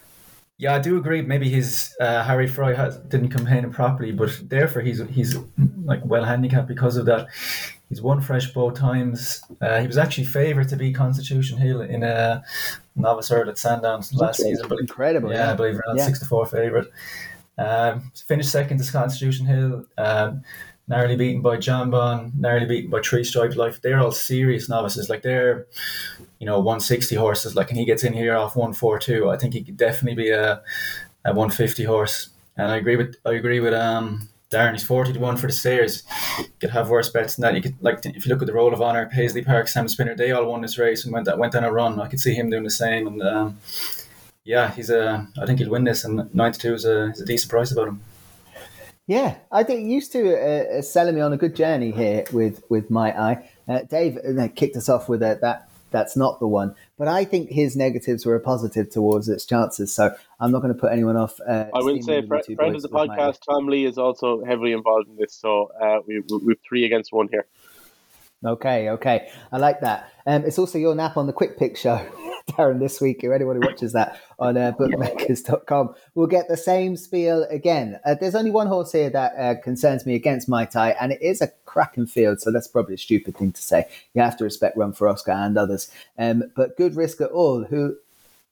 Yeah, 0.58 0.74
I 0.74 0.78
do 0.78 0.98
agree. 0.98 1.22
Maybe 1.22 1.48
his 1.48 1.96
uh, 2.00 2.22
Harry 2.22 2.46
Fry 2.46 2.74
has, 2.74 2.98
didn't 2.98 3.30
campaign 3.30 3.70
properly, 3.72 4.12
but 4.12 4.30
therefore 4.48 4.82
he's 4.82 5.00
he's 5.08 5.36
like 5.84 6.04
well 6.04 6.24
handicapped 6.24 6.68
because 6.68 6.96
of 6.96 7.06
that. 7.06 7.28
He's 7.90 8.00
won 8.00 8.20
fresh 8.22 8.52
both 8.54 8.74
times. 8.78 9.42
Uh, 9.60 9.80
he 9.80 9.86
was 9.86 9.98
actually 9.98 10.24
favourite 10.24 10.68
to 10.70 10.76
be 10.76 10.92
Constitution 10.92 11.58
Hill 11.58 11.82
in 11.82 12.02
a 12.04 12.42
novice 12.96 13.28
hurdle 13.28 13.50
at 13.50 13.56
Sandowns 13.58 14.14
last 14.14 14.40
season, 14.40 14.66
but 14.68 14.78
Incredible. 14.78 15.32
yeah, 15.32 15.50
I 15.50 15.54
believe 15.54 15.74
around 15.74 15.98
Yeah. 15.98 16.06
six 16.06 16.20
to 16.20 16.24
four 16.24 16.46
favourite. 16.46 16.86
Um, 17.58 18.10
finished 18.26 18.50
second 18.50 18.78
to 18.82 18.90
Constitution 18.92 19.44
Hill. 19.44 19.84
Um, 19.98 20.42
narrowly 20.88 21.16
beaten 21.16 21.42
by 21.42 21.56
Jonbon, 21.56 22.32
narrowly 22.38 22.66
beaten 22.66 22.90
by 22.90 23.00
Three 23.00 23.22
Stripes 23.24 23.56
Life. 23.56 23.82
They're 23.82 23.98
all 24.00 24.12
serious 24.12 24.68
novices. 24.68 25.08
Like 25.10 25.22
they're, 25.22 25.66
you 26.38 26.46
know, 26.46 26.58
160 26.58 27.16
horses. 27.16 27.54
Like, 27.56 27.70
and 27.70 27.78
he 27.78 27.84
gets 27.84 28.02
in 28.04 28.12
here 28.12 28.34
off 28.36 28.56
142. 28.56 29.28
I 29.30 29.36
think 29.36 29.54
he 29.54 29.62
could 29.62 29.76
definitely 29.76 30.14
be 30.22 30.30
a, 30.30 30.62
a 31.24 31.32
150 31.34 31.84
horse. 31.84 32.30
And 32.56 32.70
I 32.70 32.76
agree 32.76 32.96
with 32.96 33.16
I 33.26 33.32
agree 33.32 33.60
with 33.60 33.74
um 33.74 34.28
Darren. 34.50 34.72
He's 34.72 34.82
40 34.82 35.12
to 35.12 35.20
one 35.20 35.36
for 35.36 35.46
the 35.46 35.52
Stayers. 35.52 36.02
You 36.38 36.46
could 36.60 36.70
have 36.70 36.90
worse 36.90 37.08
bets 37.08 37.36
than 37.36 37.42
that. 37.42 37.54
You 37.54 37.62
could 37.62 37.80
like 37.80 38.04
if 38.04 38.26
you 38.26 38.30
look 38.30 38.42
at 38.42 38.46
the 38.46 38.52
roll 38.52 38.74
of 38.74 38.82
honor, 38.82 39.08
Paisley 39.08 39.42
Park, 39.42 39.68
Sam 39.68 39.86
Spinner. 39.86 40.16
They 40.16 40.32
all 40.32 40.46
won 40.46 40.60
this 40.60 40.76
race 40.76 41.04
and 41.04 41.12
went 41.12 41.26
that 41.26 41.38
went 41.38 41.54
on 41.54 41.62
a 41.62 41.72
run. 41.72 42.00
I 42.00 42.08
could 42.08 42.20
see 42.20 42.34
him 42.34 42.50
doing 42.50 42.64
the 42.64 42.70
same. 42.70 43.06
And 43.06 43.22
um, 43.22 43.58
yeah, 44.44 44.72
he's 44.72 44.90
a. 44.90 45.26
I 45.40 45.46
think 45.46 45.60
he'll 45.60 45.70
win 45.70 45.84
this. 45.84 46.04
And 46.04 46.34
92 46.34 46.74
is 46.74 46.84
a, 46.84 47.10
is 47.10 47.20
a 47.20 47.24
decent 47.24 47.50
price 47.50 47.70
about 47.70 47.88
him. 47.88 48.02
Yeah, 49.06 49.36
I 49.52 49.62
think 49.62 49.88
used 49.88 50.12
to 50.12 50.34
uh, 50.34 50.78
uh, 50.78 50.82
selling 50.82 51.14
me 51.14 51.20
on 51.20 51.32
a 51.32 51.36
good 51.36 51.54
journey 51.54 51.92
here 51.92 52.24
with 52.32 52.64
with 52.68 52.90
Might 52.90 53.16
I. 53.16 53.48
Uh, 53.68 53.82
Dave 53.82 54.18
uh, 54.18 54.48
kicked 54.48 54.76
us 54.76 54.88
off 54.88 55.08
with 55.08 55.22
uh, 55.22 55.36
that 55.42 55.69
that's 55.90 56.16
not 56.16 56.40
the 56.40 56.46
one. 56.46 56.74
But 56.98 57.08
I 57.08 57.24
think 57.24 57.50
his 57.50 57.76
negatives 57.76 58.24
were 58.24 58.36
a 58.36 58.40
positive 58.40 58.90
towards 58.90 59.28
its 59.28 59.44
chances. 59.44 59.92
So 59.92 60.14
I'm 60.38 60.50
not 60.50 60.62
going 60.62 60.74
to 60.74 60.80
put 60.80 60.92
anyone 60.92 61.16
off. 61.16 61.40
Uh, 61.46 61.66
I 61.74 61.80
will 61.80 62.00
say, 62.02 62.26
fr- 62.26 62.38
friend 62.54 62.76
of 62.76 62.82
the 62.82 62.88
podcast, 62.88 63.40
Tom 63.48 63.66
Lee, 63.66 63.84
is 63.84 63.98
also 63.98 64.44
heavily 64.44 64.72
involved 64.72 65.08
in 65.08 65.16
this. 65.16 65.34
So 65.34 65.70
uh, 65.80 66.00
we, 66.06 66.20
we 66.20 66.52
have 66.52 66.58
three 66.68 66.84
against 66.84 67.12
one 67.12 67.28
here. 67.30 67.46
Okay, 68.44 68.88
okay. 68.90 69.30
I 69.52 69.58
like 69.58 69.80
that. 69.80 70.10
Um, 70.30 70.44
it's 70.44 70.60
also 70.60 70.78
your 70.78 70.94
nap 70.94 71.16
on 71.16 71.26
the 71.26 71.32
Quick 71.32 71.58
Pick 71.58 71.76
show, 71.76 72.06
Darren, 72.50 72.78
this 72.78 73.00
week. 73.00 73.24
If 73.24 73.32
anyone 73.32 73.56
who 73.56 73.66
watches 73.66 73.94
that 73.94 74.20
on 74.38 74.56
uh, 74.56 74.70
bookmakers.com 74.70 75.96
will 76.14 76.28
get 76.28 76.46
the 76.46 76.56
same 76.56 76.96
spiel 76.96 77.48
again. 77.50 77.98
Uh, 78.06 78.14
there's 78.14 78.36
only 78.36 78.52
one 78.52 78.68
horse 78.68 78.92
here 78.92 79.10
that 79.10 79.32
uh, 79.36 79.60
concerns 79.60 80.06
me 80.06 80.14
against 80.14 80.48
Might 80.48 80.76
I, 80.76 80.90
and 81.00 81.10
it 81.10 81.20
is 81.20 81.40
a 81.40 81.48
cracking 81.64 82.06
field, 82.06 82.40
so 82.40 82.52
that's 82.52 82.68
probably 82.68 82.94
a 82.94 82.98
stupid 82.98 83.36
thing 83.36 83.50
to 83.50 83.60
say. 83.60 83.88
You 84.14 84.22
have 84.22 84.36
to 84.36 84.44
respect 84.44 84.76
Run 84.76 84.92
for 84.92 85.08
Oscar 85.08 85.32
and 85.32 85.58
others. 85.58 85.90
Um, 86.16 86.44
but 86.54 86.76
Good 86.76 86.94
Risk 86.94 87.20
at 87.20 87.32
All, 87.32 87.64
who 87.64 87.96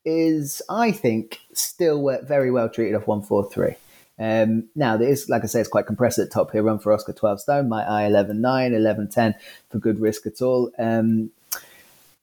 is, 0.05 0.61
I 0.69 0.91
think, 0.91 1.39
still 1.53 2.11
very 2.25 2.51
well 2.51 2.69
treated 2.69 2.97
off 2.97 3.07
143. 3.07 3.77
Um, 4.19 4.69
now, 4.75 4.97
there 4.97 5.09
is, 5.09 5.29
like 5.29 5.45
I 5.45 5.47
say, 5.47 5.61
it's 5.61 5.69
quite 5.69 5.87
compressed 5.87 6.19
at 6.19 6.33
top 6.33 6.51
here. 6.51 6.65
Run 6.65 6.81
for 6.81 6.93
Oscar 6.93 7.13
12 7.13 7.41
stone, 7.41 7.69
Might 7.69 7.87
I 7.87 8.07
11 8.07 8.41
9, 8.41 8.75
11 8.75 9.11
10 9.11 9.37
for 9.71 9.79
good 9.79 10.01
risk 10.01 10.27
at 10.27 10.43
all. 10.43 10.73
Um, 10.77 11.31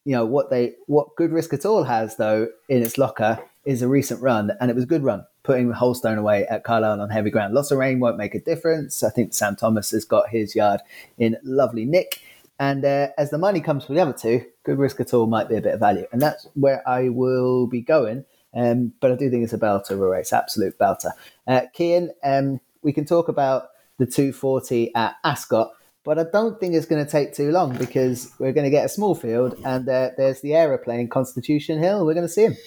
you 0.05 0.13
know, 0.13 0.25
what 0.25 0.49
they, 0.49 0.73
what 0.87 1.15
good 1.15 1.31
risk 1.31 1.53
at 1.53 1.65
all 1.65 1.83
has, 1.83 2.15
though, 2.15 2.47
in 2.69 2.81
its 2.81 2.97
locker 2.97 3.39
is 3.65 3.81
a 3.81 3.87
recent 3.87 4.21
run, 4.21 4.51
and 4.61 4.71
it 4.71 4.75
was 4.75 4.83
a 4.83 4.87
good 4.87 5.03
run, 5.03 5.25
putting 5.43 5.71
Holstone 5.71 6.17
away 6.17 6.45
at 6.47 6.63
Carlisle 6.63 7.01
on 7.01 7.09
heavy 7.09 7.31
ground. 7.31 7.53
Lots 7.53 7.71
of 7.71 7.79
rain 7.79 7.99
won't 7.99 8.17
make 8.17 8.35
a 8.35 8.39
difference. 8.39 9.03
I 9.03 9.09
think 9.09 9.33
Sam 9.33 9.55
Thomas 9.55 9.91
has 9.91 10.05
got 10.05 10.29
his 10.29 10.55
yard 10.55 10.81
in 11.17 11.35
lovely 11.43 11.85
nick. 11.85 12.21
And 12.57 12.85
uh, 12.85 13.09
as 13.17 13.31
the 13.31 13.37
money 13.37 13.59
comes 13.59 13.83
for 13.83 13.93
the 13.93 13.99
other 13.99 14.13
two, 14.13 14.45
good 14.63 14.77
risk 14.77 15.01
at 15.01 15.13
all 15.13 15.27
might 15.27 15.49
be 15.49 15.57
a 15.57 15.61
bit 15.61 15.73
of 15.73 15.79
value. 15.81 16.05
And 16.13 16.21
that's 16.21 16.47
where 16.53 16.87
I 16.87 17.09
will 17.09 17.67
be 17.67 17.81
going 17.81 18.23
um, 18.55 18.93
but 19.01 19.11
I 19.11 19.15
do 19.15 19.29
think 19.29 19.43
it's 19.43 19.53
a 19.53 19.57
belter 19.57 19.99
race, 20.09 20.31
absolute 20.31 20.79
belter. 20.79 21.11
Uh, 21.45 21.61
Cian, 21.75 22.11
um, 22.23 22.61
we 22.81 22.93
can 22.93 23.05
talk 23.05 23.27
about 23.27 23.67
the 23.97 24.05
240 24.05 24.95
at 24.95 25.15
Ascot, 25.23 25.71
but 26.05 26.19
I 26.19 26.23
don't 26.31 26.59
think 26.59 26.75
it's 26.75 26.85
going 26.85 27.03
to 27.03 27.11
take 27.11 27.33
too 27.33 27.51
long 27.51 27.75
because 27.75 28.31
we're 28.39 28.53
going 28.53 28.63
to 28.63 28.69
get 28.69 28.85
a 28.85 28.89
small 28.89 29.15
field 29.15 29.59
and 29.65 29.89
uh, 29.89 30.11
there's 30.15 30.41
the 30.41 30.53
aeroplane 30.53 31.09
Constitution 31.09 31.79
Hill. 31.79 32.05
We're 32.05 32.13
going 32.13 32.27
to 32.27 32.31
see 32.31 32.43
him. 32.43 32.57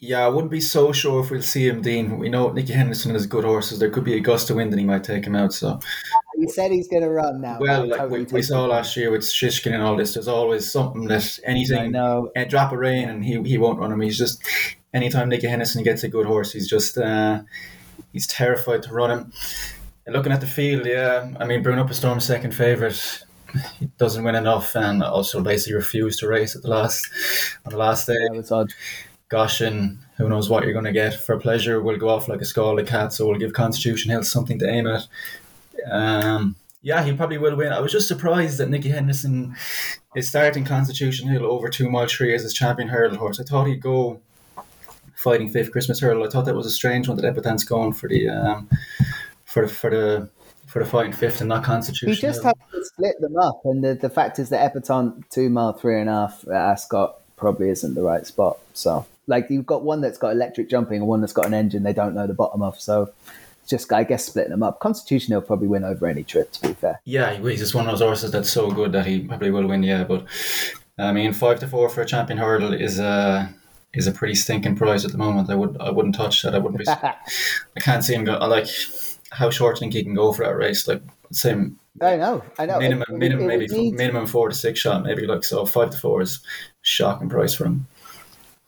Yeah, 0.00 0.26
I 0.26 0.28
wouldn't 0.28 0.50
be 0.50 0.60
so 0.60 0.92
sure 0.92 1.22
if 1.24 1.30
we'll 1.30 1.40
see 1.40 1.66
him, 1.66 1.80
Dean. 1.80 2.18
We 2.18 2.28
know 2.28 2.52
Nicky 2.52 2.74
Henderson 2.74 3.12
has 3.12 3.26
good 3.26 3.44
horses. 3.44 3.78
There 3.78 3.88
could 3.88 4.04
be 4.04 4.14
a 4.14 4.20
gust 4.20 4.50
of 4.50 4.56
wind 4.56 4.70
and 4.72 4.80
he 4.80 4.84
might 4.84 5.04
take 5.04 5.24
him 5.24 5.34
out. 5.34 5.54
So 5.54 5.78
he 6.36 6.48
said 6.48 6.72
he's 6.72 6.88
going 6.88 7.04
to 7.04 7.10
run 7.10 7.40
now. 7.40 7.58
Well, 7.58 7.86
like 7.86 8.00
totally 8.00 8.24
we, 8.24 8.32
we 8.32 8.42
saw 8.42 8.66
last 8.66 8.96
year 8.96 9.10
with 9.10 9.22
Shishkin 9.22 9.72
and 9.72 9.82
all 9.82 9.96
this, 9.96 10.14
there's 10.14 10.28
always 10.28 10.70
something 10.70 11.04
that 11.06 11.38
anything, 11.44 11.92
no. 11.92 12.30
a 12.36 12.44
drop 12.44 12.72
of 12.72 12.80
rain 12.80 13.08
and 13.08 13.24
he, 13.24 13.40
he 13.44 13.56
won't 13.56 13.78
run 13.78 13.92
him. 13.92 14.00
He's 14.00 14.18
just 14.18 14.42
anytime 14.92 15.28
Nicky 15.28 15.46
Henderson 15.46 15.84
gets 15.84 16.02
a 16.02 16.08
good 16.08 16.26
horse, 16.26 16.52
he's 16.52 16.68
just 16.68 16.98
uh, 16.98 17.42
he's 18.12 18.26
terrified 18.26 18.82
to 18.82 18.92
run 18.92 19.10
him. 19.10 19.32
And 20.06 20.14
looking 20.14 20.32
at 20.32 20.40
the 20.40 20.46
field, 20.46 20.86
yeah, 20.86 21.32
I 21.38 21.44
mean 21.44 21.62
Brewin'upastorm 21.64 22.20
second 22.20 22.54
favourite. 22.54 23.24
He 23.78 23.86
doesn't 23.98 24.24
win 24.24 24.34
enough, 24.34 24.74
and 24.74 25.02
also 25.02 25.42
basically 25.42 25.74
refused 25.74 26.20
to 26.20 26.28
race 26.28 26.56
at 26.56 26.62
the 26.62 26.68
last 26.68 27.08
on 27.64 27.72
the 27.72 27.78
last 27.78 28.06
day. 28.06 28.28
Yeah, 28.32 28.42
odd. 28.50 28.72
Gosh, 29.30 29.60
and 29.62 29.98
who 30.18 30.28
knows 30.28 30.50
what 30.50 30.64
you're 30.64 30.74
going 30.74 30.84
to 30.84 30.92
get 30.92 31.14
for 31.14 31.38
pleasure? 31.38 31.80
Will 31.80 31.96
go 31.96 32.10
off 32.10 32.28
like 32.28 32.40
a 32.40 32.44
scalded 32.44 32.86
cat, 32.86 33.12
so 33.12 33.26
we'll 33.26 33.38
give 33.38 33.52
Constitution 33.52 34.10
Hill 34.10 34.22
something 34.22 34.58
to 34.58 34.68
aim 34.68 34.86
at. 34.86 35.06
Um, 35.90 36.56
yeah, 36.82 37.02
he 37.02 37.14
probably 37.14 37.38
will 37.38 37.56
win. 37.56 37.72
I 37.72 37.80
was 37.80 37.92
just 37.92 38.08
surprised 38.08 38.58
that 38.58 38.68
Nicky 38.68 38.90
Henderson 38.90 39.56
is 40.14 40.28
starting 40.28 40.64
Constitution 40.66 41.28
Hill 41.28 41.46
over 41.46 41.68
two 41.68 41.88
mile 41.88 42.06
three 42.06 42.34
as 42.34 42.42
his 42.42 42.52
champion 42.52 42.88
hurdle 42.88 43.16
horse. 43.16 43.40
I 43.40 43.44
thought 43.44 43.66
he'd 43.66 43.80
go 43.80 44.20
fighting 45.16 45.48
fifth 45.48 45.72
Christmas 45.72 46.00
hurdle. 46.00 46.24
I 46.24 46.28
thought 46.28 46.44
that 46.44 46.54
was 46.54 46.66
a 46.66 46.70
strange 46.70 47.08
one 47.08 47.16
that 47.16 47.24
Epatante's 47.24 47.64
going 47.64 47.94
for 47.94 48.08
the 48.08 48.28
um, 48.28 48.68
for 49.54 49.62
the 49.62 49.68
for 49.72 49.90
the 49.90 50.28
for 50.66 50.82
the 50.82 50.84
fighting 50.84 51.12
fifth 51.12 51.40
and 51.40 51.50
that 51.50 51.62
Constitution. 51.62 52.08
He 52.08 52.20
just 52.20 52.42
has 52.42 52.54
to 52.72 52.84
split 52.84 53.20
them 53.20 53.36
up, 53.36 53.60
and 53.64 53.84
the, 53.84 53.94
the 53.94 54.10
fact 54.10 54.38
is 54.40 54.48
that 54.48 54.74
Epatante 54.74 55.28
two 55.30 55.48
mile 55.48 55.72
three 55.72 56.00
and 56.00 56.10
a 56.10 56.12
half 56.12 56.44
at 56.48 56.54
Ascot 56.54 57.20
probably 57.36 57.70
isn't 57.70 57.94
the 57.94 58.02
right 58.02 58.26
spot. 58.26 58.58
So 58.74 59.06
like 59.28 59.46
you've 59.50 59.66
got 59.66 59.84
one 59.84 60.00
that's 60.00 60.18
got 60.18 60.32
electric 60.32 60.68
jumping 60.68 60.98
and 60.98 61.06
one 61.06 61.20
that's 61.20 61.32
got 61.32 61.46
an 61.46 61.54
engine 61.54 61.84
they 61.84 61.92
don't 61.92 62.14
know 62.14 62.26
the 62.26 62.34
bottom 62.34 62.62
of. 62.62 62.80
So 62.80 63.12
just 63.66 63.92
I 63.92 64.02
guess 64.02 64.26
splitting 64.26 64.50
them 64.50 64.64
up. 64.64 64.80
Constitution 64.80 65.34
will 65.34 65.42
probably 65.42 65.68
win 65.68 65.84
over 65.84 66.06
any 66.08 66.24
trip. 66.24 66.50
To 66.52 66.68
be 66.68 66.74
fair, 66.74 67.00
yeah, 67.04 67.34
he's 67.34 67.60
just 67.60 67.76
one 67.76 67.86
of 67.86 67.92
those 67.92 68.00
horses 68.06 68.32
that's 68.32 68.50
so 68.50 68.72
good 68.72 68.90
that 68.92 69.06
he 69.06 69.20
probably 69.20 69.52
will 69.52 69.68
win. 69.68 69.84
Yeah, 69.84 70.02
but 70.02 70.26
I 70.98 71.12
mean 71.12 71.32
five 71.32 71.60
to 71.60 71.68
four 71.68 71.88
for 71.88 72.00
a 72.00 72.06
champion 72.06 72.38
hurdle 72.38 72.74
is 72.74 72.98
a. 72.98 73.04
Uh, 73.04 73.48
is 73.96 74.08
a 74.08 74.10
pretty 74.10 74.34
stinking 74.34 74.74
price 74.74 75.04
at 75.04 75.12
the 75.12 75.18
moment. 75.18 75.48
I 75.48 75.54
would 75.54 75.80
I 75.80 75.88
wouldn't 75.88 76.16
touch 76.16 76.42
that. 76.42 76.52
I 76.52 76.58
wouldn't 76.58 76.80
be. 76.80 76.88
I 76.88 77.14
can't 77.78 78.02
see 78.02 78.12
him 78.12 78.24
go. 78.24 78.34
I 78.34 78.46
like 78.46 78.66
how 79.34 79.50
short 79.50 79.76
do 79.76 79.78
you 79.78 79.80
think 79.80 79.94
he 79.94 80.04
can 80.04 80.14
go 80.14 80.32
for 80.32 80.44
that 80.44 80.56
race? 80.56 80.86
Like 80.86 81.02
same. 81.32 81.78
I 82.00 82.16
know, 82.16 82.42
I 82.58 82.66
know. 82.66 82.78
Minimum, 82.78 83.04
it, 83.08 83.18
minimum, 83.18 83.50
it, 83.50 83.54
it 83.54 83.58
maybe 83.58 83.66
needs... 83.76 83.96
minimum 83.96 84.26
four 84.26 84.48
to 84.48 84.54
six 84.54 84.80
shot, 84.80 85.02
maybe 85.02 85.26
like 85.26 85.44
so. 85.44 85.66
Five 85.66 85.90
to 85.90 85.98
four 85.98 86.22
is 86.22 86.40
shocking 86.82 87.28
price 87.28 87.54
for 87.54 87.66
him. 87.66 87.86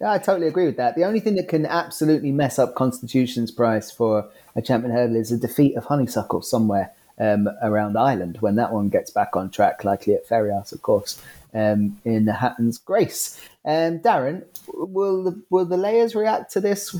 Yeah, 0.00 0.12
I 0.12 0.18
totally 0.18 0.46
agree 0.46 0.66
with 0.66 0.76
that. 0.76 0.94
The 0.94 1.04
only 1.04 1.20
thing 1.20 1.36
that 1.36 1.48
can 1.48 1.64
absolutely 1.64 2.30
mess 2.30 2.58
up 2.58 2.74
Constitution's 2.74 3.50
price 3.50 3.90
for 3.90 4.28
a 4.54 4.60
champion 4.60 4.92
hurdle 4.92 5.16
is 5.16 5.32
a 5.32 5.38
defeat 5.38 5.76
of 5.76 5.84
Honeysuckle 5.84 6.42
somewhere 6.42 6.92
um, 7.18 7.48
around 7.62 7.96
Ireland 7.96 8.38
when 8.40 8.56
that 8.56 8.72
one 8.72 8.90
gets 8.90 9.10
back 9.10 9.36
on 9.36 9.50
track, 9.50 9.84
likely 9.84 10.14
at 10.14 10.28
Fairyhouse, 10.28 10.72
of 10.72 10.82
course, 10.82 11.22
um, 11.54 11.98
in 12.04 12.26
the 12.26 12.34
Hatton's 12.34 12.76
Grace. 12.76 13.40
Um, 13.64 14.00
Darren, 14.00 14.44
will 14.68 15.24
the, 15.24 15.42
will 15.48 15.64
the 15.64 15.78
layers 15.78 16.14
react 16.14 16.52
to 16.52 16.60
this 16.60 16.94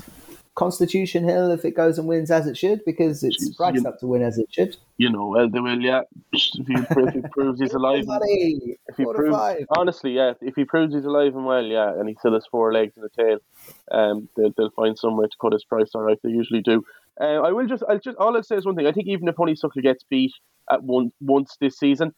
Constitution 0.57 1.23
Hill 1.23 1.51
if 1.51 1.63
it 1.65 1.75
goes 1.75 1.99
and 1.99 2.07
wins 2.07 2.31
as 2.31 2.47
it 2.47 2.57
should 2.57 2.83
because 2.83 3.23
it's 3.23 3.55
priced 3.55 3.83
you, 3.83 3.87
up 3.87 3.99
to 3.99 4.07
win 4.07 4.23
as 4.23 4.39
it 4.39 4.47
should? 4.51 4.75
You 4.97 5.11
know, 5.11 5.27
well 5.27 5.47
they 5.47 5.59
will. 5.59 5.79
Yeah, 5.79 6.01
if 6.33 6.67
he, 6.67 6.73
if 6.73 7.13
he 7.13 7.21
proves 7.31 7.61
he's 7.61 7.73
alive, 7.73 8.05
if 8.07 8.97
he 8.97 9.05
proves 9.05 9.65
honestly, 9.69 10.13
yeah, 10.13 10.33
if 10.41 10.55
he 10.55 10.65
proves 10.65 10.95
he's 10.95 11.05
alive 11.05 11.35
and 11.35 11.45
well, 11.45 11.63
yeah, 11.63 11.93
and 11.93 12.09
he 12.09 12.15
still 12.15 12.33
has 12.33 12.47
four 12.49 12.73
legs 12.73 12.97
and 12.97 13.05
a 13.05 13.09
tail, 13.09 13.37
um, 13.91 14.27
they'll, 14.35 14.51
they'll 14.57 14.71
find 14.71 14.97
somewhere 14.97 15.27
to 15.27 15.37
cut 15.39 15.53
his 15.53 15.63
price. 15.63 15.91
All 15.93 16.01
right, 16.01 16.17
they 16.23 16.31
usually 16.31 16.61
do. 16.61 16.83
Uh, 17.21 17.41
I 17.41 17.51
will 17.51 17.67
just, 17.67 17.83
I'll 17.87 17.99
just, 17.99 18.17
all 18.17 18.35
I'll 18.35 18.41
say 18.41 18.55
is 18.55 18.65
one 18.65 18.75
thing. 18.75 18.87
I 18.87 18.91
think 18.91 19.07
even 19.07 19.27
if 19.27 19.35
Honeysuckle 19.37 19.81
gets 19.83 20.03
beat 20.09 20.33
at 20.71 20.81
one 20.83 21.11
once 21.21 21.55
this 21.61 21.77
season, 21.77 22.13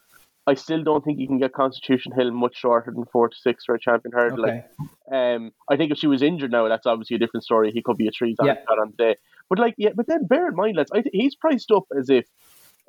I 0.47 0.55
still 0.55 0.83
don't 0.83 1.03
think 1.03 1.19
you 1.19 1.27
can 1.27 1.37
get 1.37 1.53
Constitution 1.53 2.11
Hill 2.11 2.31
much 2.31 2.57
shorter 2.57 2.91
than 2.91 3.05
four 3.05 3.29
to 3.29 3.35
six 3.35 3.65
for 3.65 3.75
a 3.75 3.79
champion 3.79 4.11
hurdle. 4.13 4.45
Okay. 4.45 4.63
Like, 4.79 5.13
um, 5.13 5.51
I 5.69 5.77
think 5.77 5.91
if 5.91 5.97
she 5.99 6.07
was 6.07 6.23
injured 6.23 6.51
now, 6.51 6.67
that's 6.67 6.87
obviously 6.87 7.15
a 7.15 7.19
different 7.19 7.43
story. 7.43 7.71
He 7.71 7.83
could 7.83 7.97
be 7.97 8.07
a 8.07 8.25
on, 8.39 8.47
yeah. 8.47 8.55
on 8.69 8.93
the 8.97 9.03
day. 9.03 9.15
But 9.49 9.59
like, 9.59 9.75
yeah, 9.77 9.89
but 9.95 10.07
then 10.07 10.25
bear 10.25 10.47
in 10.47 10.55
mind, 10.55 10.77
lads, 10.77 10.91
I 10.91 11.01
th- 11.01 11.13
he's 11.13 11.35
priced 11.35 11.71
up 11.71 11.85
as 11.97 12.09
if 12.09 12.25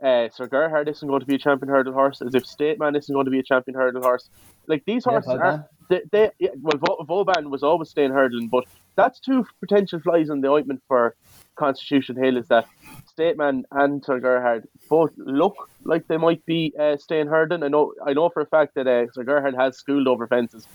uh, 0.02 0.28
Sir 0.30 0.46
Gerhard 0.46 0.88
isn't 0.88 1.06
going 1.06 1.20
to 1.20 1.26
be 1.26 1.34
a 1.34 1.38
champion 1.38 1.68
hurdle 1.68 1.92
horse, 1.92 2.22
as 2.22 2.34
if 2.34 2.46
State 2.46 2.78
Man 2.78 2.96
isn't 2.96 3.12
going 3.12 3.26
to 3.26 3.30
be 3.30 3.38
a 3.38 3.42
champion 3.42 3.76
hurdle 3.76 4.02
horse. 4.02 4.30
Like 4.66 4.84
these 4.86 5.04
horses 5.04 5.32
yeah, 5.34 5.46
are, 5.46 5.68
they, 5.90 6.00
they 6.10 6.30
yeah, 6.38 6.50
well, 6.60 7.04
Vauban 7.04 7.50
was 7.50 7.62
always 7.62 7.90
staying 7.90 8.12
hurdling, 8.12 8.48
but 8.48 8.64
that's 8.96 9.20
two 9.20 9.46
potential 9.60 10.00
flies 10.00 10.30
in 10.30 10.40
the 10.40 10.48
ointment 10.48 10.82
for 10.88 11.14
Constitution 11.56 12.16
Hill. 12.16 12.36
Is 12.36 12.48
that 12.48 12.66
State 13.06 13.36
Man 13.36 13.64
and 13.70 14.04
Sir 14.04 14.20
Gerhard 14.20 14.66
both 14.88 15.12
look 15.16 15.68
like 15.84 16.06
they 16.08 16.16
might 16.16 16.44
be 16.46 16.72
uh, 16.78 16.96
staying 16.96 17.26
Herden. 17.26 17.62
I 17.62 17.68
know 17.68 17.92
I 18.04 18.12
know 18.12 18.28
for 18.28 18.42
a 18.42 18.46
fact 18.46 18.74
that 18.74 18.86
uh, 18.86 19.06
Sir 19.12 19.24
Gerhard 19.24 19.54
has 19.54 19.76
schooled 19.76 20.08
over 20.08 20.26
fences, 20.26 20.66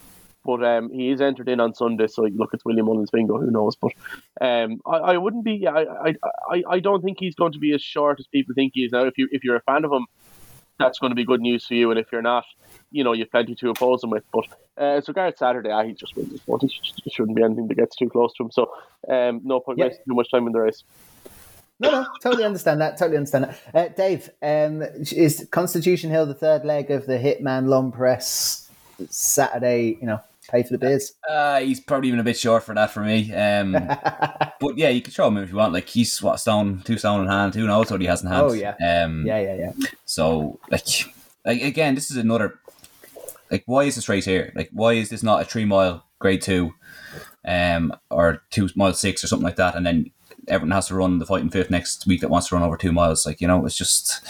but 0.43 0.63
um, 0.63 0.89
he 0.91 1.09
is 1.09 1.21
entered 1.21 1.49
in 1.49 1.59
on 1.59 1.73
Sunday. 1.73 2.07
So 2.07 2.23
look, 2.23 2.51
it's 2.53 2.65
William 2.65 2.85
Mullins 2.85 3.09
bingo. 3.11 3.39
Who 3.39 3.51
knows? 3.51 3.75
But 3.75 3.91
um, 4.41 4.79
I, 4.85 4.97
I 4.97 5.17
wouldn't 5.17 5.43
be. 5.43 5.67
I, 5.67 5.81
I 5.81 6.15
I 6.49 6.63
I 6.69 6.79
don't 6.79 7.03
think 7.03 7.17
he's 7.19 7.35
going 7.35 7.53
to 7.53 7.59
be 7.59 7.73
as 7.73 7.81
short 7.81 8.19
as 8.19 8.27
people 8.27 8.53
think 8.53 8.73
he 8.75 8.85
is 8.85 8.91
now. 8.91 9.05
If 9.05 9.17
you 9.17 9.27
if 9.31 9.43
you're 9.43 9.55
a 9.55 9.61
fan 9.63 9.85
of 9.85 9.91
him, 9.91 10.05
that's 10.77 10.99
going 10.99 11.11
to 11.11 11.15
be 11.15 11.25
good 11.25 11.41
news 11.41 11.65
for 11.65 11.73
you. 11.73 11.89
And 11.91 11.99
if 11.99 12.07
you're 12.11 12.21
not, 12.21 12.45
you 12.95 13.03
know 13.03 13.13
you've 13.13 13.31
plenty 13.31 13.55
to 13.55 13.69
oppose 13.69 14.03
him 14.03 14.09
with. 14.09 14.23
But 14.31 14.45
uh, 14.79 14.97
as 14.97 15.07
regards 15.07 15.37
Saturday, 15.39 15.71
I 15.71 15.87
he 15.87 15.93
just 15.93 16.15
wins 16.15 16.31
his 16.31 16.41
spot. 16.41 16.61
He 16.61 17.09
shouldn't 17.09 17.35
be 17.35 17.43
anything 17.43 17.67
that 17.67 17.75
gets 17.75 17.95
too 17.95 18.09
close 18.09 18.33
to 18.35 18.43
him. 18.43 18.51
So 18.51 18.71
um, 19.09 19.41
no 19.43 19.59
point 19.59 19.77
yeah. 19.77 19.85
wasting 19.85 20.05
too 20.07 20.15
much 20.15 20.31
time 20.31 20.47
in 20.47 20.53
the 20.53 20.59
race. 20.59 20.83
No, 21.77 21.91
no, 21.91 22.07
totally 22.23 22.45
understand 22.45 22.79
that. 22.79 22.97
Totally 22.97 23.17
understand 23.17 23.45
that. 23.45 23.75
Uh, 23.75 23.93
Dave, 23.93 24.29
um, 24.41 24.81
is 24.81 25.45
Constitution 25.51 26.09
Hill 26.09 26.25
the 26.25 26.33
third 26.33 26.63
leg 26.63 26.89
of 26.89 27.05
the 27.05 27.17
Hitman 27.17 27.67
L'Homme 27.67 27.91
Presse 27.91 28.69
Saturday? 29.09 29.97
You 29.99 30.07
know, 30.07 30.21
pay 30.49 30.63
for 30.63 30.69
the 30.69 30.77
beers. 30.77 31.11
Uh, 31.29 31.59
he's 31.59 31.81
probably 31.81 32.07
even 32.07 32.21
a 32.21 32.23
bit 32.23 32.37
short 32.37 32.63
for 32.63 32.73
that 32.73 32.91
for 32.91 33.01
me. 33.01 33.33
Um, 33.33 33.73
but 34.61 34.77
yeah, 34.77 34.87
you 34.87 35.01
can 35.01 35.11
show 35.11 35.27
him 35.27 35.37
if 35.37 35.49
you 35.49 35.57
want. 35.57 35.73
Like 35.73 35.89
he's 35.89 36.21
what 36.21 36.39
stone, 36.39 36.81
two 36.85 36.97
stone 36.97 37.21
in 37.21 37.27
hand. 37.27 37.55
Who 37.55 37.67
knows 37.67 37.91
what 37.91 37.99
he 37.99 38.07
has 38.07 38.23
in 38.23 38.29
hand? 38.29 38.41
Oh 38.41 38.53
yeah, 38.53 38.75
um, 39.03 39.25
yeah, 39.25 39.39
yeah, 39.39 39.55
yeah. 39.55 39.71
So 40.05 40.59
like, 40.71 40.87
like 41.45 41.61
again, 41.61 41.95
this 41.95 42.09
is 42.09 42.15
another. 42.15 42.59
Like, 43.55 43.63
why 43.67 43.83
is 43.85 43.95
this 43.95 44.09
race 44.09 44.25
here? 44.25 44.51
Like, 44.53 44.69
why 44.73 44.93
is 44.93 45.09
this 45.09 45.23
not 45.23 45.41
a 45.41 45.45
three 45.45 45.63
mile 45.65 46.03
grade 46.19 46.41
two, 46.41 46.73
um, 47.45 47.93
or 48.09 48.41
two 48.51 48.67
mile 48.75 48.93
six 48.93 49.23
or 49.23 49.27
something 49.27 49.45
like 49.45 49.55
that? 49.55 49.75
And 49.75 49.85
then 49.85 50.11
everyone 50.49 50.71
has 50.75 50.87
to 50.89 50.95
run 50.95 51.19
the 51.19 51.25
fighting 51.25 51.49
fifth 51.49 51.69
next 51.71 52.05
week 52.05 52.19
that 52.21 52.29
wants 52.29 52.49
to 52.49 52.55
run 52.55 52.63
over 52.65 52.75
two 52.77 52.91
miles. 52.91 53.25
Like 53.25 53.39
you 53.41 53.47
know, 53.47 53.65
it's 53.65 53.77
just 53.77 54.21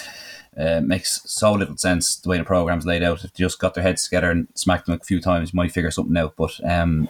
Uh, 0.57 0.79
makes 0.79 1.19
so 1.25 1.51
little 1.51 1.75
sense 1.75 2.15
the 2.15 2.29
way 2.29 2.37
the 2.37 2.43
program's 2.45 2.85
laid 2.85 3.03
out. 3.03 3.25
If 3.25 3.33
they 3.33 3.43
just 3.43 3.59
got 3.59 3.73
their 3.73 3.83
heads 3.83 4.03
together 4.05 4.31
and 4.31 4.47
smacked 4.55 4.85
them 4.85 4.95
a 5.01 5.03
few 5.03 5.19
times, 5.19 5.51
you 5.51 5.57
might 5.57 5.73
figure 5.73 5.91
something 5.91 6.15
out. 6.15 6.35
But 6.37 6.53
um, 6.63 7.09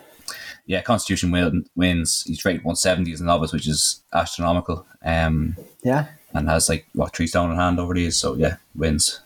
yeah, 0.66 0.82
Constitution 0.82 1.30
win, 1.30 1.68
wins. 1.76 2.24
He's 2.26 2.44
rated 2.44 2.64
170 2.64 3.12
as 3.14 3.22
a 3.22 3.26
novice, 3.26 3.54
which 3.54 3.68
is 3.68 4.02
astronomical. 4.14 4.88
Um, 5.04 5.58
Yeah. 5.84 6.06
and 6.34 6.50
has 6.50 6.70
like 6.70 6.88
what 6.94 7.16
three 7.16 7.28
stone 7.28 7.52
in 7.52 7.58
hand 7.58 7.80
over 7.80 7.94
these. 7.94 8.18
So 8.18 8.34
yeah, 8.34 8.56
wins. 8.74 9.20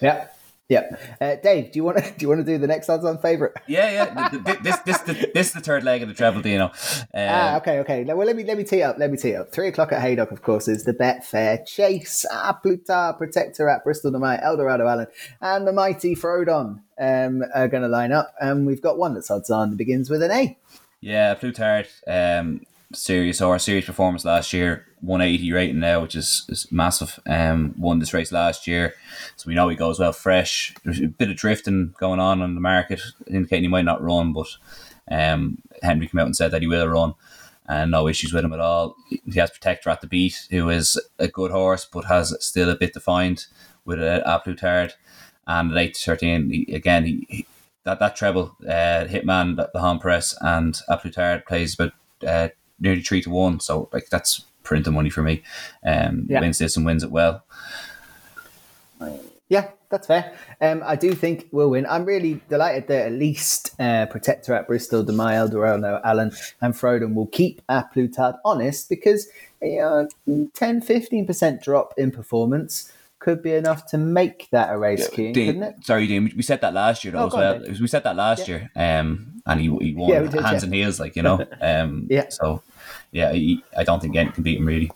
Yeah. 0.00 0.26
Yeah. 0.70 0.96
Uh, 1.20 1.34
Dave, 1.42 1.72
do 1.72 1.78
you 1.78 1.84
want 1.84 1.98
to 1.98 2.04
do 2.16 2.22
you 2.22 2.28
want 2.28 2.40
to 2.40 2.44
do 2.44 2.56
the 2.56 2.66
next 2.68 2.88
odds 2.88 3.04
on 3.04 3.18
favorite? 3.18 3.52
Yeah, 3.66 3.90
yeah. 4.14 4.28
th- 4.30 4.44
th- 4.44 4.58
This 4.60 4.78
this 4.86 4.98
this 5.00 5.26
this 5.34 5.46
is 5.48 5.52
the 5.52 5.60
third 5.60 5.84
leg 5.84 6.00
of 6.02 6.08
the 6.08 6.14
treble, 6.14 6.40
Dino. 6.40 6.66
Um, 6.66 6.70
Ah, 7.12 7.56
okay, 7.58 7.80
okay. 7.80 8.04
Well, 8.04 8.26
let 8.26 8.36
me 8.36 8.44
let 8.44 8.56
me 8.56 8.64
tee 8.64 8.82
up. 8.82 8.96
Let 8.98 9.10
me 9.10 9.16
tee 9.18 9.34
up. 9.34 9.50
Three 9.52 9.68
o'clock 9.68 9.92
at 9.92 10.00
Haydock, 10.00 10.30
of 10.30 10.42
course, 10.42 10.68
is 10.68 10.84
the 10.84 10.94
Betfair 10.94 11.66
Chase. 11.66 12.24
Ah, 12.30 12.58
Plutar, 12.64 13.18
Protektorat 13.18 13.82
Bristol 13.84 14.12
Tonight, 14.12 14.40
Eldorado 14.42 14.86
Allen, 14.86 15.08
and 15.42 15.66
the 15.66 15.72
mighty 15.72 16.14
Frodon 16.14 16.80
um, 17.00 17.42
are 17.54 17.68
going 17.68 17.82
to 17.82 17.88
line 17.88 18.12
up. 18.12 18.32
And 18.40 18.64
we've 18.66 18.80
got 18.80 18.96
one 18.96 19.14
that's 19.14 19.30
odds 19.30 19.50
on. 19.50 19.70
that 19.70 19.76
begins 19.76 20.08
with 20.08 20.22
an 20.22 20.30
A. 20.30 20.56
Yeah, 21.00 21.34
Plutarch, 21.34 21.88
um, 22.06 22.60
serious 22.92 23.40
or 23.40 23.58
series 23.58 23.84
performance 23.84 24.24
last 24.24 24.52
year, 24.52 24.86
180 25.00 25.52
rating 25.52 25.80
now, 25.80 26.02
which 26.02 26.14
is, 26.14 26.44
is 26.48 26.70
massive. 26.70 27.18
Um, 27.26 27.74
won 27.78 27.98
this 27.98 28.12
race 28.12 28.32
last 28.32 28.66
year, 28.66 28.94
so 29.36 29.46
we 29.46 29.54
know 29.54 29.68
he 29.68 29.76
goes 29.76 29.98
well 29.98 30.12
fresh. 30.12 30.74
There's 30.84 31.00
a 31.00 31.06
bit 31.06 31.30
of 31.30 31.36
drifting 31.36 31.94
going 31.98 32.20
on 32.20 32.42
on 32.42 32.54
the 32.54 32.60
market, 32.60 33.00
indicating 33.26 33.64
he 33.64 33.68
might 33.68 33.84
not 33.84 34.02
run, 34.02 34.32
but 34.32 34.48
um, 35.10 35.58
Henry 35.82 36.06
came 36.06 36.20
out 36.20 36.26
and 36.26 36.36
said 36.36 36.50
that 36.50 36.62
he 36.62 36.68
will 36.68 36.88
run. 36.88 37.14
And 37.66 37.92
no 37.92 38.08
issues 38.08 38.32
with 38.32 38.44
him 38.44 38.52
at 38.52 38.58
all. 38.58 38.96
He 39.08 39.38
has 39.38 39.52
Protektorat 39.52 40.00
the 40.00 40.08
beat, 40.08 40.48
who 40.50 40.70
is 40.70 41.00
a 41.20 41.28
good 41.28 41.52
horse, 41.52 41.84
but 41.84 42.06
has 42.06 42.36
still 42.44 42.68
a 42.68 42.74
bit 42.74 42.92
to 42.94 43.00
find 43.00 43.46
with 43.84 44.00
uh, 44.00 44.22
A 44.26 44.40
Plus 44.40 44.58
Tard. 44.58 44.94
And 45.46 45.70
at 45.70 45.78
eight 45.78 45.94
to 45.94 46.00
thirteen, 46.00 46.50
he, 46.50 46.74
again, 46.74 47.04
he, 47.04 47.26
he 47.28 47.46
that 47.84 48.00
that 48.00 48.16
treble, 48.16 48.56
uh, 48.66 49.06
Hitman, 49.06 49.56
the, 49.56 49.70
the 49.72 49.78
L'Homme 49.78 50.00
Presse, 50.00 50.36
and 50.40 50.80
A 50.88 50.96
Plus 50.96 51.14
Tard 51.14 51.46
plays 51.46 51.74
about 51.74 51.92
uh, 52.26 52.48
nearly 52.80 53.02
three 53.02 53.22
to 53.22 53.30
one. 53.30 53.60
So 53.60 53.88
like 53.92 54.08
that's 54.10 54.44
printing 54.62 54.94
money 54.94 55.10
for 55.10 55.22
me. 55.22 55.42
Um, 55.84 56.26
Yeah. 56.28 56.40
wins 56.40 56.58
this 56.58 56.76
and 56.76 56.84
wins 56.86 57.02
it 57.02 57.10
well. 57.10 57.44
Yeah, 59.48 59.70
that's 59.88 60.06
fair. 60.06 60.32
Um, 60.60 60.80
I 60.84 60.94
do 60.94 61.12
think 61.12 61.48
we'll 61.50 61.70
win. 61.70 61.84
I'm 61.86 62.04
really 62.04 62.40
delighted 62.48 62.86
that 62.86 63.06
at 63.06 63.12
least 63.12 63.74
uh, 63.80 64.06
Protektorat 64.06 64.68
Bristol, 64.68 65.02
De 65.02 65.12
Mai, 65.12 65.34
Eldorado, 65.34 66.00
Allen, 66.04 66.30
and 66.60 66.72
Frodon 66.72 67.14
will 67.14 67.26
keep 67.26 67.60
A 67.68 67.84
Plus 67.92 68.14
Tard 68.14 68.36
honest 68.44 68.88
because 68.88 69.26
you 69.60 69.78
know, 69.80 70.08
10 70.54 70.82
15% 70.82 71.62
drop 71.64 71.94
in 71.96 72.12
performance 72.12 72.92
could 73.18 73.42
be 73.42 73.52
enough 73.52 73.86
to 73.86 73.98
make 73.98 74.48
that 74.52 74.72
a 74.72 74.78
race, 74.78 75.10
Cian, 75.14 75.32
Dean- 75.32 75.46
couldn't 75.46 75.62
it? 75.64 75.74
Sorry, 75.84 76.06
Dean. 76.06 76.32
we- 76.36 76.42
said 76.42 76.60
that 76.60 76.72
last 76.72 77.04
year 77.04 77.12
though 77.12 77.24
Oh, 77.24 77.26
as 77.26 77.32
go 77.32 77.38
on, 77.38 77.60
well. 77.62 77.70
We 77.80 77.86
said 77.88 78.04
that 78.04 78.16
last 78.16 78.46
year, 78.48 78.70
um, 78.76 79.42
and 79.46 79.60
he 79.60 79.66
he 79.80 79.94
won 79.94 80.10
Yeah, 80.10 80.20
hands 80.20 80.34
yeah. 80.42 80.60
and 80.62 80.74
heels, 80.74 81.00
like 81.00 81.16
you 81.16 81.22
know. 81.22 81.44
Um, 81.60 82.06
Yeah. 82.08 82.28
So 82.28 82.62
yeah, 83.12 83.30
I 83.32 83.84
don't 83.84 84.00
think 84.00 84.16
anyone 84.16 84.34
can 84.34 84.42
beat 84.42 84.58
him 84.58 84.66
really. 84.66 84.90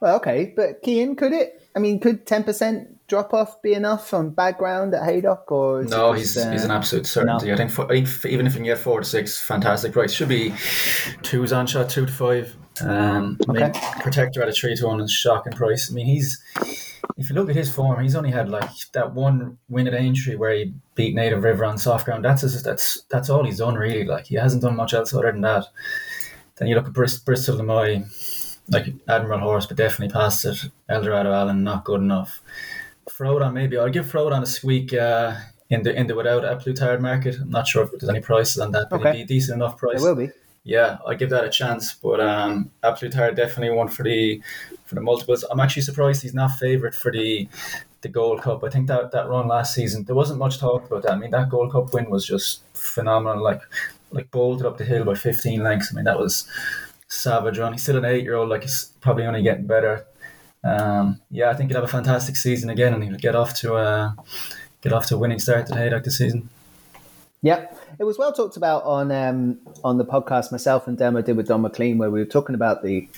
Well, 0.00 0.16
okay, 0.16 0.52
but 0.56 0.84
Cian, 0.84 1.14
could 1.14 1.32
it? 1.32 1.62
I 1.74 1.78
mean, 1.78 2.00
could 2.00 2.26
10% 2.26 2.86
drop 3.06 3.32
off 3.32 3.62
be 3.62 3.72
enough 3.72 4.12
on 4.12 4.30
background 4.30 4.94
at 4.94 5.04
Haydock? 5.04 5.50
Or 5.50 5.80
is 5.80 5.86
it 5.86 5.90
No, 5.90 6.14
just, 6.14 6.34
he's 6.34 6.50
he's 6.50 6.64
an 6.64 6.70
uh, 6.70 6.76
absolute 6.76 7.06
certainty. 7.06 7.52
I 7.52 7.56
think 7.56 7.70
for, 7.70 7.84
I 7.84 7.94
think 7.94 8.08
f- 8.08 8.26
even 8.26 8.46
if 8.46 8.54
you 8.54 8.58
can 8.58 8.64
get 8.64 8.78
four 8.78 9.00
to 9.00 9.06
six, 9.06 9.38
fantastic 9.38 9.92
price. 9.92 10.12
Should 10.12 10.28
be 10.28 10.52
twos 11.22 11.52
on 11.52 11.66
shot, 11.66 11.88
two 11.88 12.06
to 12.06 12.12
five. 12.12 12.56
Um, 12.80 13.38
I 13.48 13.52
mean, 13.52 13.72
Protektorat 13.72 14.42
at 14.42 14.48
a 14.48 14.52
three 14.52 14.74
to 14.74 14.86
one 14.86 15.00
is 15.00 15.12
shocking 15.12 15.52
price. 15.52 15.90
I 15.90 15.94
mean, 15.94 16.06
he's 16.06 16.42
if 17.16 17.28
you 17.28 17.36
look 17.36 17.50
at 17.50 17.56
his 17.56 17.70
form, 17.70 18.02
he's 18.02 18.16
only 18.16 18.30
had 18.30 18.48
like 18.48 18.70
that 18.92 19.12
one 19.14 19.58
win 19.68 19.86
at 19.86 19.94
Aintree 19.94 20.36
where 20.36 20.54
he 20.54 20.74
beat 20.94 21.14
Native 21.14 21.44
River 21.44 21.64
on 21.64 21.78
soft 21.78 22.06
ground. 22.06 22.24
That's 22.24 22.42
his, 22.42 22.62
that's 22.62 23.02
that's 23.10 23.30
all 23.30 23.44
he's 23.44 23.58
done 23.58 23.74
really. 23.74 24.04
Like 24.04 24.26
he 24.26 24.36
hasn't 24.36 24.62
done 24.62 24.76
much 24.76 24.94
else 24.94 25.14
other 25.14 25.30
than 25.30 25.42
that. 25.42 25.66
Then 26.62 26.68
you 26.68 26.76
look 26.76 26.86
at 26.86 26.92
Brist- 26.92 27.24
Bristol 27.24 27.56
to 27.56 27.64
my 27.64 28.04
like 28.68 28.94
Admiral 29.08 29.40
Horse, 29.40 29.66
but 29.66 29.76
definitely 29.76 30.12
past 30.12 30.44
it. 30.44 30.56
Eldorado 30.88 31.32
Allen, 31.32 31.64
not 31.64 31.82
good 31.84 32.00
enough. 32.00 32.40
Frodon 33.10 33.52
maybe 33.52 33.76
I'll 33.76 33.90
give 33.90 34.06
Frodon 34.06 34.42
a 34.42 34.46
squeak 34.46 34.94
uh, 34.94 35.34
in 35.70 35.82
the 35.82 35.92
in 35.92 36.06
the 36.06 36.14
without 36.14 36.44
A 36.44 36.54
Plus 36.54 36.78
Tard 36.78 37.02
market. 37.02 37.34
I'm 37.40 37.50
not 37.50 37.66
sure 37.66 37.82
if 37.82 37.90
there's 37.90 38.08
any 38.08 38.20
prices 38.20 38.58
on 38.60 38.70
that, 38.70 38.86
but 38.90 39.00
Okay. 39.00 39.08
it'd 39.08 39.18
be 39.26 39.34
a 39.34 39.36
decent 39.36 39.56
enough 39.56 39.76
price. 39.76 40.00
There 40.00 40.14
will 40.14 40.26
be. 40.26 40.30
Yeah, 40.62 40.98
I'll 41.04 41.16
give 41.16 41.30
that 41.30 41.44
a 41.44 41.50
chance. 41.50 41.94
But 41.94 42.20
um, 42.20 42.70
Plus 42.80 43.00
Tard 43.12 43.34
definitely 43.34 43.76
one 43.76 43.88
for 43.88 44.04
the 44.04 44.40
for 44.84 44.94
the 44.94 45.00
multiples. 45.00 45.42
I'm 45.50 45.58
actually 45.58 45.82
surprised 45.82 46.22
he's 46.22 46.32
not 46.32 46.52
favourite 46.60 46.94
for 46.94 47.10
the 47.10 47.48
the 48.02 48.08
Gold 48.08 48.42
Cup. 48.42 48.62
I 48.62 48.70
think 48.70 48.86
that 48.86 49.10
that 49.10 49.28
run 49.28 49.48
last 49.48 49.74
season 49.74 50.04
there 50.04 50.14
wasn't 50.14 50.38
much 50.38 50.58
talk 50.60 50.86
about 50.86 51.02
that. 51.02 51.12
I 51.14 51.16
mean 51.16 51.32
that 51.32 51.50
Gold 51.50 51.72
Cup 51.72 51.92
win 51.92 52.08
was 52.08 52.24
just 52.24 52.62
phenomenal. 52.74 53.42
Like 53.42 53.62
like 54.12 54.30
bolted 54.30 54.66
up 54.66 54.78
the 54.78 54.84
hill 54.84 55.04
by 55.04 55.14
15 55.14 55.62
lengths. 55.62 55.92
I 55.92 55.96
mean 55.96 56.04
that 56.04 56.18
was 56.18 56.46
savage 57.08 57.58
run. 57.58 57.72
He's 57.72 57.82
still 57.82 57.98
an 57.98 58.04
eight 58.04 58.24
year 58.24 58.34
old. 58.34 58.48
Like 58.48 58.62
he's 58.62 58.92
probably 59.00 59.24
only 59.24 59.42
getting 59.42 59.66
better. 59.66 60.06
Um, 60.64 61.20
yeah, 61.30 61.50
I 61.50 61.54
think 61.54 61.70
he'll 61.70 61.80
have 61.80 61.88
a 61.88 61.92
fantastic 61.92 62.36
season 62.36 62.70
again, 62.70 62.94
and 62.94 63.02
he'll 63.02 63.16
get 63.16 63.34
off 63.34 63.54
to 63.60 63.76
a 63.76 64.16
get 64.80 64.92
off 64.92 65.06
to 65.06 65.16
a 65.16 65.18
winning 65.18 65.38
start 65.38 65.70
at 65.70 65.76
Haydock 65.76 66.04
this 66.04 66.18
season. 66.18 66.48
Yeah, 67.42 67.66
it 67.98 68.04
was 68.04 68.18
well 68.18 68.32
talked 68.32 68.56
about 68.56 68.84
on 68.84 69.10
um, 69.10 69.58
on 69.82 69.98
the 69.98 70.04
podcast 70.04 70.52
myself 70.52 70.86
and 70.86 70.96
Demo 70.96 71.22
did 71.22 71.36
with 71.36 71.48
Don 71.48 71.62
McLean, 71.62 71.98
where 71.98 72.10
we 72.10 72.20
were 72.20 72.26
talking 72.26 72.54
about 72.54 72.82
the 72.82 73.08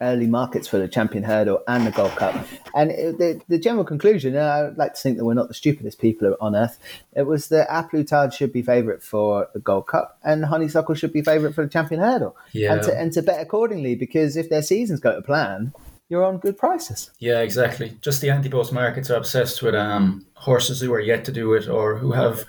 early 0.00 0.26
markets 0.26 0.66
for 0.66 0.78
the 0.78 0.88
Champion 0.88 1.24
Hurdle 1.24 1.62
and 1.68 1.86
the 1.86 1.90
Gold 1.90 2.12
Cup. 2.12 2.46
And 2.74 2.90
it, 2.90 3.18
the, 3.18 3.40
the 3.48 3.58
general 3.58 3.84
conclusion, 3.84 4.34
and 4.34 4.44
I'd 4.44 4.76
like 4.78 4.94
to 4.94 5.00
think 5.00 5.18
that 5.18 5.24
we're 5.24 5.34
not 5.34 5.48
the 5.48 5.54
stupidest 5.54 5.98
people 6.00 6.36
on 6.40 6.54
earth, 6.56 6.78
it 7.14 7.22
was 7.26 7.48
that 7.48 7.66
A 7.70 7.82
Plus 7.82 8.08
Tard 8.08 8.32
should 8.32 8.52
be 8.52 8.62
favourite 8.62 9.02
for 9.02 9.48
the 9.52 9.60
Gold 9.60 9.86
Cup 9.86 10.18
and 10.24 10.44
Honeysuckle 10.44 10.94
should 10.94 11.12
be 11.12 11.22
favourite 11.22 11.54
for 11.54 11.64
the 11.64 11.70
Champion 11.70 12.00
Hurdle. 12.00 12.36
Yeah. 12.52 12.74
And 12.74 12.82
to, 12.84 12.98
and 12.98 13.12
to 13.12 13.22
bet 13.22 13.40
accordingly, 13.40 13.94
because 13.94 14.36
if 14.36 14.48
their 14.48 14.62
seasons 14.62 15.00
go 15.00 15.14
to 15.14 15.22
plan, 15.22 15.72
you're 16.08 16.24
on 16.24 16.38
good 16.38 16.58
prices. 16.58 17.10
Yeah, 17.20 17.40
exactly. 17.40 17.96
Just 18.00 18.20
the 18.20 18.30
anti-post 18.30 18.72
markets 18.72 19.10
are 19.10 19.16
obsessed 19.16 19.62
with 19.62 19.74
um, 19.76 20.26
horses 20.34 20.80
who 20.80 20.92
are 20.92 21.00
yet 21.00 21.24
to 21.26 21.32
do 21.32 21.52
it 21.54 21.68
or 21.68 21.96
who 21.96 22.12
have 22.12 22.44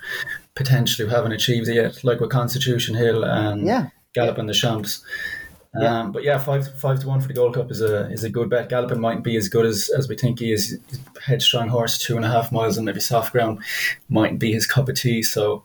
potentially 0.54 1.08
who 1.08 1.14
haven't 1.14 1.32
achieved 1.32 1.68
it 1.68 1.74
yet, 1.74 2.02
like 2.02 2.18
with 2.20 2.30
Constitution 2.30 2.94
Hill 2.94 3.24
and 3.24 3.66
Yeah. 3.66 3.88
Galopin 4.14 4.46
Des 4.46 4.52
Champs. 4.52 5.04
Um, 5.74 6.12
But 6.12 6.22
yeah, 6.22 6.38
five 6.38 6.68
five 6.78 7.00
to 7.00 7.08
one 7.08 7.20
for 7.20 7.28
the 7.28 7.34
Gold 7.34 7.54
Cup 7.54 7.70
is 7.70 7.80
a 7.80 8.10
is 8.10 8.24
a 8.24 8.30
good 8.30 8.50
bet. 8.50 8.68
Galopin 8.68 8.98
mightn't 8.98 9.24
be 9.24 9.36
as 9.36 9.48
good 9.48 9.64
as, 9.64 9.88
as 9.96 10.08
we 10.08 10.16
think 10.16 10.38
he 10.38 10.52
is. 10.52 10.78
He's 10.88 11.00
headstrong 11.24 11.68
horse, 11.68 11.98
two 11.98 12.16
and 12.16 12.24
a 12.24 12.28
half 12.28 12.52
miles 12.52 12.76
and 12.76 12.84
maybe 12.84 13.00
soft 13.00 13.32
ground, 13.32 13.60
mightn't 14.08 14.38
be 14.38 14.52
his 14.52 14.66
cup 14.66 14.88
of 14.88 14.96
tea. 14.96 15.22
So 15.22 15.62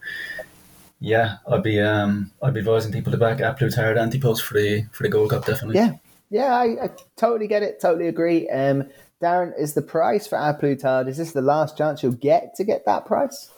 yeah, 0.99 1.37
I'd 1.47 1.63
be 1.63 1.79
um 1.79 2.31
I'd 2.41 2.53
be 2.53 2.61
advising 2.61 2.93
people 2.93 3.11
to 3.11 3.17
back 3.17 3.41
A 3.41 3.53
Plus 3.57 3.75
Tard 3.75 3.97
anti-post 3.97 4.43
for 4.43 4.53
the 4.53 4.85
for 4.91 5.03
the 5.03 5.09
Gold 5.09 5.31
Cup 5.31 5.45
definitely. 5.45 5.75
Yeah, 5.75 5.95
yeah, 6.29 6.55
I, 6.55 6.85
I 6.85 6.89
totally 7.17 7.47
get 7.47 7.63
it, 7.63 7.81
totally 7.81 8.07
agree. 8.07 8.47
Um, 8.49 8.89
Darren, 9.21 9.51
is 9.59 9.73
the 9.73 9.81
price 9.81 10.25
for 10.25 10.37
A 10.37 10.53
Plus 10.53 10.81
Tard, 10.81 11.07
is 11.07 11.17
this 11.17 11.33
the 11.33 11.41
last 11.41 11.77
chance 11.77 12.01
you'll 12.01 12.13
get 12.13 12.55
to 12.55 12.63
get 12.63 12.85
that 12.85 13.05
price? 13.05 13.49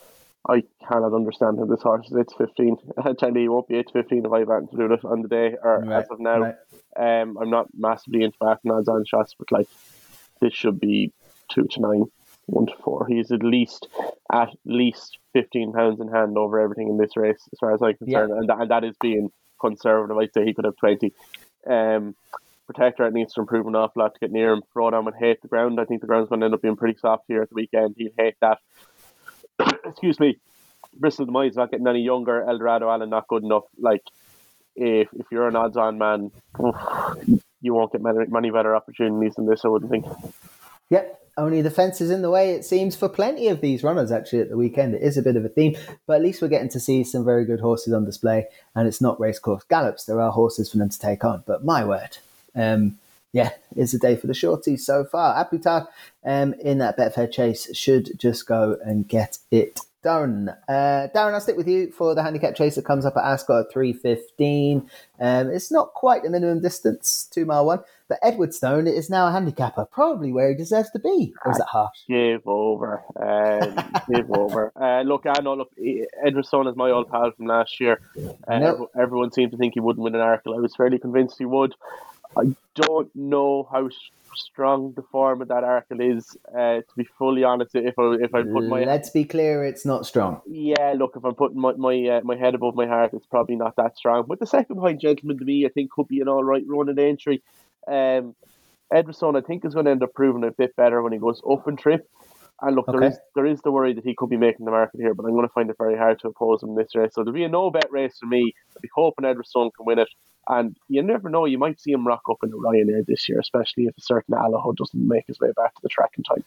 I 0.49 0.63
cannot 0.87 1.13
understand 1.13 1.59
how 1.59 1.65
this 1.65 1.81
horse 1.81 2.07
is 2.07 2.17
8 2.17 2.27
to 2.29 2.35
15. 2.47 2.77
I 3.03 3.13
tell 3.13 3.29
you, 3.33 3.41
he 3.41 3.49
won't 3.49 3.67
be 3.67 3.75
8 3.77 3.87
to 3.87 3.93
15 3.93 4.25
if 4.25 4.31
I 4.31 4.39
have 4.39 4.47
to 4.69 4.77
do 4.77 4.83
with 4.89 4.99
it 4.99 5.05
on 5.05 5.21
the 5.21 5.27
day 5.27 5.55
or 5.61 5.81
Right, 5.81 6.03
as 6.03 6.09
of 6.09 6.19
now. 6.19 6.39
right. 6.39 6.55
Um, 7.21 7.37
I'm 7.37 7.49
not 7.49 7.67
massively 7.77 8.23
into 8.23 8.37
backing 8.39 8.71
odds 8.71 8.87
on 8.87 9.05
shots, 9.05 9.35
but 9.37 9.51
like 9.51 9.67
this 10.41 10.53
should 10.53 10.79
be 10.79 11.13
2 11.53 11.67
to 11.71 11.81
9, 11.81 12.05
1 12.47 12.65
to 12.65 12.73
4. 12.83 13.07
He's 13.07 13.31
at 13.31 13.43
least 13.43 13.87
at 14.31 14.49
least 14.65 15.17
15 15.33 15.71
pounds 15.73 15.99
in 16.01 16.07
hand 16.07 16.37
over 16.37 16.59
everything 16.59 16.89
in 16.89 16.97
this 16.97 17.15
race, 17.15 17.47
as 17.53 17.59
far 17.59 17.73
as 17.73 17.81
I'm 17.81 17.95
concerned. 17.97 18.31
And, 18.39 18.49
that, 18.49 18.59
and 18.59 18.71
that 18.71 18.83
is 18.83 18.95
being 18.99 19.29
conservative. 19.61 20.17
I'd 20.17 20.33
say 20.33 20.45
he 20.45 20.53
could 20.53 20.65
have 20.65 20.77
20. 20.77 21.13
Um, 21.69 22.15
Protektorat 22.71 23.13
needs 23.13 23.33
to 23.33 23.41
improve 23.41 23.65
an 23.65 23.75
awful 23.75 24.03
lot 24.03 24.13
to 24.13 24.19
get 24.19 24.31
near 24.31 24.53
him. 24.53 24.61
Frodon 24.75 25.05
would 25.05 25.15
hate 25.15 25.41
the 25.41 25.47
ground. 25.47 25.79
I 25.79 25.85
think 25.85 26.01
the 26.01 26.07
ground's 26.07 26.29
going 26.29 26.41
to 26.41 26.45
end 26.45 26.53
up 26.53 26.61
being 26.61 26.75
pretty 26.75 26.99
soft 26.99 27.23
here 27.27 27.41
at 27.41 27.49
the 27.49 27.55
weekend. 27.55 27.95
He'll 27.97 28.11
hate 28.17 28.35
that. 28.41 28.59
Excuse 29.85 30.19
me. 30.19 30.37
Bristol 30.97 31.25
De 31.25 31.31
Mai 31.31 31.49
not 31.55 31.71
getting 31.71 31.87
any 31.87 32.01
younger. 32.01 32.43
Eldorado 32.43 32.89
Allen 32.89 33.09
not 33.09 33.27
good 33.27 33.43
enough. 33.43 33.63
Like, 33.77 34.03
if 34.75 35.07
if 35.13 35.25
you're 35.31 35.47
an 35.47 35.55
odds 35.55 35.77
on 35.77 35.97
man, 35.97 36.31
you 37.61 37.73
won't 37.73 37.91
get 37.91 38.01
many, 38.01 38.25
many 38.27 38.49
better 38.49 38.75
opportunities 38.75 39.35
than 39.35 39.45
this, 39.45 39.65
I 39.65 39.67
wouldn't 39.67 39.91
think. 39.91 40.05
Yep, 40.89 41.19
only 41.37 41.61
the 41.61 41.71
fence 41.71 42.01
is 42.01 42.09
in 42.09 42.21
the 42.21 42.29
way, 42.29 42.51
it 42.51 42.65
seems, 42.65 42.95
for 42.95 43.07
plenty 43.07 43.47
of 43.47 43.61
these 43.61 43.83
runners 43.83 44.11
actually 44.11 44.39
at 44.39 44.49
the 44.49 44.57
weekend. 44.57 44.95
It 44.95 45.01
is 45.01 45.17
a 45.17 45.21
bit 45.21 45.35
of 45.35 45.45
a 45.45 45.49
theme, 45.49 45.75
but 46.07 46.15
at 46.15 46.21
least 46.21 46.41
we're 46.41 46.47
getting 46.47 46.69
to 46.69 46.79
see 46.79 47.03
some 47.03 47.23
very 47.23 47.45
good 47.45 47.59
horses 47.59 47.93
on 47.93 48.05
display, 48.05 48.47
and 48.75 48.87
it's 48.87 49.01
not 49.01 49.19
racecourse 49.19 49.63
gallops. 49.63 50.05
There 50.05 50.19
are 50.21 50.31
horses 50.31 50.71
for 50.71 50.77
them 50.77 50.89
to 50.89 50.99
take 50.99 51.23
on, 51.23 51.43
but 51.45 51.63
my 51.63 51.83
word. 51.85 52.17
Um, 52.55 52.97
yeah, 53.33 53.51
it's 53.75 53.93
a 53.93 53.99
day 53.99 54.15
for 54.15 54.27
the 54.27 54.33
shorties 54.33 54.81
so 54.81 55.05
far. 55.05 55.39
A 55.39 55.45
Plus 55.45 55.61
Tard 55.61 55.83
um, 56.25 56.53
in 56.55 56.77
that 56.79 56.97
Betfair 56.97 57.31
chase 57.31 57.75
should 57.75 58.17
just 58.19 58.47
go 58.47 58.77
and 58.83 59.07
get 59.07 59.37
it 59.51 59.79
Done. 60.01 60.47
Uh, 60.69 61.09
Darren, 61.13 61.33
I'll 61.33 61.41
stick 61.41 61.57
with 61.57 61.67
you 61.67 61.91
for 61.91 62.15
the 62.15 62.23
handicap 62.23 62.55
chase 62.55 62.75
that 62.75 62.85
comes 62.85 63.05
up 63.05 63.17
at 63.17 63.23
Ascot 63.25 63.65
at 63.65 63.73
3.15. 63.75 64.87
Um, 65.19 65.49
it's 65.51 65.73
not 65.73 65.93
quite 65.93 66.23
the 66.23 66.29
minimum 66.29 66.61
distance, 66.61 67.27
two 67.29 67.43
mile 67.45 67.65
one, 67.65 67.79
but 68.07 68.17
Edwardstone 68.23 68.87
is 68.87 69.09
now 69.09 69.27
a 69.27 69.31
handicapper, 69.33 69.83
probably 69.91 70.31
where 70.31 70.47
he 70.51 70.55
deserves 70.55 70.89
to 70.91 70.99
be. 70.99 71.33
Or 71.45 71.51
is 71.51 71.57
that 71.57 71.67
harsh? 71.67 71.97
Give 72.07 72.41
over. 72.47 73.03
Um, 73.19 73.75
give 74.09 74.31
over. 74.31 74.71
Uh, 74.81 75.01
look, 75.01 75.25
I 75.25 75.41
know, 75.41 75.55
look, 75.55 75.71
Edwardstone 75.77 76.69
is 76.69 76.77
my 76.77 76.89
old 76.91 77.09
pal 77.11 77.31
from 77.31 77.47
last 77.47 77.81
year. 77.81 77.99
Uh, 78.47 78.59
No. 78.59 78.89
ev- 78.95 79.01
Everyone 79.01 79.33
seemed 79.33 79.51
to 79.51 79.57
think 79.57 79.73
he 79.73 79.81
wouldn't 79.81 80.01
win 80.03 80.15
an 80.15 80.21
Arkle. 80.21 80.55
I 80.55 80.61
was 80.61 80.75
fairly 80.77 80.97
convinced 80.97 81.37
he 81.39 81.45
would. 81.45 81.75
I 82.37 82.55
don't 82.75 83.13
know 83.15 83.67
how 83.71 83.89
strong 84.35 84.93
the 84.95 85.01
form 85.01 85.41
of 85.41 85.47
that 85.47 85.63
Arkle 85.63 86.17
is, 86.17 86.37
uh, 86.49 86.81
to 86.81 86.95
be 86.95 87.03
fully 87.17 87.43
honest. 87.43 87.75
If 87.75 87.97
I 87.97 88.15
if 88.21 88.33
I 88.33 88.43
put 88.43 88.67
my 88.67 88.83
Let's 88.83 89.09
be 89.09 89.25
clear, 89.25 89.65
it's 89.65 89.85
not 89.85 90.05
strong. 90.05 90.41
Yeah, 90.47 90.93
look, 90.97 91.13
if 91.15 91.23
I'm 91.25 91.35
putting 91.35 91.59
my 91.59 91.73
my, 91.73 92.07
uh, 92.07 92.21
my 92.23 92.35
head 92.35 92.55
above 92.55 92.75
my 92.75 92.87
heart, 92.87 93.13
it's 93.13 93.25
probably 93.25 93.55
not 93.55 93.75
that 93.77 93.97
strong. 93.97 94.25
But 94.27 94.39
the 94.39 94.47
second 94.47 94.75
behind 94.75 95.01
Gentleman 95.01 95.37
De 95.37 95.45
Mee, 95.45 95.65
I 95.65 95.69
think, 95.69 95.91
could 95.91 96.07
be 96.07 96.21
an 96.21 96.27
all 96.27 96.43
right 96.43 96.63
run 96.67 96.89
at 96.89 96.99
Aintree. 96.99 97.39
Um, 97.87 98.35
Edwardstone, 98.91 99.37
I 99.37 99.41
think, 99.41 99.65
is 99.65 99.73
going 99.73 99.85
to 99.85 99.91
end 99.91 100.03
up 100.03 100.13
proving 100.13 100.43
a 100.43 100.51
bit 100.51 100.75
better 100.75 101.01
when 101.01 101.13
he 101.13 101.19
goes 101.19 101.41
up 101.49 101.67
and 101.67 101.77
trip. 101.77 102.09
And 102.61 102.75
look, 102.75 102.87
there 102.91 103.01
Okay. 103.01 103.07
is 103.07 103.17
there 103.35 103.45
is 103.45 103.61
the 103.61 103.71
worry 103.71 103.93
that 103.93 104.03
he 104.03 104.15
could 104.17 104.29
be 104.29 104.37
making 104.37 104.65
the 104.65 104.71
market 104.71 104.99
here, 104.99 105.13
but 105.13 105.25
I'm 105.25 105.33
going 105.33 105.47
to 105.47 105.53
find 105.53 105.69
it 105.69 105.77
very 105.77 105.97
hard 105.97 106.19
to 106.19 106.29
oppose 106.29 106.61
him 106.63 106.69
in 106.69 106.75
this 106.75 106.95
race. 106.95 107.11
So 107.13 107.23
there'll 107.23 107.33
be 107.33 107.43
a 107.43 107.49
no 107.49 107.71
bet 107.71 107.91
race 107.91 108.17
for 108.19 108.25
me. 108.27 108.53
I'll 108.75 108.81
be 108.81 108.89
hoping 108.93 109.25
Edwardstone 109.25 109.71
can 109.75 109.85
win 109.85 109.99
it. 109.99 110.09
And 110.47 110.75
you 110.87 111.03
never 111.03 111.29
know, 111.29 111.45
you 111.45 111.57
might 111.57 111.79
see 111.79 111.91
him 111.91 112.07
rock 112.07 112.23
up 112.29 112.37
in 112.43 112.49
the 112.49 112.57
Ryanair 112.57 113.05
this 113.05 113.29
year, 113.29 113.39
especially 113.39 113.85
if 113.85 113.97
a 113.97 114.01
certain 114.01 114.35
Allaho 114.35 114.75
doesn't 114.75 115.07
make 115.07 115.25
his 115.27 115.39
way 115.39 115.49
back 115.55 115.73
to 115.75 115.81
the 115.83 115.89
track 115.89 116.11
in 116.17 116.23
time. 116.23 116.43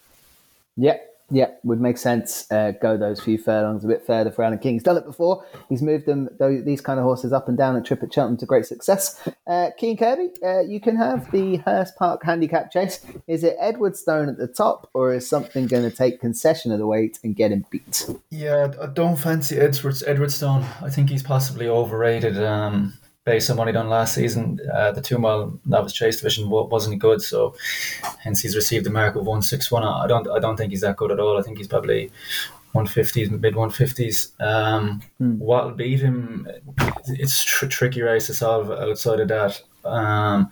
Yeah, 0.76 0.96
yeah, 1.32 1.50
would 1.64 1.80
make 1.80 1.96
sense. 1.96 2.50
Uh, 2.52 2.72
go 2.72 2.98
those 2.98 3.18
few 3.18 3.38
furlongs 3.38 3.84
a 3.84 3.88
bit 3.88 4.06
further 4.06 4.30
for 4.30 4.44
Alan 4.44 4.58
King. 4.58 4.74
He's 4.74 4.82
done 4.82 4.98
it 4.98 5.06
before. 5.06 5.44
He's 5.70 5.80
moved 5.80 6.04
them 6.04 6.28
those, 6.38 6.62
these 6.64 6.82
kind 6.82 7.00
of 7.00 7.04
horses 7.04 7.32
up 7.32 7.48
and 7.48 7.56
down 7.56 7.74
a 7.74 7.82
trip 7.82 8.02
at 8.02 8.12
Cheltenham 8.12 8.36
to 8.38 8.46
great 8.46 8.66
success. 8.66 9.18
Uh, 9.46 9.70
Cian 9.80 9.96
Kirby, 9.96 10.28
uh, 10.44 10.60
you 10.60 10.78
can 10.78 10.96
have 10.96 11.30
the 11.32 11.56
Hurst 11.56 11.96
Park 11.96 12.22
handicap 12.22 12.70
chase. 12.70 13.04
Is 13.26 13.42
it 13.44 13.56
Edwardstone 13.60 14.28
at 14.28 14.36
the 14.36 14.46
top, 14.46 14.90
or 14.92 15.14
is 15.14 15.26
something 15.26 15.66
going 15.66 15.88
to 15.88 15.96
take 15.96 16.20
concession 16.20 16.70
of 16.70 16.78
the 16.78 16.86
weight 16.86 17.18
and 17.24 17.34
get 17.34 17.50
him 17.50 17.64
beat? 17.70 18.06
Yeah, 18.30 18.72
I 18.80 18.86
don't 18.86 19.16
fancy 19.16 19.56
Edward 19.56 19.94
Edwardstone. 20.06 20.64
I 20.82 20.90
think 20.90 21.08
he's 21.08 21.22
possibly 21.22 21.66
overrated. 21.66 22.42
Um, 22.42 22.94
based 23.24 23.50
on 23.50 23.56
what 23.56 23.68
he 23.68 23.72
done 23.72 23.88
last 23.88 24.14
season, 24.14 24.58
uh, 24.72 24.92
the 24.92 25.00
two 25.00 25.18
mile 25.18 25.58
novice 25.64 25.92
chase 25.92 26.16
division 26.16 26.50
wa- 26.50 26.64
wasn't 26.64 26.98
good, 26.98 27.22
so 27.22 27.54
hence 28.18 28.40
he's 28.40 28.56
received 28.56 28.84
the 28.86 28.90
mark 28.90 29.14
of 29.16 29.26
one 29.26 29.42
six 29.42 29.70
one. 29.70 29.84
I 29.84 30.06
don't 30.06 30.28
I 30.28 30.38
don't 30.38 30.56
think 30.56 30.70
he's 30.70 30.80
that 30.80 30.96
good 30.96 31.12
at 31.12 31.20
all. 31.20 31.38
I 31.38 31.42
think 31.42 31.58
he's 31.58 31.68
probably 31.68 32.10
one 32.72 32.86
fifties, 32.86 33.30
mid 33.30 33.54
one 33.54 33.70
fifties. 33.70 34.32
Um, 34.40 35.02
What'll 35.38 35.72
beat 35.72 36.00
him? 36.00 36.48
It's 37.06 37.44
tr- 37.44 37.66
tricky 37.66 38.02
race 38.02 38.26
to 38.26 38.34
solve 38.34 38.70
outside 38.70 39.20
of 39.20 39.28
that. 39.28 39.60
Um, 39.84 40.50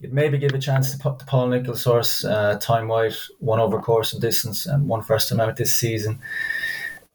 you'd 0.00 0.12
maybe 0.12 0.38
give 0.38 0.52
a 0.54 0.58
chance 0.58 0.92
to, 0.92 0.98
put 0.98 1.18
the 1.18 1.24
Paul 1.24 1.48
Nicholls 1.48 1.84
horse, 1.84 2.24
uh, 2.24 2.58
Thyme 2.62 2.86
White, 2.86 3.16
one 3.40 3.58
over 3.60 3.80
course 3.80 4.12
and 4.12 4.22
distance, 4.22 4.66
and 4.66 4.86
one 4.86 5.02
first 5.02 5.28
time 5.28 5.40
out 5.40 5.56
this 5.56 5.74
season. 5.74 6.18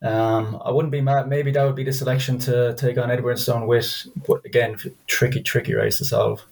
Um, 0.03 0.61
I 0.63 0.69
wouldn't 0.71 0.91
be 0.91 0.99
mad. 0.99 1.29
Maybe 1.29 1.51
that 1.51 1.63
would 1.63 1.75
be 1.75 1.85
the 1.85 1.93
selection 1.93 2.37
to 2.39 2.75
take 2.75 2.97
on 2.97 3.09
Edwardstone 3.09 3.67
with, 3.67 4.07
but 4.27 4.45
again, 4.45 4.77
tricky, 5.07 5.41
tricky 5.41 5.73
race 5.73 5.97
to 5.99 6.05
solve. 6.05 6.43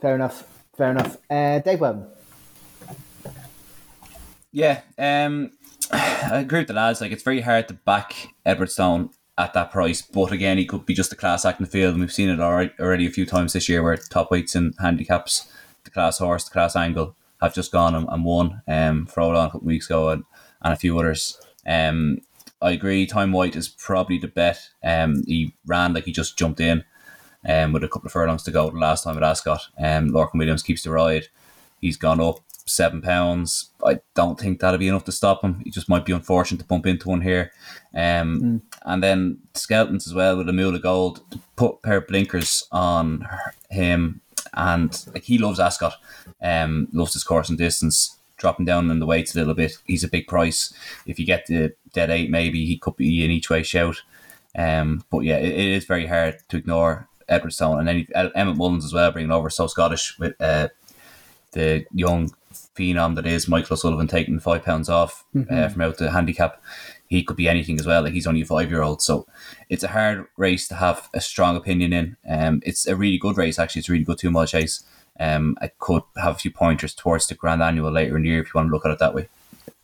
Fair 0.00 0.14
enough. 0.14 0.44
Fair 0.76 0.90
enough. 0.92 1.18
Uh, 1.28 1.58
Dave 1.58 1.80
Webber. 1.80 2.08
Yeah, 4.52 4.80
um, 4.98 5.52
I 5.92 6.38
agree 6.38 6.60
with 6.60 6.68
the 6.68 6.74
lads. 6.74 7.00
Like, 7.00 7.12
it's 7.12 7.22
very 7.22 7.42
hard 7.42 7.68
to 7.68 7.74
back 7.74 8.34
Edwardstone 8.46 9.10
at 9.36 9.52
that 9.52 9.70
price, 9.70 10.00
but 10.00 10.32
again, 10.32 10.56
he 10.56 10.64
could 10.64 10.86
be 10.86 10.94
just 10.94 11.12
a 11.12 11.16
class 11.16 11.44
act 11.44 11.60
in 11.60 11.64
the 11.64 11.70
field, 11.70 11.92
and 11.92 12.00
we've 12.00 12.12
seen 12.12 12.30
it 12.30 12.40
already, 12.40 12.72
already 12.80 13.06
a 13.06 13.10
few 13.10 13.26
times 13.26 13.52
this 13.52 13.68
year 13.68 13.82
where 13.82 13.96
top 13.96 14.30
weights 14.30 14.54
and 14.54 14.74
handicaps, 14.80 15.52
the 15.84 15.90
class 15.90 16.18
horse, 16.18 16.44
the 16.44 16.50
class 16.50 16.74
angle, 16.74 17.14
have 17.40 17.54
just 17.54 17.70
gone 17.70 17.94
and, 17.94 18.08
and 18.08 18.24
won. 18.24 18.62
Um, 18.66 19.06
Frolan 19.06 19.44
a 19.44 19.46
couple 19.48 19.60
of 19.60 19.66
weeks 19.66 19.86
ago, 19.86 20.08
and, 20.08 20.24
and 20.62 20.72
a 20.72 20.76
few 20.76 20.98
others. 20.98 21.38
Um, 21.66 22.18
I 22.60 22.72
agree. 22.72 23.06
Thyme 23.06 23.32
White 23.32 23.56
is 23.56 23.68
probably 23.68 24.18
the 24.18 24.28
bet. 24.28 24.70
Um, 24.82 25.22
he 25.26 25.54
ran 25.66 25.94
like 25.94 26.04
he 26.04 26.12
just 26.12 26.38
jumped 26.38 26.60
in, 26.60 26.84
um, 27.48 27.72
with 27.72 27.84
a 27.84 27.88
couple 27.88 28.06
of 28.06 28.12
furlongs 28.12 28.42
to 28.44 28.50
go 28.50 28.68
the 28.70 28.78
last 28.78 29.04
time 29.04 29.16
at 29.16 29.22
Ascot. 29.22 29.68
Um, 29.78 30.10
Lorcan 30.10 30.38
Williams 30.38 30.62
keeps 30.62 30.82
the 30.82 30.90
ride. 30.90 31.28
He's 31.80 31.96
gone 31.96 32.20
up 32.20 32.40
seven 32.66 33.00
pounds. 33.00 33.70
I 33.84 34.00
don't 34.14 34.38
think 34.38 34.60
that'll 34.60 34.78
be 34.78 34.88
enough 34.88 35.04
to 35.04 35.12
stop 35.12 35.42
him. 35.42 35.60
He 35.64 35.70
just 35.70 35.88
might 35.88 36.04
be 36.04 36.12
unfortunate 36.12 36.58
to 36.58 36.66
bump 36.66 36.86
into 36.86 37.08
one 37.08 37.22
here. 37.22 37.52
Um, 37.94 38.62
and 38.84 39.02
then 39.02 39.38
Skeltons 39.54 40.06
as 40.06 40.14
well 40.14 40.36
with 40.36 40.48
Amoola 40.48 40.82
Gold. 40.82 41.22
Put 41.56 41.74
a 41.74 41.78
pair 41.78 41.96
of 41.98 42.06
blinkers 42.06 42.66
on 42.70 43.26
him, 43.70 44.20
and 44.52 45.06
like 45.14 45.24
he 45.24 45.38
loves 45.38 45.60
Ascot. 45.60 45.94
Um, 46.42 46.88
loves 46.92 47.14
his 47.14 47.24
course 47.24 47.48
and 47.48 47.58
distance. 47.58 48.17
Dropping 48.38 48.64
down 48.64 48.90
in 48.90 48.98
the 48.98 49.06
weights 49.06 49.34
a 49.34 49.38
little 49.38 49.54
bit. 49.54 49.76
He's 49.84 50.04
a 50.04 50.08
big 50.08 50.26
price. 50.26 50.72
If 51.06 51.18
you 51.18 51.26
get 51.26 51.46
the 51.46 51.74
dead 51.92 52.10
eight, 52.10 52.30
maybe 52.30 52.64
he 52.64 52.78
could 52.78 52.96
be 52.96 53.24
an 53.24 53.30
each 53.30 53.50
way 53.50 53.62
shout. 53.62 54.02
Um, 54.56 55.04
but 55.10 55.20
yeah, 55.20 55.36
it, 55.36 55.52
it 55.52 55.66
is 55.76 55.84
very 55.84 56.06
hard 56.06 56.38
to 56.48 56.56
ignore 56.56 57.08
Edwardstone 57.28 57.78
and 57.78 57.88
then 57.88 58.30
Emmet 58.34 58.56
Mullins 58.56 58.84
as 58.84 58.92
well, 58.92 59.12
bringing 59.12 59.30
over 59.30 59.50
so 59.50 59.66
Scottish 59.66 60.18
with 60.18 60.34
uh, 60.40 60.68
the 61.52 61.84
young 61.92 62.32
phenom 62.76 63.14
that 63.16 63.26
is 63.26 63.48
Michael 63.48 63.74
O'Sullivan 63.74 64.06
taking 64.06 64.38
five 64.38 64.64
pounds 64.64 64.88
off 64.88 65.24
uh, 65.50 65.68
from 65.68 65.82
out 65.82 65.98
the 65.98 66.10
handicap. 66.10 66.62
He 67.06 67.22
could 67.22 67.36
be 67.36 67.48
anything 67.48 67.78
as 67.78 67.86
well. 67.86 68.02
Like 68.02 68.12
he's 68.12 68.26
only 68.26 68.42
a 68.42 68.46
five 68.46 68.70
year 68.70 68.82
old, 68.82 69.02
so 69.02 69.26
it's 69.68 69.82
a 69.82 69.88
hard 69.88 70.26
race 70.36 70.68
to 70.68 70.74
have 70.74 71.08
a 71.14 71.20
strong 71.20 71.56
opinion 71.56 71.92
in. 71.92 72.16
Um, 72.28 72.62
it's 72.64 72.86
a 72.86 72.96
really 72.96 73.18
good 73.18 73.36
race 73.36 73.58
actually. 73.58 73.80
It's 73.80 73.88
a 73.88 73.92
really 73.92 74.04
good 74.04 74.18
two 74.18 74.30
mile 74.30 74.46
chase. 74.46 74.84
Um, 75.20 75.56
I 75.60 75.68
could 75.78 76.02
have 76.16 76.36
a 76.36 76.38
few 76.38 76.50
pointers 76.50 76.94
towards 76.94 77.26
the 77.26 77.34
Grand 77.34 77.62
Annual 77.62 77.90
later 77.90 78.16
in 78.16 78.22
the 78.22 78.28
year 78.28 78.40
if 78.40 78.46
you 78.46 78.52
want 78.54 78.68
to 78.68 78.72
look 78.72 78.84
at 78.84 78.92
it 78.92 78.98
that 78.98 79.14
way. 79.14 79.28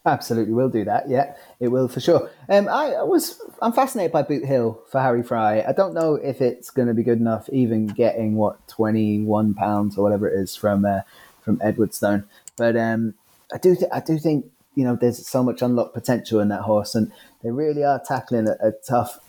Absolutely, 0.07 0.53
we'll 0.53 0.69
do 0.69 0.85
that. 0.85 1.09
Yeah, 1.09 1.35
it 1.61 1.69
will 1.69 1.89
for 1.89 2.01
sure. 2.01 2.31
Um, 2.51 2.69
I, 2.69 2.93
I 2.93 3.03
was, 3.03 3.41
I'm 3.63 3.73
fascinated 3.73 4.13
by 4.13 4.23
Boothill 4.23 4.87
for 4.91 5.01
Harry 5.01 5.23
Fry. 5.23 5.65
I 5.67 5.73
don't 5.73 5.95
know 5.95 6.17
if 6.17 6.43
it's 6.43 6.69
going 6.69 6.89
to 6.89 6.95
be 6.95 7.03
good 7.03 7.19
enough, 7.19 7.49
even 7.51 7.87
getting 7.87 8.37
what 8.37 8.69
21 8.69 9.55
pounds 9.55 9.97
or 9.97 10.03
whatever 10.03 10.29
it 10.29 10.39
is 10.39 10.55
from 10.55 10.85
uh, 10.85 11.01
from 11.41 11.59
Edwardstone. 11.59 12.25
But 12.57 12.77
um, 12.77 13.15
I 13.53 13.57
do, 13.57 13.75
th- 13.75 13.91
I 13.93 14.01
do 14.01 14.19
think 14.19 14.51
you 14.75 14.85
know 14.85 14.95
there's 14.95 15.27
so 15.27 15.43
much 15.43 15.63
unlocked 15.63 15.95
potential 15.95 16.39
in 16.41 16.49
that 16.49 16.63
horse, 16.63 16.95
and 16.95 17.11
they 17.43 17.51
really 17.51 17.83
are 17.83 18.03
tackling 18.07 18.47
a, 18.47 18.69
a 18.69 18.73
tough, 18.87 19.21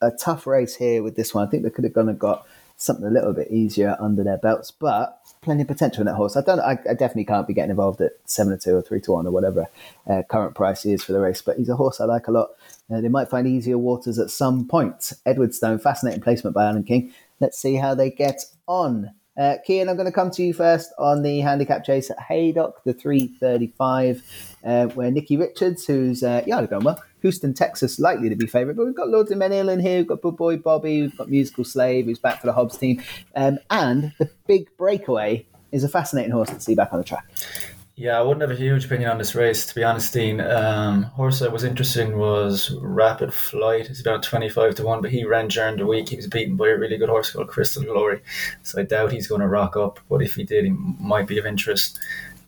a 0.00 0.10
tough 0.10 0.46
race 0.46 0.76
here 0.76 1.02
with 1.02 1.14
this 1.14 1.34
one. 1.34 1.46
I 1.46 1.50
think 1.50 1.62
they 1.62 1.70
could 1.70 1.84
have 1.84 1.92
gone 1.92 2.08
and 2.08 2.18
got 2.18 2.46
something 2.80 3.04
a 3.04 3.10
little 3.10 3.34
bit 3.34 3.50
easier 3.50 3.96
under 4.00 4.24
their 4.24 4.38
belts, 4.38 4.70
but 4.70 5.20
plenty 5.42 5.62
of 5.62 5.68
potential 5.68 6.00
in 6.00 6.06
that 6.06 6.14
horse. 6.14 6.36
I 6.36 6.40
don't. 6.40 6.60
I, 6.60 6.78
I 6.88 6.94
definitely 6.94 7.26
can't 7.26 7.46
be 7.46 7.54
getting 7.54 7.70
involved 7.70 8.00
at 8.00 8.12
seven 8.24 8.58
to 8.58 8.58
two 8.58 8.76
or 8.76 8.82
three 8.82 9.00
to 9.02 9.12
one 9.12 9.26
or 9.26 9.30
whatever 9.30 9.66
uh, 10.08 10.22
current 10.28 10.54
price 10.54 10.84
is 10.86 11.04
for 11.04 11.12
the 11.12 11.20
race. 11.20 11.42
But 11.42 11.58
he's 11.58 11.68
a 11.68 11.76
horse 11.76 12.00
I 12.00 12.06
like 12.06 12.26
a 12.26 12.32
lot. 12.32 12.50
Uh, 12.92 13.00
they 13.00 13.08
might 13.08 13.28
find 13.28 13.46
easier 13.46 13.78
waters 13.78 14.18
at 14.18 14.30
some 14.30 14.66
point. 14.66 15.12
Edwardstone, 15.26 15.80
fascinating 15.80 16.22
placement 16.22 16.54
by 16.54 16.66
Alan 16.66 16.84
King. 16.84 17.12
Let's 17.38 17.58
see 17.58 17.76
how 17.76 17.94
they 17.94 18.10
get 18.10 18.44
on. 18.66 19.12
Uh, 19.36 19.56
Cian, 19.66 19.88
I'm 19.88 19.96
going 19.96 20.06
to 20.06 20.12
come 20.12 20.30
to 20.32 20.42
you 20.42 20.52
first 20.52 20.92
on 20.98 21.22
the 21.22 21.40
handicap 21.40 21.84
chase 21.84 22.10
at 22.10 22.20
Haydock, 22.20 22.82
the 22.84 22.92
335, 22.92 24.22
uh, 24.64 24.86
where 24.88 25.10
Nicky 25.10 25.36
Richards, 25.36 25.86
who's 25.86 26.22
uh, 26.22 26.42
yeah, 26.46 26.66
going 26.66 26.84
well, 26.84 27.02
Houston, 27.22 27.54
Texas, 27.54 27.98
likely 27.98 28.28
to 28.28 28.36
be 28.36 28.46
favourite. 28.46 28.76
But 28.76 28.86
we've 28.86 28.94
got 28.94 29.08
Lord 29.08 29.28
du 29.28 29.34
Mesnil 29.34 29.72
in 29.72 29.80
here, 29.80 29.98
we've 29.98 30.06
got 30.06 30.22
Good 30.22 30.36
Boy 30.36 30.56
Bobby, 30.56 31.02
we've 31.02 31.16
got 31.16 31.28
Musical 31.28 31.64
Slave, 31.64 32.06
who's 32.06 32.18
back 32.18 32.40
for 32.40 32.46
the 32.46 32.52
Hobbs 32.52 32.78
team, 32.78 33.02
um, 33.36 33.58
and 33.70 34.12
the 34.18 34.30
big 34.46 34.68
breakaway 34.76 35.46
is 35.72 35.84
a 35.84 35.88
fascinating 35.88 36.32
horse 36.32 36.50
to 36.50 36.60
see 36.60 36.74
back 36.74 36.92
on 36.92 36.98
the 36.98 37.04
track. 37.04 37.26
Yeah, 38.00 38.18
I 38.18 38.22
wouldn't 38.22 38.40
have 38.40 38.50
a 38.50 38.54
huge 38.54 38.86
opinion 38.86 39.10
on 39.10 39.18
this 39.18 39.34
race, 39.34 39.66
to 39.66 39.74
be 39.74 39.84
honest, 39.84 40.14
Dean. 40.14 40.40
Um, 40.40 41.02
horse 41.02 41.42
I 41.42 41.48
was 41.48 41.64
interested 41.64 42.08
in 42.08 42.16
was 42.16 42.74
Rapid 42.80 43.34
Flight. 43.34 43.90
It's 43.90 44.00
about 44.00 44.22
25 44.22 44.76
to 44.76 44.84
1, 44.84 45.02
but 45.02 45.10
he 45.10 45.26
ran 45.26 45.48
during 45.48 45.76
the 45.76 45.84
week. 45.84 46.08
He 46.08 46.16
was 46.16 46.26
beaten 46.26 46.56
by 46.56 46.68
a 46.68 46.78
really 46.78 46.96
good 46.96 47.10
horse 47.10 47.30
called 47.30 47.48
Crystal 47.48 47.82
Glory. 47.82 48.22
So 48.62 48.80
I 48.80 48.84
doubt 48.84 49.12
he's 49.12 49.26
going 49.26 49.42
to 49.42 49.48
rock 49.48 49.76
up, 49.76 50.00
but 50.08 50.22
if 50.22 50.34
he 50.34 50.44
did, 50.44 50.64
he 50.64 50.70
might 50.70 51.26
be 51.26 51.36
of 51.36 51.44
interest. 51.44 51.98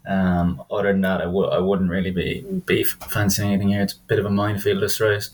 Um, 0.06 0.62
other 0.70 0.92
than 0.92 1.00
that, 1.02 1.20
I 1.20 1.24
w- 1.24 1.48
I 1.48 1.58
wouldn't 1.58 1.90
really 1.90 2.10
be, 2.10 2.44
be 2.66 2.84
fancying 2.84 3.50
anything 3.50 3.68
here. 3.68 3.82
It's 3.82 3.94
a 3.94 4.00
bit 4.08 4.18
of 4.18 4.26
a 4.26 4.30
minefield, 4.30 4.82
this 4.82 5.00
race. 5.00 5.30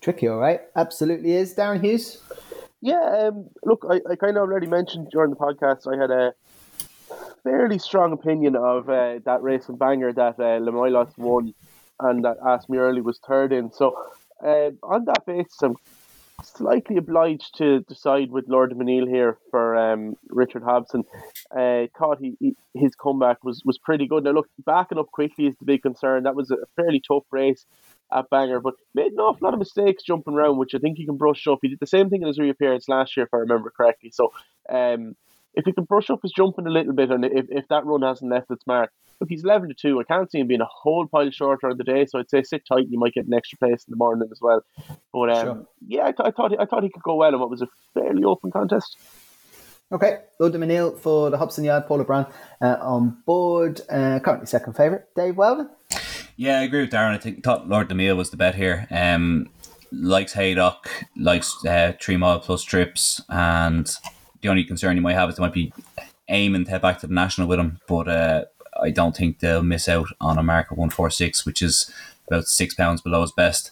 Tricky, 0.00 0.28
all 0.28 0.38
right? 0.38 0.60
Absolutely 0.74 1.32
is. 1.32 1.54
Darren 1.54 1.82
Hughes? 1.82 2.22
Yeah, 2.80 3.28
um, 3.28 3.50
look, 3.64 3.84
I, 3.90 4.00
I 4.10 4.16
kind 4.16 4.36
of 4.36 4.42
already 4.42 4.66
mentioned 4.66 5.08
during 5.10 5.30
the 5.30 5.36
podcast 5.36 5.92
I 5.92 6.00
had 6.00 6.10
a 6.10 6.34
fairly 7.42 7.78
strong 7.78 8.12
opinion 8.12 8.56
of 8.56 8.88
uh, 8.88 9.18
that 9.24 9.42
race 9.42 9.68
in 9.68 9.76
Bangor 9.76 10.12
that 10.12 10.38
uh, 10.38 10.58
Le 10.64 10.72
Milos 10.72 11.12
won 11.16 11.54
and 12.00 12.24
that 12.24 12.36
Ask 12.46 12.68
Me 12.68 12.78
Early 12.78 13.00
was 13.00 13.18
third 13.26 13.52
in. 13.52 13.72
So, 13.72 13.96
uh, 14.44 14.70
on 14.82 15.04
that 15.06 15.24
basis, 15.26 15.60
I'm 15.62 15.76
slightly 16.42 16.96
obliged 16.96 17.56
to 17.58 17.80
decide 17.80 18.30
with 18.30 18.48
Lord 18.48 18.70
du 18.70 18.76
Mesnil 18.76 19.08
here 19.08 19.38
for 19.50 19.76
um, 19.76 20.16
Richard 20.28 20.62
Hobson. 20.62 21.04
Uh, 21.50 21.86
thought 21.98 22.18
he, 22.20 22.36
he 22.40 22.56
his 22.74 22.94
comeback 22.94 23.42
was, 23.42 23.62
was 23.64 23.78
pretty 23.78 24.06
good. 24.06 24.24
Now, 24.24 24.32
look, 24.32 24.48
backing 24.64 24.98
up 24.98 25.10
quickly 25.12 25.46
is 25.46 25.56
the 25.58 25.64
big 25.64 25.82
concern. 25.82 26.24
That 26.24 26.36
was 26.36 26.50
a 26.50 26.56
fairly 26.76 27.02
tough 27.06 27.24
race. 27.30 27.64
at 28.12 28.30
Bangor, 28.30 28.60
but 28.60 28.74
made 28.94 29.12
an 29.12 29.18
awful 29.18 29.44
lot 29.44 29.54
of 29.54 29.58
mistakes 29.58 30.02
jumping 30.02 30.34
around, 30.34 30.58
which 30.58 30.74
I 30.74 30.78
think 30.78 30.96
he 30.96 31.06
can 31.06 31.16
brush 31.16 31.46
up. 31.46 31.58
He 31.62 31.68
did 31.68 31.80
the 31.80 31.86
same 31.86 32.08
thing 32.08 32.22
in 32.22 32.28
his 32.28 32.38
reappearance 32.38 32.88
last 32.88 33.16
year, 33.16 33.26
if 33.26 33.34
I 33.34 33.38
remember 33.38 33.72
correctly. 33.76 34.10
So 34.12 34.32
um, 34.68 35.16
if 35.54 35.64
he 35.64 35.72
can 35.72 35.84
brush 35.84 36.10
up 36.10 36.20
his 36.22 36.32
jumping 36.32 36.66
a 36.66 36.70
little 36.70 36.92
bit, 36.92 37.10
and 37.10 37.24
if, 37.24 37.46
if 37.48 37.66
that 37.68 37.84
run 37.84 38.02
hasn't 38.02 38.30
left 38.30 38.50
its 38.50 38.66
mark, 38.66 38.90
look, 39.20 39.28
he's 39.28 39.44
11 39.44 39.68
to 39.68 39.74
2. 39.74 40.00
I 40.00 40.04
can't 40.04 40.30
see 40.30 40.40
him 40.40 40.46
being 40.46 40.60
a 40.60 40.68
whole 40.70 41.06
pile 41.06 41.30
shorter 41.30 41.68
on 41.68 41.78
the 41.78 41.84
day, 41.84 42.06
so 42.06 42.18
I'd 42.18 42.30
say 42.30 42.42
sit 42.42 42.64
tight. 42.66 42.86
You 42.88 42.98
might 42.98 43.14
get 43.14 43.26
an 43.26 43.34
extra 43.34 43.58
place 43.58 43.84
in 43.86 43.90
the 43.90 43.96
morning 43.96 44.28
as 44.30 44.40
well. 44.40 44.62
But 45.12 45.30
um, 45.30 45.44
sure. 45.44 45.66
yeah, 45.86 46.02
I, 46.02 46.12
th- 46.12 46.26
I, 46.26 46.30
thought 46.30 46.50
he, 46.52 46.58
I 46.58 46.64
thought 46.64 46.82
he 46.82 46.90
could 46.90 47.02
go 47.02 47.16
well 47.16 47.32
in 47.32 47.40
what 47.40 47.50
was 47.50 47.62
a 47.62 47.68
fairly 47.94 48.24
open 48.24 48.50
contest. 48.50 48.96
Okay, 49.92 50.18
Lord 50.40 50.52
du 50.52 50.58
Mesnil 50.58 50.98
for 50.98 51.30
the 51.30 51.38
Hobson 51.38 51.62
Yard, 51.62 51.86
Paul 51.86 52.00
O'Brien 52.00 52.26
uh, 52.60 52.76
on 52.80 53.18
board. 53.24 53.80
Uh, 53.88 54.18
currently 54.18 54.46
second 54.46 54.74
favourite, 54.74 55.04
Dave 55.14 55.36
Weldon. 55.36 55.70
Yeah, 56.36 56.58
I 56.58 56.62
agree 56.64 56.80
with 56.80 56.90
Darren. 56.90 57.12
I 57.12 57.18
think 57.18 57.44
thought 57.44 57.68
Lord 57.68 57.88
du 57.88 57.94
Mesnil 57.94 58.16
was 58.16 58.30
the 58.30 58.36
bet 58.36 58.56
here. 58.56 58.88
Um, 58.90 59.48
likes 59.92 60.32
Haydock, 60.32 60.88
likes 61.16 61.64
uh, 61.64 61.92
three 62.00 62.16
mile 62.16 62.40
plus 62.40 62.64
trips, 62.64 63.22
and 63.28 63.88
the 64.42 64.48
only 64.48 64.64
concern 64.64 64.96
you 64.96 65.02
might 65.02 65.14
have 65.14 65.28
is 65.28 65.36
they 65.36 65.42
might 65.42 65.52
be 65.52 65.72
aiming 66.28 66.64
to 66.64 66.70
head 66.70 66.82
back 66.82 66.98
to 67.00 67.06
the 67.06 67.14
national 67.14 67.46
with 67.46 67.58
him, 67.58 67.78
but 67.86 68.08
uh, 68.08 68.44
I 68.82 68.90
don't 68.90 69.16
think 69.16 69.38
they'll 69.38 69.62
miss 69.62 69.88
out 69.88 70.08
on 70.20 70.38
a 70.38 70.42
mark 70.42 70.70
of 70.70 70.78
one 70.78 70.90
four 70.90 71.10
six, 71.10 71.44
which 71.44 71.62
is 71.62 71.90
about 72.26 72.46
six 72.46 72.74
pounds 72.74 73.00
below 73.00 73.22
his 73.22 73.32
best. 73.32 73.70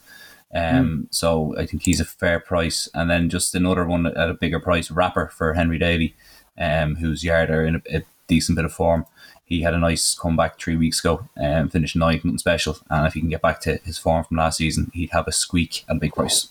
Um, 0.55 0.63
mm. 0.63 1.07
So 1.11 1.57
I 1.59 1.67
think 1.67 1.83
he's 1.83 2.01
a 2.01 2.05
fair 2.05 2.39
price. 2.39 2.89
And 2.95 3.11
then 3.11 3.29
just 3.29 3.55
another 3.55 3.85
one 3.85 4.07
at 4.07 4.31
a 4.31 4.35
bigger 4.35 4.61
price, 4.61 4.91
Rapper 4.91 5.29
for 5.29 5.55
Henry 5.55 5.79
Daly, 5.79 6.15
um, 6.59 6.97
whose 6.97 7.25
yard 7.25 7.51
are 7.51 7.67
in 7.67 7.77
a, 7.77 7.99
a, 7.99 8.03
decent 8.27 8.57
bit 8.57 8.65
of 8.65 8.73
form. 8.73 9.05
He 9.45 9.61
had 9.61 9.75
a 9.75 9.79
nice 9.79 10.15
comeback 10.15 10.59
three 10.59 10.77
weeks 10.77 11.01
ago 11.01 11.29
and 11.37 11.65
um, 11.65 11.69
finished 11.69 11.95
ninth, 11.95 12.25
nothing 12.25 12.39
special. 12.39 12.79
And 12.89 13.07
if 13.07 13.13
he 13.13 13.21
can 13.21 13.29
get 13.29 13.43
back 13.43 13.61
to 13.63 13.77
his 13.85 13.99
form 13.99 14.25
from 14.25 14.39
last 14.39 14.57
season, 14.57 14.91
he'd 14.95 15.11
have 15.11 15.29
a 15.29 15.33
squeak 15.33 15.85
at 15.91 15.97
a 15.97 15.99
big 15.99 16.15
price. 16.15 16.49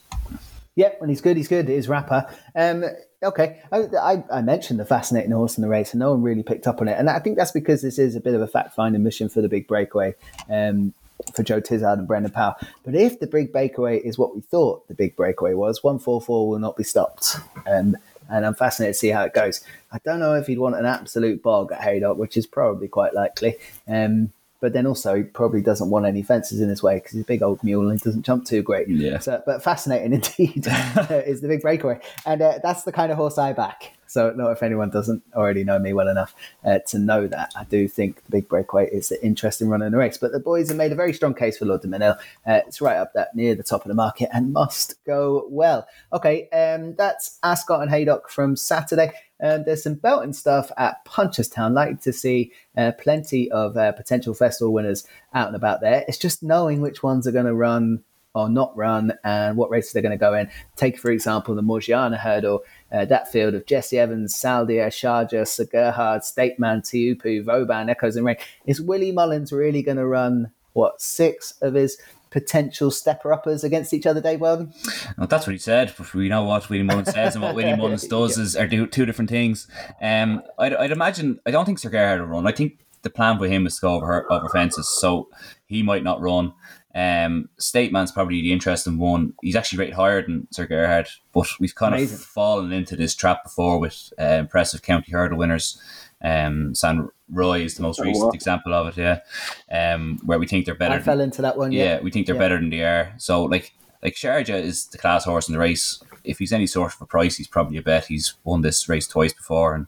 Yeah, 0.75 0.91
when 0.99 1.09
he's 1.09 1.21
good, 1.21 1.35
he's 1.35 1.47
good. 1.47 1.67
Is 1.67 1.87
Rapper. 1.87 2.27
Um, 2.55 2.85
okay, 3.23 3.61
I, 3.71 3.77
I, 3.77 4.23
I, 4.31 4.41
mentioned 4.41 4.79
the 4.79 4.85
fascinating 4.85 5.31
horse 5.31 5.57
in 5.57 5.61
the 5.61 5.67
race, 5.67 5.91
and 5.93 5.99
no 5.99 6.11
one 6.11 6.21
really 6.21 6.43
picked 6.43 6.67
up 6.67 6.81
on 6.81 6.87
it. 6.87 6.97
And 6.97 7.09
I 7.09 7.19
think 7.19 7.37
that's 7.37 7.51
because 7.51 7.81
this 7.81 7.97
is 7.97 8.15
a 8.15 8.19
bit 8.19 8.35
of 8.35 8.41
a 8.41 8.47
fact 8.47 8.75
finding 8.75 9.03
mission 9.03 9.29
for 9.29 9.41
the 9.41 9.49
big 9.49 9.67
breakaway. 9.67 10.15
Um, 10.49 10.93
for 11.33 11.43
Joe 11.43 11.61
Tizzard 11.61 11.99
and 11.99 12.07
Brendan 12.07 12.31
Powell. 12.31 12.55
But 12.83 12.95
if 12.95 13.19
the 13.19 13.27
big 13.27 13.51
breakaway 13.53 13.99
is 13.99 14.17
what 14.17 14.35
we 14.35 14.41
thought 14.41 14.87
the 14.87 14.93
big 14.93 15.15
breakaway 15.15 15.53
was, 15.53 15.83
144 15.83 16.49
will 16.49 16.59
not 16.59 16.75
be 16.75 16.83
stopped. 16.83 17.37
Um, 17.65 17.95
and 18.29 18.45
I'm 18.45 18.55
fascinated 18.55 18.95
to 18.95 18.99
see 18.99 19.09
how 19.09 19.23
it 19.23 19.33
goes. 19.33 19.63
I 19.91 19.99
don't 20.03 20.19
know 20.19 20.35
if 20.35 20.47
he'd 20.47 20.59
want 20.59 20.75
an 20.75 20.85
absolute 20.85 21.43
bog 21.43 21.71
at 21.71 21.81
Haydock, 21.81 22.17
which 22.17 22.35
is 22.35 22.47
probably 22.47 22.87
quite 22.87 23.13
likely. 23.13 23.57
Um, 23.87 24.31
but 24.63 24.71
then 24.71 24.87
also 24.87 25.15
he 25.15 25.23
probably 25.23 25.61
doesn't 25.61 25.89
want 25.89 26.05
any 26.05 26.23
fences 26.23 26.61
in 26.61 26.69
his 26.69 26.81
way 26.81 26.95
because 26.95 27.11
he's 27.11 27.23
a 27.23 27.25
big 27.25 27.43
old 27.43 27.61
mule 27.65 27.89
and 27.89 27.99
he 27.99 28.01
doesn't 28.01 28.21
jump 28.21 28.45
too 28.45 28.63
great. 28.63 28.87
Yeah. 28.87 29.19
So, 29.19 29.43
but 29.45 29.61
fascinating 29.61 30.13
indeed 30.37 30.65
is 31.27 31.41
the 31.41 31.49
big 31.49 31.61
breakaway, 31.61 31.99
and 32.25 32.41
uh, 32.41 32.59
that's 32.63 32.83
the 32.83 32.93
kind 32.93 33.11
of 33.11 33.17
horse 33.17 33.37
I 33.37 33.51
back. 33.51 33.91
So, 34.07 34.31
not 34.31 34.51
if 34.51 34.63
anyone 34.63 34.89
doesn't 34.89 35.23
already 35.35 35.63
know 35.63 35.79
me 35.79 35.93
well 35.93 36.07
enough 36.07 36.35
uh, 36.63 36.79
to 36.87 36.99
know 36.99 37.27
that, 37.27 37.53
I 37.55 37.63
do 37.63 37.87
think 37.87 38.23
the 38.25 38.31
big 38.31 38.47
breakaway 38.47 38.89
is 38.89 39.11
an 39.11 39.19
interesting 39.21 39.69
run 39.69 39.81
in 39.81 39.91
the 39.91 39.97
race. 39.97 40.17
But 40.17 40.31
the 40.31 40.39
boys 40.39 40.69
have 40.69 40.77
made 40.77 40.91
a 40.91 40.95
very 40.95 41.13
strong 41.13 41.33
case 41.33 41.57
for 41.57 41.65
Lord 41.65 41.81
de. 41.81 42.03
Uh, 42.03 42.15
it's 42.45 42.81
right 42.81 42.97
up 42.97 43.13
that 43.13 43.35
near 43.35 43.55
the 43.55 43.63
top 43.63 43.83
of 43.83 43.87
the 43.87 43.95
market 43.95 44.29
and 44.33 44.53
must 44.53 45.03
go 45.05 45.45
well. 45.49 45.87
Okay, 46.11 46.49
um, 46.49 46.95
that's 46.95 47.39
Ascot 47.43 47.81
and 47.81 47.89
Haydock 47.89 48.29
from 48.29 48.55
Saturday. 48.55 49.11
Um, 49.43 49.63
there's 49.65 49.83
some 49.83 49.95
belting 49.95 50.33
stuff 50.33 50.71
at 50.77 51.03
Punchestown. 51.05 51.73
Like 51.73 52.01
to 52.01 52.13
see 52.13 52.51
uh, 52.77 52.93
plenty 52.97 53.51
of 53.51 53.75
uh, 53.75 53.91
potential 53.91 54.33
festival 54.33 54.73
winners 54.73 55.05
out 55.33 55.47
and 55.47 55.55
about 55.55 55.81
there. 55.81 56.05
It's 56.07 56.17
just 56.17 56.43
knowing 56.43 56.81
which 56.81 57.03
ones 57.03 57.27
are 57.27 57.31
going 57.31 57.45
to 57.45 57.53
run 57.53 58.03
or 58.35 58.49
not 58.49 58.75
run 58.75 59.13
and 59.23 59.57
what 59.57 59.69
races 59.69 59.93
they're 59.93 60.01
going 60.01 60.11
to 60.11 60.17
go 60.17 60.33
in. 60.33 60.49
Take, 60.75 60.97
for 60.97 61.11
example, 61.11 61.55
the 61.55 61.61
Morgiana 61.61 62.17
hurdle, 62.17 62.63
uh, 62.93 63.05
that 63.05 63.31
field 63.31 63.55
of 63.55 63.65
Jesse 63.65 63.97
Evans, 63.97 64.35
Saldier, 64.35 64.87
Sharjah, 64.87 65.47
Sir 65.47 65.65
Gerhard, 65.65 66.21
Stateman, 66.21 66.81
Teahupoo, 66.81 67.43
Vauban, 67.43 67.89
Echoes 67.89 68.15
In 68.15 68.23
Rain. 68.23 68.37
Is 68.65 68.79
Willie 68.79 69.11
Mullins 69.11 69.51
really 69.51 69.81
going 69.81 69.97
to 69.97 70.05
run, 70.05 70.51
what, 70.73 71.01
six 71.01 71.55
of 71.61 71.73
his 71.73 71.97
potential 72.29 72.91
stepper 72.91 73.33
uppers 73.33 73.63
against 73.63 73.93
each 73.93 74.05
other, 74.05 74.21
Dave 74.21 74.41
Weldon? 74.41 74.73
Well, 75.17 75.27
that's 75.27 75.47
what 75.47 75.53
he 75.53 75.59
said, 75.59 75.93
but 75.97 76.13
we 76.13 76.29
know 76.29 76.43
what 76.43 76.69
Willie 76.69 76.83
Mullins 76.83 77.11
says 77.11 77.35
and 77.35 77.43
what 77.43 77.55
Willie 77.55 77.75
Mullins 77.77 78.07
does 78.07 78.37
yeah. 78.37 78.43
is 78.43 78.55
are 78.55 78.67
do 78.67 78.85
two 78.85 79.05
different 79.05 79.29
things. 79.29 79.67
Um, 80.01 80.43
I'd, 80.59 80.75
I'd 80.75 80.91
imagine, 80.91 81.39
I 81.45 81.51
don't 81.51 81.65
think 81.65 81.79
Sir 81.79 81.89
Gerhard 81.89 82.21
will 82.21 82.27
run. 82.27 82.47
I 82.47 82.51
think 82.51 82.79
the 83.01 83.09
plan 83.09 83.37
for 83.37 83.47
him 83.47 83.67
is 83.67 83.75
to 83.75 83.81
go 83.81 83.95
over, 83.95 84.31
over 84.31 84.49
fences, 84.49 84.89
so 84.99 85.29
he 85.65 85.83
might 85.83 86.03
not 86.03 86.21
run. 86.21 86.53
Um, 86.95 87.49
State 87.57 87.91
Man's 87.91 88.11
probably 88.11 88.41
the 88.41 88.53
interesting 88.53 88.97
one. 88.99 89.33
He's 89.41 89.55
actually 89.55 89.79
rated 89.79 89.95
higher 89.95 90.21
than 90.21 90.47
Sir 90.51 90.67
Gerhard, 90.67 91.07
but 91.33 91.47
we've 91.59 91.73
kind 91.73 91.95
Amazing. 91.95 92.15
of 92.15 92.21
fallen 92.21 92.71
into 92.71 92.95
this 92.95 93.15
trap 93.15 93.43
before 93.43 93.79
with 93.79 94.13
uh, 94.19 94.23
impressive 94.41 94.83
county 94.83 95.11
hurdle 95.11 95.37
winners. 95.37 95.81
Um, 96.21 96.73
Saint 96.75 97.09
Roi 97.29 97.61
is 97.61 97.75
the 97.75 97.81
most 97.81 97.99
oh, 97.99 98.03
recent 98.03 98.25
wow. 98.27 98.31
example 98.31 98.73
of 98.73 98.97
it, 98.97 99.01
yeah. 99.01 99.93
Um, 99.93 100.19
where 100.23 100.39
we 100.39 100.47
think 100.47 100.65
they're 100.65 100.75
better. 100.75 100.95
I 100.95 100.99
fell 100.99 101.19
into 101.19 101.41
that 101.41 101.57
one. 101.57 101.71
Yeah, 101.71 101.83
yeah 101.83 102.01
we 102.01 102.11
think 102.11 102.27
they're 102.27 102.35
yeah. 102.35 102.39
better 102.39 102.59
than 102.59 102.69
they 102.69 102.83
are. 102.83 103.13
So, 103.17 103.43
like, 103.43 103.73
like 104.03 104.13
Sharjah 104.13 104.61
is 104.61 104.85
the 104.87 104.97
class 104.97 105.25
horse 105.25 105.49
in 105.49 105.53
the 105.53 105.59
race. 105.59 106.01
If 106.23 106.39
he's 106.39 106.53
any 106.53 106.67
sort 106.67 106.93
of 106.93 107.01
a 107.01 107.05
price, 107.05 107.37
he's 107.37 107.47
probably 107.47 107.77
a 107.77 107.81
bet. 107.81 108.05
He's 108.05 108.35
won 108.43 108.61
this 108.61 108.87
race 108.87 109.07
twice 109.07 109.33
before, 109.33 109.73
and 109.75 109.87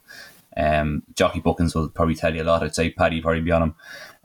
um, 0.58 1.04
jockey 1.14 1.40
bookings 1.40 1.76
will 1.76 1.88
probably 1.88 2.16
tell 2.16 2.36
you 2.36 2.42
a 2.42 2.46
lot. 2.46 2.64
I'd 2.64 2.76
say 2.76 2.90
Paddy 2.90 3.22
probably 3.22 3.42
be 3.42 3.52
on 3.52 3.62
him 3.62 3.76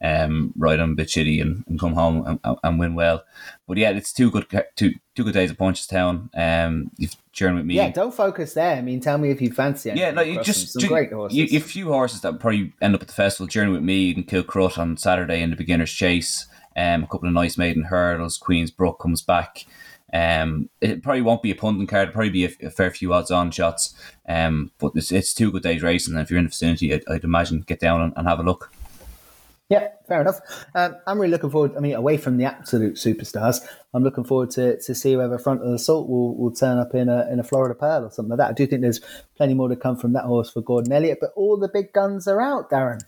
um, 0.02 0.52
ride 0.56 0.80
on 0.80 0.92
a 0.92 0.94
bit 0.94 1.08
shitty 1.08 1.40
and, 1.40 1.64
and 1.68 1.78
come 1.78 1.92
home 1.92 2.40
and, 2.42 2.56
and, 2.62 2.78
win 2.78 2.94
well. 2.94 3.22
But 3.66 3.76
yeah, 3.76 3.90
it's 3.90 4.12
two 4.12 4.30
good 4.30 4.46
two 4.76 4.92
two 5.14 5.24
good 5.24 5.34
days 5.34 5.50
at 5.50 5.58
Punchestown. 5.58 6.30
Um, 6.34 6.90
you've 6.96 7.16
journey 7.32 7.56
with 7.56 7.66
me. 7.66 7.74
Yeah, 7.74 7.90
don't 7.90 8.14
focus 8.14 8.54
there. 8.54 8.76
I 8.76 8.80
mean, 8.80 9.00
tell 9.00 9.18
me 9.18 9.30
if 9.30 9.40
you 9.40 9.52
fancy. 9.52 9.92
Yeah, 9.94 10.10
no, 10.10 10.22
you 10.22 10.42
just 10.42 10.72
some 10.72 10.88
great 10.88 11.12
horses. 11.12 11.38
You, 11.38 11.58
a 11.58 11.62
few 11.62 11.88
horses 11.88 12.22
that 12.22 12.40
probably 12.40 12.72
end 12.80 12.94
up 12.94 13.02
at 13.02 13.08
the 13.08 13.14
festival. 13.14 13.46
Journey 13.46 13.72
with 13.72 13.82
me 13.82 14.14
and 14.14 14.26
Kilcruit 14.26 14.78
on 14.78 14.96
Saturday 14.96 15.42
in 15.42 15.50
the 15.50 15.56
beginners 15.56 15.92
chase. 15.92 16.46
Um, 16.76 17.04
a 17.04 17.06
couple 17.06 17.28
of 17.28 17.34
nice 17.34 17.58
maiden 17.58 17.84
hurdles. 17.84 18.38
Queen's 18.38 18.70
Brook 18.70 19.00
comes 19.00 19.22
back. 19.22 19.66
Um, 20.12 20.70
it 20.80 21.02
probably 21.02 21.22
won't 21.22 21.42
be 21.42 21.50
a 21.50 21.54
punting 21.54 21.86
card. 21.86 22.08
It'll 22.08 22.14
probably 22.14 22.30
be 22.30 22.44
a, 22.44 22.66
a, 22.66 22.70
fair 22.70 22.90
few 22.90 23.12
odds 23.12 23.30
on 23.30 23.50
shots. 23.50 23.94
Um, 24.28 24.72
but 24.78 24.92
it's, 24.94 25.12
it's 25.12 25.34
two 25.34 25.52
good 25.52 25.62
days 25.62 25.82
racing. 25.82 26.14
And 26.14 26.22
if 26.22 26.30
you're 26.30 26.38
in 26.38 26.46
the 26.46 26.50
vicinity, 26.50 26.92
I'd, 26.92 27.04
I'd 27.08 27.24
imagine 27.24 27.60
get 27.60 27.80
down 27.80 28.00
and, 28.00 28.12
and 28.16 28.26
have 28.26 28.40
a 28.40 28.42
look. 28.42 28.72
Yeah, 29.70 29.86
fair 30.08 30.20
enough. 30.20 30.40
Um, 30.74 30.96
I'm 31.06 31.20
really 31.20 31.30
looking 31.30 31.50
forward. 31.50 31.76
I 31.76 31.80
mean, 31.80 31.94
away 31.94 32.16
from 32.16 32.38
the 32.38 32.44
absolute 32.44 32.96
superstars, 32.96 33.60
I'm 33.94 34.02
looking 34.02 34.24
forward 34.24 34.50
to, 34.50 34.80
to 34.80 34.94
see 34.96 35.16
whether 35.16 35.38
Front 35.38 35.62
of 35.62 35.70
the 35.70 35.78
Salt 35.78 36.08
will, 36.08 36.36
will 36.36 36.52
turn 36.52 36.78
up 36.78 36.92
in 36.92 37.08
a 37.08 37.28
in 37.30 37.38
a 37.38 37.44
Florida 37.44 37.76
Pearl 37.76 38.04
or 38.04 38.10
something 38.10 38.30
like 38.30 38.38
that. 38.38 38.50
I 38.50 38.52
do 38.52 38.66
think 38.66 38.82
there's 38.82 39.00
plenty 39.36 39.54
more 39.54 39.68
to 39.68 39.76
come 39.76 39.96
from 39.96 40.12
that 40.14 40.24
horse 40.24 40.50
for 40.50 40.60
Gordon 40.60 40.92
Elliott, 40.92 41.18
but 41.20 41.30
all 41.36 41.56
the 41.56 41.70
big 41.72 41.92
guns 41.92 42.26
are 42.26 42.40
out, 42.40 42.68
Darren. 42.68 43.00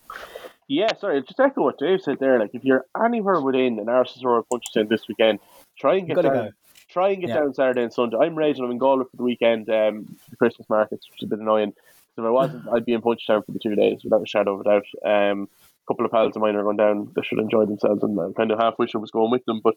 Yeah, 0.68 0.96
sorry, 0.96 1.20
just 1.22 1.40
echo 1.40 1.64
what 1.64 1.78
Dave 1.78 2.00
said 2.00 2.18
there. 2.20 2.38
Like, 2.38 2.50
if 2.54 2.64
you're 2.64 2.86
anywhere 3.04 3.40
within 3.40 3.80
an 3.80 3.88
Arsenal 3.88 4.34
or 4.34 4.44
Punchestown 4.44 4.88
this 4.88 5.08
weekend, 5.08 5.40
try 5.76 5.96
and 5.96 6.06
get 6.06 6.22
down. 6.22 6.32
Go. 6.32 6.50
Try 6.88 7.08
and 7.10 7.20
get 7.20 7.30
yeah. 7.30 7.40
down 7.40 7.54
Saturday 7.54 7.82
and 7.82 7.92
Sunday. 7.92 8.18
I'm 8.18 8.36
raging. 8.36 8.64
I'm 8.64 8.70
in 8.70 8.78
Galway 8.78 9.04
for 9.10 9.16
the 9.16 9.22
weekend, 9.22 9.68
um, 9.68 10.16
the 10.30 10.36
Christmas 10.36 10.68
markets, 10.68 11.08
which 11.10 11.22
is 11.22 11.26
a 11.26 11.30
bit 11.30 11.40
annoying. 11.40 11.72
So 12.14 12.22
if 12.22 12.26
I 12.26 12.30
wasn't, 12.30 12.68
I'd 12.68 12.84
be 12.84 12.92
in 12.92 13.00
Punchestown 13.00 13.44
for 13.44 13.52
the 13.52 13.58
two 13.58 13.74
days 13.74 14.04
without 14.04 14.22
a 14.22 14.26
shadow 14.26 14.54
of 14.54 14.60
a 14.60 14.64
doubt. 14.64 14.84
Um, 15.04 15.48
couple 15.88 16.04
of 16.04 16.12
pals 16.12 16.36
of 16.36 16.42
mine 16.42 16.54
are 16.54 16.62
going 16.62 16.76
down. 16.76 17.10
They 17.14 17.22
should 17.22 17.38
enjoy 17.38 17.66
themselves, 17.66 18.02
and 18.02 18.18
I 18.18 18.26
kind 18.36 18.50
of 18.50 18.58
half 18.58 18.74
wish 18.78 18.94
I 18.94 18.98
was 18.98 19.10
going 19.10 19.30
with 19.30 19.44
them. 19.44 19.60
But 19.62 19.74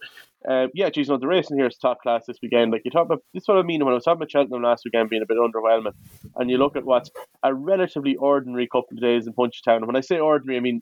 uh, 0.48 0.68
yeah, 0.74 0.90
geez, 0.90 1.10
no, 1.10 1.18
the 1.18 1.28
racing 1.28 1.58
here 1.58 1.68
is 1.68 1.78
top 1.78 2.02
class 2.02 2.26
this 2.28 2.38
weekend. 2.42 2.72
Like 2.72 2.84
you 2.86 2.92
talk 2.92 3.06
about, 3.06 3.24
this 3.34 3.44
is 3.44 3.48
what 3.48 3.58
I 3.58 3.64
mean 3.64 3.84
when 3.84 3.92
I 3.92 3.96
was 3.96 4.04
talking 4.04 4.18
about 4.18 4.32
Cheltenham 4.32 4.64
last 4.64 4.86
weekend 4.86 5.10
being 5.10 5.22
a 5.22 5.26
bit 5.26 5.38
underwhelming, 5.38 5.94
and 6.36 6.50
you 6.50 6.58
look 6.58 6.76
at 6.76 6.86
what's 6.86 7.10
a 7.44 7.54
relatively 7.54 8.16
ordinary 8.16 8.68
couple 8.68 8.98
of 8.98 9.02
days 9.02 9.28
in 9.28 9.34
Punchestown. 9.34 9.78
And 9.78 9.88
when 9.88 9.96
I 9.96 10.02
say 10.02 10.20
ordinary, 10.20 10.58
I 10.58 10.62
mean 10.62 10.82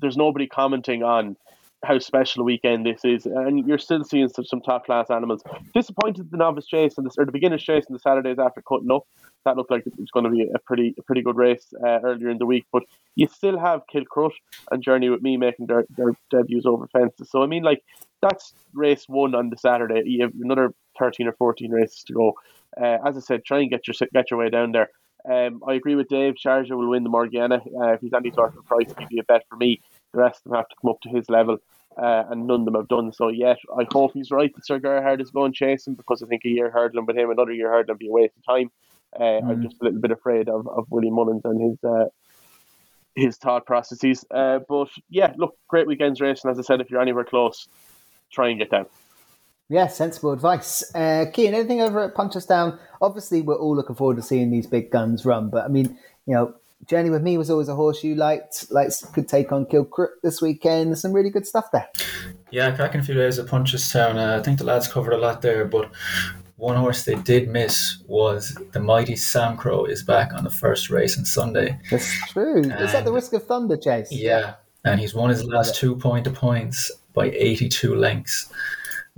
there's 0.00 0.16
nobody 0.16 0.46
commenting 0.46 1.02
on 1.02 1.36
how 1.84 1.98
special 1.98 2.42
a 2.42 2.44
weekend 2.44 2.86
this 2.86 3.04
is, 3.04 3.26
and 3.26 3.66
you're 3.66 3.78
still 3.78 4.04
seeing 4.04 4.28
some, 4.28 4.44
some 4.44 4.60
top 4.60 4.86
class 4.86 5.10
animals. 5.10 5.42
Disappointed 5.74 6.30
the 6.30 6.36
novice 6.36 6.66
chase 6.66 6.96
and 6.96 7.06
the, 7.06 7.10
or 7.18 7.24
the 7.24 7.32
beginner's 7.32 7.62
chase 7.62 7.84
and 7.88 7.94
the 7.94 8.00
Saturdays 8.00 8.38
after 8.38 8.62
cutting 8.62 8.90
up. 8.90 9.06
That 9.44 9.56
looked 9.56 9.70
like 9.70 9.86
it 9.86 9.98
was 9.98 10.10
going 10.12 10.24
to 10.24 10.30
be 10.30 10.48
a 10.54 10.58
pretty 10.60 10.94
a 10.98 11.02
pretty 11.02 11.22
good 11.22 11.36
race 11.36 11.72
uh, 11.84 11.98
earlier 12.04 12.30
in 12.30 12.38
the 12.38 12.46
week, 12.46 12.66
but 12.72 12.84
you 13.16 13.26
still 13.26 13.58
have 13.58 13.82
Kilcruit 13.92 14.32
and 14.70 14.82
Journey 14.82 15.08
with 15.08 15.22
me 15.22 15.36
making 15.36 15.66
their, 15.66 15.84
their 15.96 16.12
debuts 16.30 16.64
over 16.66 16.86
fences. 16.86 17.30
So 17.30 17.42
I 17.42 17.46
mean, 17.46 17.64
like 17.64 17.82
that's 18.20 18.54
race 18.72 19.04
one 19.08 19.34
on 19.34 19.50
the 19.50 19.56
Saturday. 19.56 20.02
You 20.06 20.22
have 20.22 20.32
another 20.40 20.74
thirteen 20.98 21.26
or 21.26 21.32
fourteen 21.32 21.72
races 21.72 22.04
to 22.04 22.12
go. 22.12 22.34
Uh, 22.80 22.98
as 23.04 23.16
I 23.16 23.20
said, 23.20 23.44
try 23.44 23.60
and 23.60 23.70
get 23.70 23.86
your 23.88 23.94
get 24.12 24.30
your 24.30 24.38
way 24.38 24.48
down 24.48 24.72
there. 24.72 24.90
Um, 25.28 25.62
I 25.66 25.74
agree 25.74 25.94
with 25.94 26.08
Dave. 26.08 26.34
Sharjah 26.34 26.76
will 26.76 26.90
win 26.90 27.04
the 27.04 27.10
Morgiana. 27.10 27.56
Uh, 27.56 27.92
if 27.92 28.00
he's 28.00 28.12
any 28.12 28.30
sort 28.32 28.56
of 28.56 28.64
price, 28.64 28.92
he'd 28.98 29.08
be 29.08 29.18
a 29.18 29.24
bet 29.24 29.44
for 29.48 29.56
me. 29.56 29.80
The 30.12 30.20
rest 30.20 30.40
of 30.44 30.50
them 30.50 30.56
have 30.56 30.68
to 30.68 30.76
come 30.80 30.90
up 30.90 31.00
to 31.02 31.08
his 31.08 31.28
level, 31.30 31.58
uh, 31.96 32.24
and 32.30 32.46
none 32.46 32.60
of 32.60 32.64
them 32.66 32.74
have 32.74 32.88
done 32.88 33.12
so 33.12 33.28
yet. 33.28 33.58
I 33.78 33.86
hope 33.92 34.12
he's 34.14 34.30
right 34.30 34.52
that 34.54 34.66
Sir 34.66 34.78
Gerhard 34.78 35.20
is 35.20 35.30
going 35.30 35.52
chasing 35.52 35.94
because 35.94 36.22
I 36.22 36.26
think 36.26 36.44
a 36.44 36.48
year 36.48 36.70
hurdling 36.70 37.06
with 37.06 37.16
him, 37.16 37.30
another 37.30 37.52
year 37.52 37.70
hurdling, 37.70 37.94
would 37.94 37.98
be 37.98 38.08
a 38.08 38.12
waste 38.12 38.36
of 38.36 38.44
time. 38.44 38.70
Uh, 39.14 39.22
mm. 39.22 39.50
I'm 39.50 39.62
just 39.62 39.76
a 39.80 39.84
little 39.84 40.00
bit 40.00 40.10
afraid 40.10 40.48
of, 40.48 40.66
of 40.68 40.90
Willie 40.90 41.10
Mullins 41.10 41.42
and 41.44 41.70
his 41.70 41.84
uh, 41.84 42.06
his 43.14 43.36
thought 43.36 43.66
processes. 43.66 44.24
Uh, 44.30 44.60
but 44.68 44.88
yeah, 45.10 45.32
look, 45.36 45.56
great 45.68 45.86
weekends 45.86 46.20
race, 46.20 46.44
and 46.44 46.50
As 46.50 46.58
I 46.58 46.62
said, 46.62 46.80
if 46.80 46.90
you're 46.90 47.00
anywhere 47.00 47.24
close, 47.24 47.68
try 48.30 48.48
and 48.48 48.58
get 48.58 48.70
down. 48.70 48.86
Yeah, 49.68 49.86
sensible 49.86 50.32
advice. 50.32 50.94
Uh, 50.94 51.26
Cian, 51.34 51.54
anything 51.54 51.80
over 51.80 52.00
at 52.04 52.14
Punchestown? 52.14 52.78
Obviously, 53.00 53.40
we're 53.40 53.56
all 53.56 53.74
looking 53.74 53.96
forward 53.96 54.16
to 54.16 54.22
seeing 54.22 54.50
these 54.50 54.66
big 54.66 54.90
guns 54.90 55.24
run, 55.24 55.48
but 55.48 55.64
I 55.64 55.68
mean, 55.68 55.98
you 56.26 56.34
know, 56.34 56.54
Journey 56.86 57.10
with 57.10 57.22
Me 57.22 57.38
was 57.38 57.48
always 57.48 57.68
a 57.68 57.74
horse 57.74 58.02
you 58.02 58.14
liked. 58.14 58.70
Like, 58.70 58.90
could 59.12 59.28
take 59.28 59.52
on 59.52 59.66
Kill 59.66 59.84
Kilcruit 59.84 60.08
this 60.22 60.42
weekend. 60.42 60.88
There's 60.88 61.00
some 61.00 61.12
really 61.12 61.30
good 61.30 61.46
stuff 61.46 61.70
there. 61.72 61.88
Yeah, 62.50 62.74
cracking 62.74 63.00
a 63.00 63.04
few 63.04 63.14
days 63.14 63.38
at 63.38 63.46
Punchestown. 63.46 64.16
Uh, 64.16 64.38
I 64.38 64.42
think 64.42 64.58
the 64.58 64.64
lads 64.64 64.88
covered 64.88 65.12
a 65.12 65.18
lot 65.18 65.42
there, 65.42 65.64
but 65.64 65.90
one 66.62 66.76
horse 66.76 67.04
they 67.04 67.16
did 67.16 67.48
miss 67.48 67.98
was 68.06 68.56
the 68.70 68.78
mighty 68.78 69.14
Samcro 69.14 69.88
is 69.88 70.04
back 70.04 70.32
on 70.32 70.44
the 70.44 70.50
first 70.50 70.90
race 70.90 71.18
on 71.18 71.24
Sunday. 71.24 71.76
That's 71.90 72.30
true. 72.30 72.60
is 72.60 72.92
that 72.92 73.04
the 73.04 73.12
Risk 73.12 73.32
of 73.32 73.44
Thunder 73.44 73.76
chase? 73.76 74.12
Yeah, 74.12 74.54
and 74.84 75.00
he's 75.00 75.12
won 75.12 75.30
his 75.30 75.42
last 75.42 75.74
two 75.74 75.96
point 75.96 76.28
of 76.28 76.34
points 76.34 76.92
by 77.14 77.30
82 77.30 77.96
lengths. 77.96 78.48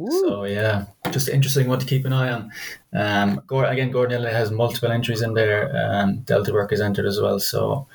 So 0.09 0.45
yeah, 0.45 0.86
just 1.11 1.28
interesting 1.28 1.68
one 1.68 1.78
to 1.78 1.86
keep 1.86 2.07
an 2.07 2.14
eye 2.14 2.32
on. 2.32 2.51
Um, 2.95 3.42
again, 3.51 3.90
Gordon 3.90 4.16
Elliott 4.16 4.32
has 4.32 4.51
multiple 4.51 4.90
entries 4.90 5.20
in 5.20 5.34
there. 5.34 5.70
and 5.74 6.24
Delta 6.24 6.51
Work 6.51 6.72
is 6.72 6.80
entered 6.80 7.05
as 7.05 7.20
well, 7.20 7.38
so 7.38 7.86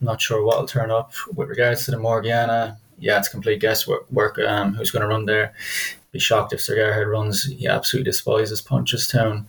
I'm 0.00 0.04
not 0.04 0.20
sure 0.20 0.44
what 0.44 0.58
will 0.58 0.66
turn 0.66 0.90
up 0.90 1.12
with 1.32 1.48
regards 1.48 1.84
to 1.84 1.92
the 1.92 1.98
Morgiana. 1.98 2.76
Yeah, 2.98 3.18
it's 3.18 3.28
complete 3.28 3.60
guesswork. 3.60 4.10
Work, 4.10 4.40
um, 4.40 4.74
who's 4.74 4.90
going 4.90 5.02
to 5.02 5.08
run 5.08 5.26
there? 5.26 5.54
Be 6.16 6.20
shocked 6.20 6.54
if 6.54 6.62
Sir 6.62 6.76
Gerhard 6.76 7.08
runs. 7.08 7.44
He 7.44 7.66
absolutely 7.66 8.10
despises 8.10 8.62
Punchestown. 8.62 9.44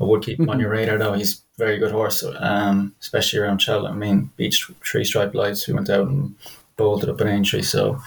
I 0.00 0.04
would 0.04 0.22
keep 0.22 0.40
him 0.40 0.48
on 0.48 0.58
your 0.58 0.70
radar 0.70 0.96
though. 0.96 1.12
He's 1.12 1.42
a 1.58 1.58
very 1.58 1.76
good 1.76 1.92
horse, 1.92 2.24
um, 2.38 2.94
especially 3.02 3.38
around 3.38 3.58
Cheltenham. 3.58 3.92
I 3.92 3.96
mean, 3.98 4.30
beach 4.38 4.66
three 4.82 5.04
stripe 5.04 5.34
lights. 5.34 5.68
We 5.68 5.74
went 5.74 5.90
out 5.90 6.08
and 6.08 6.34
bolted 6.78 7.10
up 7.10 7.20
an 7.20 7.28
entry, 7.28 7.62
so 7.62 8.00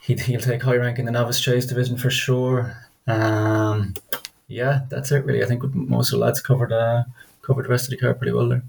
he'd, 0.00 0.18
he'll 0.18 0.40
take 0.40 0.60
high 0.60 0.74
rank 0.74 0.98
in 0.98 1.04
the 1.04 1.12
novice 1.12 1.38
chase 1.38 1.66
division 1.66 1.96
for 1.96 2.10
sure. 2.10 2.76
Um, 3.06 3.94
yeah, 4.48 4.80
that's 4.88 5.12
it 5.12 5.24
really. 5.24 5.44
I 5.44 5.46
think 5.46 5.62
most 5.72 6.12
of 6.12 6.18
the 6.18 6.24
lads 6.24 6.40
covered 6.40 6.72
uh, 6.72 7.04
covered 7.50 7.64
the 7.64 7.68
rest 7.68 7.86
of 7.86 7.90
the 7.90 7.96
card 7.96 8.16
pretty 8.18 8.32
well 8.32 8.48
there. 8.48 8.62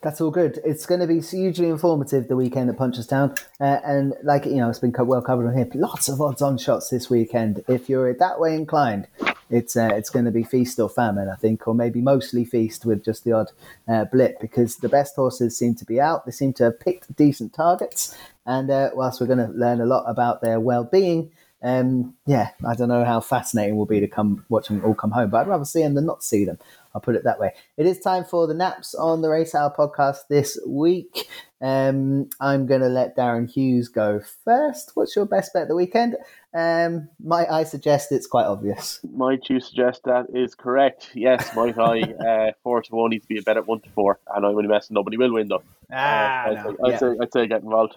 That's 0.00 0.20
all 0.20 0.32
good. 0.32 0.58
It's 0.64 0.86
going 0.86 1.00
to 1.00 1.06
be 1.06 1.20
hugely 1.20 1.68
informative 1.68 2.26
the 2.26 2.34
weekend 2.34 2.68
at 2.68 2.76
Punchestown, 2.76 3.38
uh, 3.60 3.78
and 3.84 4.14
like 4.24 4.44
you 4.44 4.56
know, 4.56 4.68
it's 4.68 4.80
been 4.80 4.92
well 4.98 5.22
covered 5.22 5.46
on 5.46 5.56
here. 5.56 5.68
Lots 5.74 6.08
of 6.08 6.20
odds-on 6.20 6.58
shots 6.58 6.88
this 6.88 7.08
weekend. 7.08 7.62
If 7.68 7.88
you're 7.88 8.12
that 8.12 8.40
way 8.40 8.56
inclined, 8.56 9.06
it's 9.48 9.76
uh, 9.76 9.90
it's 9.92 10.10
going 10.10 10.24
to 10.24 10.32
be 10.32 10.42
feast 10.42 10.80
or 10.80 10.88
famine, 10.88 11.28
I 11.28 11.36
think, 11.36 11.68
or 11.68 11.74
maybe 11.74 12.00
mostly 12.00 12.44
feast 12.44 12.84
with 12.84 13.04
just 13.04 13.22
the 13.22 13.30
odd 13.30 13.52
uh, 13.86 14.04
blip, 14.06 14.40
because 14.40 14.78
the 14.78 14.88
best 14.88 15.14
horses 15.14 15.56
seem 15.56 15.76
to 15.76 15.84
be 15.84 16.00
out. 16.00 16.26
They 16.26 16.32
seem 16.32 16.52
to 16.54 16.64
have 16.64 16.80
picked 16.80 17.14
decent 17.14 17.54
targets, 17.54 18.16
and 18.44 18.68
uh, 18.72 18.90
whilst 18.94 19.20
we're 19.20 19.28
going 19.28 19.46
to 19.46 19.52
learn 19.52 19.80
a 19.80 19.86
lot 19.86 20.04
about 20.08 20.42
their 20.42 20.58
well-being. 20.58 21.30
Um, 21.62 22.14
yeah, 22.26 22.50
I 22.66 22.74
don't 22.74 22.88
know 22.88 23.04
how 23.04 23.20
fascinating 23.20 23.74
it 23.74 23.76
will 23.76 23.86
be 23.86 24.00
to 24.00 24.08
come 24.08 24.44
watch 24.48 24.68
them 24.68 24.84
all 24.84 24.94
come 24.94 25.12
home, 25.12 25.30
but 25.30 25.42
I'd 25.42 25.48
rather 25.48 25.64
see 25.64 25.82
them 25.82 25.94
than 25.94 26.06
not 26.06 26.24
see 26.24 26.44
them. 26.44 26.58
I'll 26.94 27.00
put 27.00 27.14
it 27.14 27.24
that 27.24 27.38
way. 27.38 27.54
It 27.76 27.86
is 27.86 28.00
time 28.00 28.24
for 28.24 28.46
the 28.46 28.54
naps 28.54 28.94
on 28.94 29.22
the 29.22 29.30
Race 29.30 29.54
Hour 29.54 29.72
podcast 29.76 30.26
this 30.28 30.58
week. 30.66 31.28
Um, 31.60 32.28
I'm 32.40 32.66
going 32.66 32.80
to 32.80 32.88
let 32.88 33.16
Darren 33.16 33.48
Hughes 33.48 33.88
go 33.88 34.20
first. 34.44 34.90
What's 34.94 35.14
your 35.14 35.24
best 35.24 35.52
bet 35.52 35.62
of 35.62 35.68
the 35.68 35.76
weekend? 35.76 36.16
Um, 36.52 37.08
might 37.22 37.48
I 37.48 37.64
suggest 37.64 38.12
it's 38.12 38.26
quite 38.26 38.44
obvious? 38.44 39.00
Might 39.14 39.48
you 39.48 39.60
suggest 39.60 40.02
that 40.04 40.26
is 40.34 40.54
correct? 40.54 41.10
Yes, 41.14 41.54
might 41.54 41.78
I? 41.78 42.02
Uh, 42.22 42.52
four 42.62 42.80
to 42.80 42.94
one 42.94 43.10
needs 43.10 43.24
to 43.24 43.28
be 43.28 43.38
a 43.38 43.42
bet 43.42 43.56
at 43.56 43.66
one 43.66 43.80
to 43.80 43.90
four, 43.90 44.18
and 44.34 44.46
I'm 44.46 44.52
only 44.52 44.68
messing. 44.68 44.94
Nobody 44.94 45.16
will 45.16 45.32
win 45.32 45.48
though. 45.48 45.62
Ah, 45.92 46.44
uh, 46.44 46.50
I'd, 46.50 46.54
no, 46.54 46.62
say, 46.62 46.76
I'd, 46.84 46.90
yeah. 46.90 46.98
say, 46.98 47.16
I'd 47.20 47.32
say 47.32 47.46
get 47.46 47.62
involved. 47.62 47.96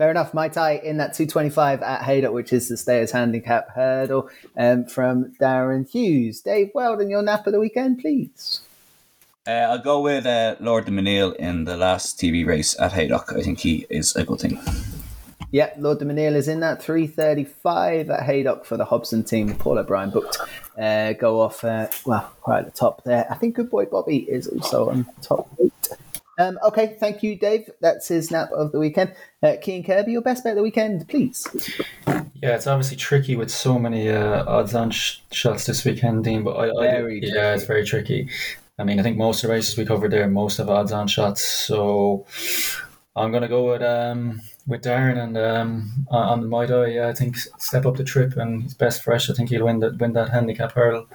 Fair 0.00 0.10
enough. 0.10 0.32
Might 0.32 0.56
I 0.56 0.76
in 0.76 0.96
that 0.96 1.12
225 1.12 1.82
at 1.82 2.02
Haydock, 2.04 2.32
which 2.32 2.54
is 2.54 2.70
the 2.70 2.78
Stayers 2.78 3.10
Handicap 3.10 3.68
hurdle 3.74 4.30
um, 4.56 4.86
from 4.86 5.34
Darren 5.38 5.86
Hughes. 5.86 6.40
Dave 6.40 6.70
Weldon, 6.72 7.10
your 7.10 7.20
nap 7.20 7.46
of 7.46 7.52
the 7.52 7.60
weekend, 7.60 7.98
please. 7.98 8.62
Uh, 9.46 9.50
I'll 9.50 9.78
go 9.78 10.00
with 10.00 10.24
uh, 10.24 10.56
Lord 10.58 10.86
du 10.86 10.90
Mesnil 10.90 11.36
in 11.36 11.64
the 11.64 11.76
last 11.76 12.18
TV 12.18 12.46
race 12.46 12.80
at 12.80 12.94
Haydock. 12.94 13.34
I 13.36 13.42
think 13.42 13.58
he 13.58 13.84
is 13.90 14.16
a 14.16 14.24
good 14.24 14.40
thing. 14.40 14.58
Yeah, 15.50 15.68
Lord 15.76 15.98
du 15.98 16.06
Mesnil 16.06 16.34
is 16.34 16.48
in 16.48 16.60
that 16.60 16.82
335 16.82 18.08
at 18.08 18.22
Haydock 18.22 18.64
for 18.64 18.78
the 18.78 18.86
Hobson 18.86 19.22
team. 19.22 19.54
Paul 19.54 19.80
O'Brien 19.80 20.08
booked 20.08 20.38
uh, 20.80 21.12
go 21.12 21.42
off, 21.42 21.62
uh, 21.62 21.88
well, 22.06 22.32
right 22.46 22.60
at 22.60 22.64
the 22.64 22.70
top 22.70 23.04
there. 23.04 23.26
I 23.30 23.34
think 23.34 23.54
Good 23.54 23.68
Boy 23.68 23.84
Bobby 23.84 24.20
is 24.20 24.46
also 24.46 24.88
on 24.88 25.06
top 25.20 25.46
eight. 25.62 25.90
Um, 26.40 26.58
okay, 26.64 26.96
thank 26.98 27.22
you, 27.22 27.36
Dave. 27.36 27.68
That's 27.82 28.08
his 28.08 28.30
nap 28.30 28.50
of 28.52 28.72
the 28.72 28.78
weekend. 28.78 29.14
Uh, 29.42 29.56
Cian 29.62 29.84
Kirby, 29.84 30.12
your 30.12 30.22
best 30.22 30.42
bet 30.42 30.52
of 30.52 30.56
the 30.56 30.62
weekend, 30.62 31.06
please. 31.06 31.46
Yeah, 32.06 32.54
it's 32.54 32.66
obviously 32.66 32.96
tricky 32.96 33.36
with 33.36 33.50
so 33.50 33.78
many 33.78 34.08
uh, 34.08 34.44
odds-on 34.46 34.90
sh- 34.90 35.18
shots 35.30 35.66
this 35.66 35.84
weekend, 35.84 36.24
Dean. 36.24 36.42
But 36.42 36.52
I, 36.52 36.70
I 36.70 36.90
Very 36.92 37.20
yeah, 37.22 37.52
it's 37.52 37.64
very 37.64 37.84
tricky. 37.84 38.30
I 38.78 38.84
mean, 38.84 38.98
I 38.98 39.02
think 39.02 39.18
most 39.18 39.44
of 39.44 39.48
the 39.48 39.54
races 39.54 39.76
we 39.76 39.84
covered 39.84 40.12
there, 40.12 40.26
most 40.28 40.56
have 40.56 40.70
odds-on 40.70 41.08
shots. 41.08 41.44
So 41.44 42.24
I'm 43.14 43.32
gonna 43.32 43.46
go 43.46 43.72
with 43.72 43.82
um 43.82 44.40
with 44.66 44.82
Darren 44.82 45.22
and 45.22 45.36
um 45.36 46.06
on 46.08 46.40
on 46.40 46.50
the 46.50 46.66
die. 46.66 46.86
Yeah, 46.86 47.08
I 47.08 47.12
think 47.12 47.36
step 47.36 47.84
up 47.84 47.98
the 47.98 48.04
trip 48.04 48.38
and 48.38 48.62
he's 48.62 48.72
best 48.72 49.02
fresh. 49.02 49.28
I 49.28 49.34
think 49.34 49.50
he'll 49.50 49.66
win 49.66 49.80
that 49.80 49.98
win 49.98 50.14
that 50.14 50.30
handicap 50.30 50.72
hurdle. 50.72 51.06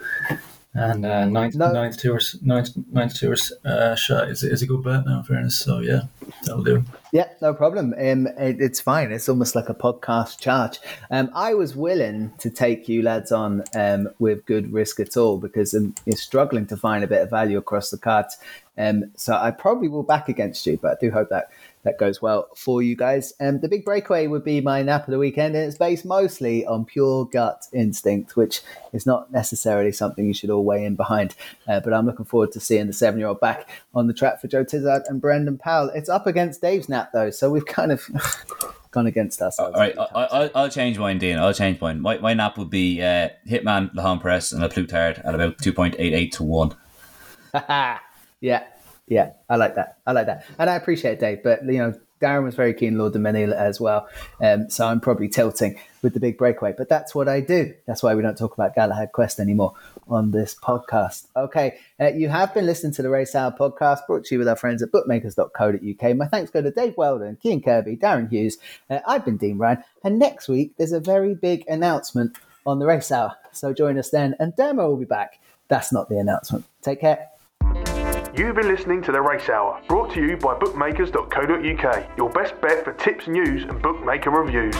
And 0.77 1.05
uh, 1.05 1.23
ninth, 1.23 1.55
No. 1.55 1.71
ninth 1.71 2.01
tours, 2.01 2.35
ninth, 2.41 2.71
ninth 2.91 3.15
tours 3.17 3.53
uh, 3.63 3.95
shot 3.95 4.27
is, 4.29 4.43
is 4.43 4.61
a 4.61 4.67
good 4.67 4.83
bet 4.83 5.05
now, 5.05 5.19
in 5.19 5.23
fairness. 5.23 5.57
So 5.57 5.79
yeah, 5.79 6.01
that'll 6.43 6.63
do. 6.63 6.83
Yeah, 7.13 7.29
no 7.41 7.53
problem. 7.53 7.93
Um, 7.97 8.27
it, 8.27 8.57
it's 8.59 8.81
fine. 8.81 9.13
It's 9.13 9.29
almost 9.29 9.55
like 9.55 9.69
a 9.69 9.73
podcast 9.73 10.37
charge. 10.39 10.79
Um, 11.09 11.31
I 11.33 11.53
was 11.53 11.77
willing 11.77 12.33
to 12.39 12.49
take 12.49 12.89
you 12.89 13.03
lads 13.03 13.31
on 13.31 13.63
um, 13.73 14.09
with 14.19 14.45
good 14.45 14.73
risk 14.73 14.99
at 14.99 15.15
all 15.15 15.37
because 15.37 15.73
um, 15.73 15.95
you're 16.05 16.17
struggling 16.17 16.65
to 16.67 16.75
find 16.75 17.05
a 17.05 17.07
bit 17.07 17.21
of 17.21 17.29
value 17.29 17.57
across 17.57 17.89
the 17.89 17.97
cards. 17.97 18.37
Um, 18.77 19.11
so 19.15 19.33
I 19.33 19.51
probably 19.51 19.87
will 19.87 20.03
back 20.03 20.27
against 20.27 20.65
you, 20.67 20.77
but 20.81 20.91
I 20.91 20.97
do 20.99 21.09
hope 21.09 21.29
that 21.29 21.51
that 21.85 21.97
goes 21.97 22.21
well 22.21 22.49
for 22.55 22.81
you 22.81 22.95
guys. 22.95 23.33
Um, 23.39 23.61
the 23.61 23.69
big 23.69 23.85
breakaway 23.85 24.27
would 24.27 24.43
be 24.43 24.59
my 24.59 24.81
nap 24.81 25.07
of 25.07 25.11
the 25.11 25.19
weekend, 25.19 25.55
and 25.55 25.65
it's 25.65 25.77
based 25.77 26.03
mostly 26.03 26.65
on 26.65 26.83
pure 26.83 27.25
gut 27.25 27.67
instinct, 27.71 28.35
which 28.35 28.61
is 28.91 29.05
not 29.05 29.31
necessarily 29.31 29.91
something 29.91 30.25
you 30.25 30.33
should 30.33 30.49
all 30.49 30.65
weigh 30.65 30.83
in 30.83 30.95
behind. 30.95 31.35
Uh, 31.67 31.79
but 31.79 31.93
I'm 31.93 32.05
looking 32.05 32.25
forward 32.25 32.51
to 32.53 32.59
seeing 32.59 32.87
the 32.87 32.93
seven 32.93 33.19
year 33.19 33.29
old 33.29 33.39
back 33.39 33.69
on 33.93 34.07
the 34.07 34.13
track 34.13 34.41
for 34.41 34.47
Joe 34.47 34.65
Tizzard 34.65 35.03
and 35.07 35.21
Brendan 35.21 35.57
Powell. 35.57 35.89
It's 35.95 36.09
up 36.09 36.27
against 36.27 36.61
Dave's 36.61 36.89
nap, 36.89 37.11
though, 37.13 37.29
so 37.29 37.49
we've 37.49 37.65
kind 37.65 37.91
of 37.91 38.03
gone 38.91 39.05
against 39.05 39.41
ourselves. 39.41 39.75
All 39.75 39.79
right, 39.79 39.95
I, 39.97 40.23
I, 40.23 40.51
I'll 40.55 40.69
change 40.69 40.97
mine, 40.97 41.19
Dean. 41.19 41.37
I'll 41.37 41.53
change 41.53 41.79
mine. 41.79 42.01
My, 42.01 42.17
my 42.17 42.33
nap 42.33 42.57
would 42.57 42.71
be 42.71 43.01
uh, 43.01 43.29
Hitman, 43.47 43.93
L'Homme 43.93 44.19
Presse, 44.19 44.51
and 44.53 44.63
A 44.63 44.69
Plus 44.69 44.87
Tard 44.87 45.21
at 45.23 45.35
about 45.35 45.59
2.88 45.59 46.31
to 46.31 46.43
1. 46.43 46.75
yeah, 48.41 48.63
yeah, 49.07 49.31
I 49.49 49.55
like 49.57 49.75
that. 49.75 49.97
I 50.05 50.11
like 50.13 50.25
that, 50.27 50.45
and 50.57 50.69
I 50.69 50.75
appreciate 50.75 51.13
it, 51.13 51.19
Dave. 51.19 51.43
But 51.43 51.63
you 51.65 51.77
know, 51.77 51.93
Darren 52.21 52.43
was 52.43 52.55
very 52.55 52.73
keen, 52.73 52.97
Lord 52.97 53.13
du 53.13 53.19
Mesnil 53.19 53.53
as 53.53 53.79
well. 53.79 54.07
Um, 54.41 54.69
so 54.69 54.87
I'm 54.87 54.99
probably 54.99 55.27
tilting 55.27 55.79
with 56.01 56.13
the 56.13 56.19
big 56.19 56.37
breakaway. 56.37 56.73
But 56.75 56.89
that's 56.89 57.13
what 57.13 57.27
I 57.27 57.41
do. 57.41 57.73
That's 57.85 58.01
why 58.01 58.15
we 58.15 58.21
don't 58.21 58.37
talk 58.37 58.53
about 58.53 58.73
Galahad 58.73 59.11
Quest 59.11 59.39
anymore 59.39 59.73
on 60.07 60.31
this 60.31 60.55
podcast. 60.55 61.27
Okay, 61.35 61.77
uh, 61.99 62.07
you 62.07 62.29
have 62.29 62.53
been 62.53 62.65
listening 62.65 62.93
to 62.93 63.01
the 63.01 63.09
Race 63.09 63.35
Hour 63.35 63.51
podcast, 63.51 64.07
brought 64.07 64.25
to 64.25 64.35
you 64.35 64.39
with 64.39 64.47
our 64.47 64.55
friends 64.55 64.81
at 64.81 64.91
bookmakers.co.uk. 64.91 66.15
My 66.15 66.27
thanks 66.27 66.51
go 66.51 66.61
to 66.61 66.71
Dave 66.71 66.95
Weldon, 66.97 67.37
Cian 67.43 67.61
Kirby, 67.61 67.97
Darren 67.97 68.29
Hughes. 68.29 68.57
Uh, 68.89 68.99
I've 69.07 69.25
been 69.25 69.37
Dean 69.37 69.57
Ryan, 69.57 69.83
and 70.03 70.17
next 70.17 70.47
week 70.47 70.73
there's 70.77 70.93
a 70.93 70.99
very 70.99 71.35
big 71.35 71.63
announcement 71.67 72.37
on 72.65 72.79
the 72.79 72.85
Race 72.85 73.11
Hour. 73.11 73.35
So 73.51 73.73
join 73.73 73.99
us 73.99 74.09
then, 74.09 74.35
and 74.39 74.53
Dermo 74.53 74.87
will 74.87 74.97
be 74.97 75.05
back. 75.05 75.39
That's 75.67 75.91
not 75.91 76.09
the 76.09 76.17
announcement. 76.17 76.65
Take 76.81 77.01
care. 77.01 77.29
You've 78.37 78.55
been 78.55 78.67
listening 78.67 79.01
to 79.03 79.13
The 79.13 79.21
Race 79.21 79.47
Hour, 79.47 79.81
brought 79.87 80.13
to 80.13 80.21
you 80.21 80.35
by 80.35 80.55
bookmakers.co.uk, 80.55 82.17
your 82.17 82.29
best 82.31 82.59
bet 82.59 82.83
for 82.83 82.91
tips, 82.91 83.29
news, 83.29 83.63
and 83.63 83.81
bookmaker 83.81 84.29
reviews. 84.29 84.75